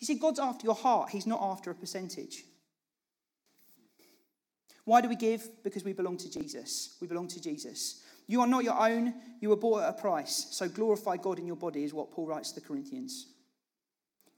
You 0.00 0.06
see, 0.06 0.14
God's 0.14 0.40
after 0.40 0.66
your 0.66 0.74
heart, 0.74 1.10
He's 1.10 1.26
not 1.26 1.40
after 1.42 1.70
a 1.70 1.74
percentage. 1.74 2.44
Why 4.84 5.02
do 5.02 5.10
we 5.10 5.16
give? 5.16 5.62
Because 5.62 5.84
we 5.84 5.92
belong 5.92 6.16
to 6.16 6.30
Jesus. 6.30 6.96
We 7.02 7.06
belong 7.06 7.28
to 7.28 7.40
Jesus. 7.42 8.02
You 8.26 8.40
are 8.40 8.46
not 8.46 8.64
your 8.64 8.80
own, 8.80 9.14
you 9.40 9.50
were 9.50 9.56
bought 9.56 9.82
at 9.82 9.90
a 9.90 10.00
price. 10.00 10.46
So 10.50 10.68
glorify 10.68 11.18
God 11.18 11.38
in 11.38 11.46
your 11.46 11.56
body, 11.56 11.84
is 11.84 11.92
what 11.92 12.10
Paul 12.10 12.26
writes 12.26 12.52
to 12.52 12.60
the 12.60 12.66
Corinthians. 12.66 13.26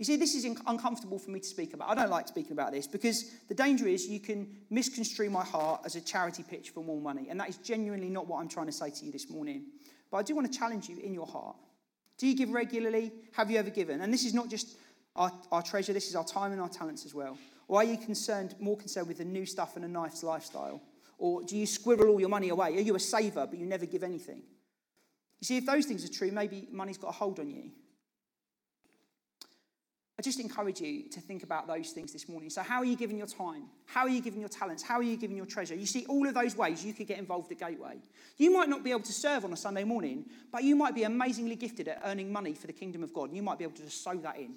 You 0.01 0.07
see, 0.07 0.17
this 0.17 0.35
is 0.35 0.47
uncomfortable 0.67 1.19
for 1.19 1.31
me 1.31 1.41
to 1.41 1.47
speak 1.47 1.75
about. 1.75 1.91
I 1.91 1.95
don't 1.95 2.09
like 2.09 2.27
speaking 2.27 2.53
about 2.53 2.73
this 2.73 2.87
because 2.87 3.33
the 3.49 3.55
danger 3.55 3.87
is 3.87 4.09
you 4.09 4.19
can 4.19 4.49
misconstrue 4.71 5.29
my 5.29 5.45
heart 5.45 5.83
as 5.85 5.95
a 5.95 6.01
charity 6.01 6.43
pitch 6.43 6.71
for 6.71 6.83
more 6.83 6.99
money. 6.99 7.27
And 7.29 7.39
that 7.39 7.51
is 7.51 7.59
genuinely 7.59 8.09
not 8.09 8.27
what 8.27 8.41
I'm 8.41 8.49
trying 8.49 8.65
to 8.65 8.73
say 8.73 8.89
to 8.89 9.05
you 9.05 9.13
this 9.13 9.29
morning. 9.29 9.67
But 10.11 10.17
I 10.17 10.23
do 10.23 10.35
want 10.35 10.51
to 10.51 10.59
challenge 10.59 10.89
you 10.89 10.97
in 10.97 11.13
your 11.13 11.27
heart. 11.27 11.55
Do 12.17 12.27
you 12.27 12.35
give 12.35 12.49
regularly? 12.49 13.13
Have 13.33 13.51
you 13.51 13.59
ever 13.59 13.69
given? 13.69 14.01
And 14.01 14.11
this 14.11 14.25
is 14.25 14.33
not 14.33 14.49
just 14.49 14.79
our, 15.17 15.31
our 15.53 15.63
treasure, 15.63 15.93
this 15.93 16.09
is 16.09 16.17
our 16.17 16.25
time 16.25 16.53
and 16.53 16.63
our 16.63 16.71
talents 16.71 17.05
as 17.05 17.13
well. 17.13 17.37
Or 17.69 17.81
are 17.81 17.85
you 17.85 17.99
concerned, 17.99 18.55
more 18.59 18.79
concerned 18.79 19.07
with 19.07 19.19
the 19.19 19.27
new 19.27 19.45
stuff 19.45 19.77
and 19.77 19.85
a 19.85 19.89
nice 19.89 20.23
lifestyle? 20.23 20.81
Or 21.19 21.43
do 21.43 21.59
you 21.59 21.67
squirrel 21.67 22.09
all 22.09 22.21
your 22.21 22.31
money 22.31 22.49
away? 22.49 22.75
Are 22.75 22.81
you 22.81 22.95
a 22.95 23.01
saver, 23.01 23.47
but 23.47 23.59
you 23.59 23.67
never 23.67 23.85
give 23.85 24.03
anything? 24.03 24.45
You 25.41 25.45
see, 25.45 25.59
if 25.59 25.67
those 25.67 25.85
things 25.85 26.07
are 26.07 26.13
true, 26.13 26.31
maybe 26.33 26.69
money's 26.73 26.97
got 26.97 27.09
a 27.09 27.13
hold 27.13 27.39
on 27.39 27.51
you. 27.51 27.71
I 30.21 30.23
just 30.23 30.39
encourage 30.39 30.83
you 30.83 31.09
to 31.13 31.21
think 31.23 31.45
about 31.45 31.67
those 31.67 31.93
things 31.93 32.13
this 32.13 32.29
morning. 32.29 32.51
So, 32.51 32.61
how 32.61 32.81
are 32.81 32.85
you 32.85 32.95
giving 32.95 33.17
your 33.17 33.27
time? 33.27 33.63
How 33.87 34.03
are 34.03 34.11
you 34.11 34.21
giving 34.21 34.41
your 34.41 34.51
talents? 34.51 34.83
How 34.83 34.97
are 34.97 35.03
you 35.03 35.17
giving 35.17 35.35
your 35.35 35.47
treasure? 35.47 35.75
You 35.75 35.87
see, 35.87 36.05
all 36.11 36.29
of 36.29 36.35
those 36.35 36.55
ways 36.55 36.85
you 36.85 36.93
could 36.93 37.07
get 37.07 37.19
involved 37.19 37.51
at 37.51 37.59
Gateway. 37.59 37.97
You 38.37 38.53
might 38.53 38.69
not 38.69 38.85
be 38.85 38.91
able 38.91 39.01
to 39.01 39.15
serve 39.15 39.47
on 39.47 39.53
a 39.55 39.57
Sunday 39.57 39.83
morning, 39.83 40.27
but 40.53 40.63
you 40.63 40.77
might 40.77 40.95
be 40.95 41.05
amazingly 41.05 41.57
gifted 41.57 41.89
at 41.89 42.03
earning 42.05 42.31
money 42.31 42.53
for 42.53 42.67
the 42.67 42.75
kingdom 42.75 43.03
of 43.03 43.15
God. 43.15 43.33
You 43.33 43.43
might 43.43 43.57
be 43.57 43.65
able 43.65 43.77
to 43.77 43.83
just 43.83 44.05
sow 44.05 44.15
that 44.17 44.37
in. 44.37 44.57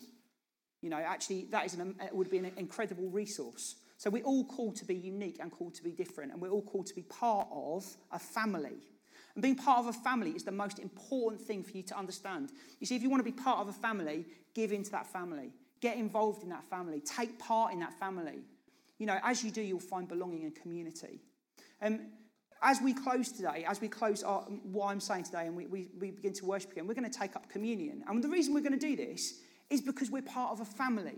You 0.81 0.89
know, 0.89 0.97
actually, 0.97 1.45
that 1.51 1.65
is 1.65 1.75
an, 1.75 1.95
would 2.11 2.29
be 2.29 2.39
an 2.39 2.51
incredible 2.57 3.07
resource. 3.07 3.75
So, 3.95 4.09
we're 4.09 4.25
all 4.25 4.43
called 4.43 4.75
to 4.75 4.85
be 4.85 4.95
unique 4.95 5.37
and 5.39 5.49
called 5.49 5.75
to 5.75 5.83
be 5.83 5.91
different, 5.91 6.33
and 6.33 6.41
we're 6.41 6.51
all 6.51 6.61
called 6.61 6.87
to 6.87 6.93
be 6.93 7.03
part 7.03 7.47
of 7.53 7.85
a 8.11 8.19
family. 8.19 8.81
And 9.35 9.41
being 9.41 9.55
part 9.55 9.79
of 9.79 9.87
a 9.87 9.93
family 9.93 10.31
is 10.31 10.43
the 10.43 10.51
most 10.51 10.79
important 10.79 11.41
thing 11.41 11.63
for 11.63 11.71
you 11.71 11.83
to 11.83 11.97
understand. 11.97 12.51
You 12.79 12.85
see, 12.85 12.95
if 12.95 13.01
you 13.01 13.09
want 13.09 13.25
to 13.25 13.31
be 13.31 13.37
part 13.37 13.59
of 13.59 13.67
a 13.67 13.73
family, 13.73 14.25
give 14.53 14.71
into 14.71 14.91
that 14.91 15.07
family. 15.07 15.51
Get 15.81 15.97
involved 15.97 16.43
in 16.43 16.49
that 16.49 16.63
family. 16.69 17.01
Take 17.01 17.39
part 17.39 17.73
in 17.73 17.79
that 17.79 17.97
family. 17.99 18.43
You 18.99 19.07
know, 19.07 19.17
as 19.23 19.43
you 19.43 19.51
do, 19.51 19.61
you'll 19.61 19.79
find 19.79 20.07
belonging 20.07 20.43
and 20.43 20.55
community. 20.55 21.19
Um, 21.81 21.99
as 22.61 22.79
we 22.81 22.93
close 22.93 23.31
today, 23.31 23.65
as 23.67 23.81
we 23.81 23.89
close 23.89 24.23
our, 24.23 24.41
what 24.41 24.87
I'm 24.87 25.01
saying 25.01 25.25
today, 25.25 25.47
and 25.47 25.55
we, 25.55 25.65
we, 25.65 25.89
we 25.99 26.11
begin 26.11 26.31
to 26.33 26.45
worship 26.45 26.71
again, 26.71 26.87
we're 26.87 26.93
going 26.93 27.09
to 27.09 27.19
take 27.19 27.35
up 27.35 27.49
communion. 27.49 28.03
And 28.07 28.23
the 28.23 28.29
reason 28.29 28.53
we're 28.53 28.61
going 28.61 28.79
to 28.79 28.79
do 28.79 28.95
this 28.95 29.39
is 29.69 29.81
because 29.81 30.09
we're 30.09 30.21
part 30.21 30.51
of 30.51 30.61
a 30.61 30.65
family. 30.65 31.17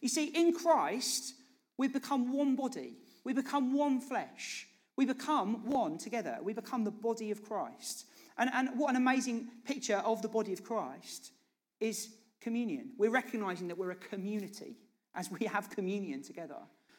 You 0.00 0.08
see, 0.08 0.26
in 0.26 0.54
Christ, 0.54 1.34
we 1.76 1.88
become 1.88 2.32
one 2.32 2.54
body, 2.54 2.94
we 3.24 3.32
become 3.32 3.74
one 3.74 4.00
flesh. 4.00 4.68
We 4.96 5.06
become 5.06 5.66
one 5.66 5.98
together. 5.98 6.38
We 6.42 6.52
become 6.52 6.84
the 6.84 6.90
body 6.90 7.30
of 7.30 7.42
Christ. 7.42 8.06
And, 8.38 8.50
and 8.52 8.70
what 8.78 8.90
an 8.90 8.96
amazing 8.96 9.48
picture 9.64 9.96
of 9.96 10.22
the 10.22 10.28
body 10.28 10.52
of 10.52 10.62
Christ 10.64 11.32
is 11.80 12.08
communion. 12.40 12.90
We're 12.98 13.10
recognizing 13.10 13.68
that 13.68 13.78
we're 13.78 13.92
a 13.92 13.96
community 13.96 14.76
as 15.14 15.30
we 15.30 15.46
have 15.46 15.70
communion 15.70 16.22
together. 16.22 16.58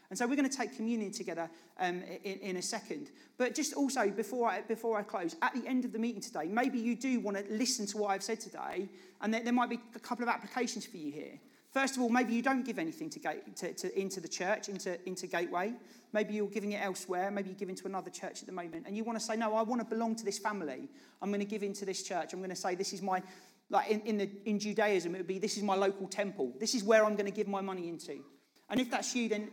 And 0.10 0.18
so 0.18 0.28
we're 0.28 0.36
going 0.36 0.50
to 0.50 0.56
take 0.56 0.76
communion 0.76 1.12
together 1.12 1.50
um, 1.80 2.04
in, 2.24 2.40
in, 2.40 2.58
a 2.58 2.62
second. 2.62 3.10
But 3.38 3.56
just 3.56 3.74
also, 3.74 4.10
before 4.10 4.50
I, 4.50 4.62
before 4.62 5.00
I 5.00 5.04
close, 5.04 5.36
at 5.42 5.54
the 5.54 5.68
end 5.68 5.84
of 5.84 5.94
the 5.94 6.00
meeting 6.00 6.22
today, 6.22 6.46
maybe 6.48 6.78
you 6.78 6.96
do 6.96 7.20
want 7.20 7.38
to 7.38 7.44
listen 7.50 7.88
to 7.88 7.98
what 7.98 8.12
I've 8.12 8.24
said 8.24 8.40
today, 8.40 8.88
and 9.22 9.34
there, 9.34 9.44
there 9.44 9.54
might 9.54 9.70
be 9.70 9.80
a 9.96 10.00
couple 10.00 10.24
of 10.24 10.30
applications 10.30 10.86
for 10.86 10.98
you 10.98 11.12
here. 11.12 11.40
First 11.76 11.98
of 11.98 12.04
all, 12.04 12.08
maybe 12.08 12.34
you 12.34 12.42
don't 12.42 12.64
give 12.64 12.80
anything 12.80 13.10
to, 13.10 13.20
to, 13.20 13.74
to, 13.74 14.00
into 14.00 14.22
the 14.22 14.30
church, 14.30 14.70
into, 14.70 14.98
into 15.06 15.28
Gateway. 15.28 15.74
Maybe 16.14 16.36
you're 16.36 16.48
giving 16.48 16.72
it 16.72 16.82
elsewhere. 16.82 17.30
Maybe 17.30 17.50
you're 17.50 17.60
giving 17.60 17.76
to 17.76 17.86
another 17.86 18.10
church 18.10 18.40
at 18.40 18.46
the 18.46 18.54
moment. 18.54 18.86
And 18.88 18.96
you 18.96 19.04
want 19.04 19.20
to 19.20 19.26
say, 19.26 19.36
no, 19.36 19.54
I 19.54 19.62
want 19.62 19.82
to 19.82 19.86
belong 19.86 20.16
to 20.16 20.24
this 20.24 20.40
family. 20.40 20.88
I'm 21.22 21.32
going 21.32 21.42
to 21.42 21.46
give 21.46 21.64
into 21.64 21.84
this 21.84 22.02
church. 22.02 22.32
I'm 22.32 22.40
going 22.40 22.50
to 22.50 22.56
say, 22.56 22.76
this 22.76 22.94
is 22.94 23.02
my, 23.02 23.22
like 23.70 23.90
in, 23.90 24.00
in, 24.04 24.18
the, 24.18 24.30
in 24.46 24.58
Judaism, 24.58 25.16
it 25.16 25.18
would 25.18 25.28
be, 25.28 25.38
this 25.38 25.58
is 25.58 25.64
my 25.64 25.76
local 25.76 26.08
temple. 26.08 26.54
This 26.62 26.76
is 26.76 26.84
where 26.86 27.04
I'm 27.04 27.18
going 27.18 27.26
to 27.26 27.36
give 27.36 27.50
my 27.50 27.60
money 27.60 27.90
into. 27.90 28.24
And 28.70 28.80
if 28.80 28.90
that's 28.90 29.14
you, 29.14 29.28
then 29.28 29.50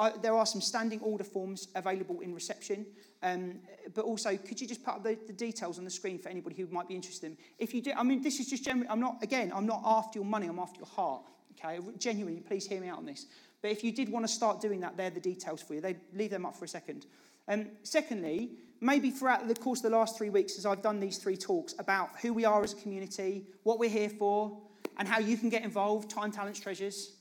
uh, 0.00 0.10
there 0.20 0.34
are 0.34 0.46
some 0.46 0.60
standing 0.60 0.98
order 1.02 1.22
forms 1.22 1.68
available 1.76 2.18
in 2.18 2.34
reception. 2.34 2.84
Um, 3.22 3.60
but 3.94 4.04
also, 4.04 4.36
could 4.36 4.60
you 4.60 4.66
just 4.66 4.82
put 4.82 4.94
up 4.94 5.04
the, 5.04 5.16
the, 5.28 5.32
details 5.32 5.78
on 5.78 5.84
the 5.84 5.90
screen 5.92 6.18
for 6.18 6.30
anybody 6.30 6.56
who 6.56 6.66
might 6.66 6.88
be 6.88 6.96
interested? 6.96 7.30
in? 7.30 7.38
If 7.60 7.74
you 7.74 7.80
do, 7.80 7.92
I 7.96 8.02
mean, 8.02 8.22
this 8.22 8.40
is 8.40 8.48
just 8.48 8.64
generally, 8.64 8.88
I'm 8.88 8.98
not, 8.98 9.22
again, 9.22 9.52
I'm 9.54 9.66
not 9.66 9.82
after 9.84 10.18
your 10.18 10.26
money, 10.26 10.48
I'm 10.48 10.58
after 10.58 10.78
your 10.80 10.88
heart. 10.88 11.22
Okay, 11.52 11.78
genuinely, 11.98 12.40
please 12.40 12.66
hear 12.66 12.80
me 12.80 12.88
out 12.88 12.98
on 12.98 13.06
this. 13.06 13.26
But 13.62 13.70
if 13.70 13.84
you 13.84 13.92
did 13.92 14.08
want 14.08 14.26
to 14.26 14.32
start 14.32 14.60
doing 14.60 14.80
that, 14.80 14.96
they're 14.96 15.10
the 15.10 15.20
details 15.20 15.60
for 15.62 15.74
you. 15.74 15.80
They 15.80 15.96
leave 16.14 16.30
them 16.30 16.46
up 16.46 16.56
for 16.56 16.64
a 16.64 16.68
second. 16.68 17.06
Um, 17.48 17.66
secondly, 17.82 18.52
maybe 18.80 19.10
throughout 19.10 19.46
the 19.46 19.54
course 19.54 19.80
of 19.80 19.90
the 19.90 19.96
last 19.96 20.16
three 20.16 20.30
weeks, 20.30 20.56
as 20.56 20.64
I've 20.64 20.82
done 20.82 21.00
these 21.00 21.18
three 21.18 21.36
talks 21.36 21.74
about 21.78 22.18
who 22.20 22.32
we 22.32 22.44
are 22.44 22.62
as 22.62 22.72
a 22.72 22.76
community, 22.76 23.44
what 23.64 23.78
we're 23.78 23.90
here 23.90 24.08
for, 24.08 24.58
and 24.98 25.06
how 25.06 25.18
you 25.18 25.36
can 25.36 25.48
get 25.48 25.62
involved, 25.62 26.10
time, 26.10 26.32
talents, 26.32 26.60
treasures, 26.60 27.12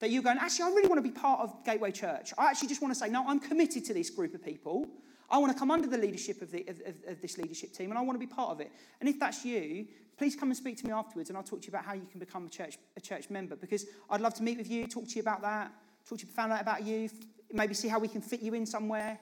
that 0.00 0.10
you're 0.10 0.22
going, 0.22 0.38
actually, 0.38 0.64
I 0.64 0.68
really 0.68 0.88
want 0.88 0.98
to 0.98 1.08
be 1.08 1.16
part 1.16 1.40
of 1.40 1.64
Gateway 1.64 1.92
Church. 1.92 2.32
I 2.36 2.46
actually 2.46 2.68
just 2.68 2.82
want 2.82 2.92
to 2.92 2.98
say, 2.98 3.08
no, 3.08 3.24
I'm 3.26 3.38
committed 3.38 3.84
to 3.86 3.94
this 3.94 4.10
group 4.10 4.34
of 4.34 4.44
people. 4.44 4.88
I 5.32 5.38
want 5.38 5.50
to 5.52 5.58
come 5.58 5.70
under 5.70 5.88
the 5.88 5.96
leadership 5.96 6.42
of, 6.42 6.52
the, 6.52 6.64
of, 6.68 6.80
of, 6.80 6.94
of 7.08 7.22
this 7.22 7.38
leadership 7.38 7.72
team, 7.72 7.90
and 7.90 7.98
I 7.98 8.02
want 8.02 8.20
to 8.20 8.24
be 8.24 8.32
part 8.32 8.50
of 8.50 8.60
it. 8.60 8.70
And 9.00 9.08
if 9.08 9.18
that's 9.18 9.44
you, 9.44 9.86
please 10.18 10.36
come 10.36 10.50
and 10.50 10.56
speak 10.56 10.76
to 10.76 10.86
me 10.86 10.92
afterwards 10.92 11.30
and 11.30 11.36
I'll 11.36 11.42
talk 11.42 11.62
to 11.62 11.66
you 11.66 11.70
about 11.70 11.84
how 11.84 11.94
you 11.94 12.06
can 12.10 12.20
become 12.20 12.46
a 12.46 12.48
church, 12.48 12.78
a 12.96 13.00
church 13.00 13.30
member 13.30 13.56
because 13.56 13.86
I'd 14.10 14.20
love 14.20 14.34
to 14.34 14.42
meet 14.42 14.58
with 14.58 14.70
you, 14.70 14.86
talk 14.86 15.08
to 15.08 15.14
you 15.16 15.22
about 15.22 15.42
that, 15.42 15.72
talk 16.06 16.18
to 16.18 16.26
you, 16.26 16.32
find 16.32 16.52
out 16.52 16.60
about 16.60 16.84
you, 16.84 17.08
maybe 17.50 17.74
see 17.74 17.88
how 17.88 17.98
we 17.98 18.08
can 18.08 18.20
fit 18.20 18.40
you 18.40 18.54
in 18.54 18.66
somewhere. 18.66 19.18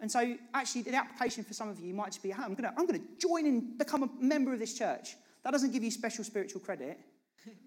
And 0.00 0.10
so, 0.10 0.36
actually, 0.54 0.82
the 0.82 0.94
application 0.94 1.42
for 1.42 1.54
some 1.54 1.68
of 1.68 1.80
you 1.80 1.92
might 1.92 2.12
just 2.12 2.22
be, 2.22 2.32
I'm 2.32 2.54
going 2.54 2.64
I'm 2.64 2.86
going 2.86 3.00
to 3.00 3.06
join 3.18 3.46
and 3.46 3.76
become 3.76 4.04
a 4.04 4.10
member 4.20 4.52
of 4.52 4.60
this 4.60 4.78
church. 4.78 5.16
That 5.42 5.50
doesn't 5.50 5.72
give 5.72 5.82
you 5.82 5.90
special 5.90 6.22
spiritual 6.22 6.60
credit. 6.60 7.00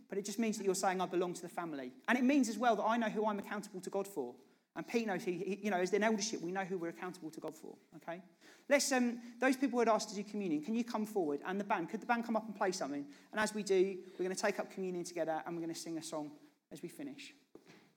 but 0.10 0.18
it 0.18 0.26
just 0.26 0.39
means 0.39 0.58
that 0.58 0.64
you're 0.64 0.76
saying 0.76 1.02
I 1.02 1.08
belong 1.08 1.34
to 1.34 1.42
the 1.42 1.50
family. 1.50 1.92
And 2.08 2.18
it 2.18 2.24
means 2.24 2.48
as 2.48 2.58
well 2.58 2.76
that 2.78 2.84
I 2.84 2.96
know 2.98 3.10
who 3.10 3.28
I'm 3.28 3.39
accountable 3.39 3.82
to 3.82 3.89
God 3.89 4.08
for. 4.08 4.34
And 4.76 4.88
Pete 4.88 5.05
knows 5.05 5.24
who, 5.24 5.32
he, 5.32 5.59
you 5.61 5.69
know, 5.69 5.78
as 5.78 5.91
an 5.93 6.03
eldership, 6.03 6.41
we 6.41 6.51
know 6.51 6.63
who 6.63 6.78
we're 6.78 6.89
accountable 6.89 7.30
to 7.32 7.39
God 7.39 7.55
for. 7.55 7.76
Okay? 7.97 8.22
Let's, 8.69 8.89
um, 8.91 9.19
those 9.39 9.57
people 9.57 9.72
who 9.72 9.80
had 9.80 9.89
asked 9.89 10.09
to 10.09 10.15
do 10.15 10.24
communion, 10.24 10.61
can 10.63 10.76
you 10.76 10.84
come 10.84 11.05
forward? 11.05 11.41
And 11.45 11.59
the 11.59 11.65
band, 11.65 11.89
could 11.89 12.01
the 12.01 12.05
band 12.05 12.26
come 12.26 12.38
up 12.38 12.45
and 12.45 12.55
play 12.55 12.72
something? 12.72 13.05
And 13.32 13.41
as 13.41 13.53
we 13.53 13.63
do, 13.63 13.97
we're 14.17 14.26
going 14.26 14.36
to 14.36 14.41
take 14.41 14.59
up 14.59 14.72
communion 14.72 15.03
together 15.03 15.41
and 15.45 15.55
we're 15.55 15.61
going 15.61 15.74
to 15.74 15.80
sing 15.80 15.97
a 15.97 16.03
song 16.03 16.32
as 16.72 16.82
we 16.82 16.88
finish. 16.88 17.34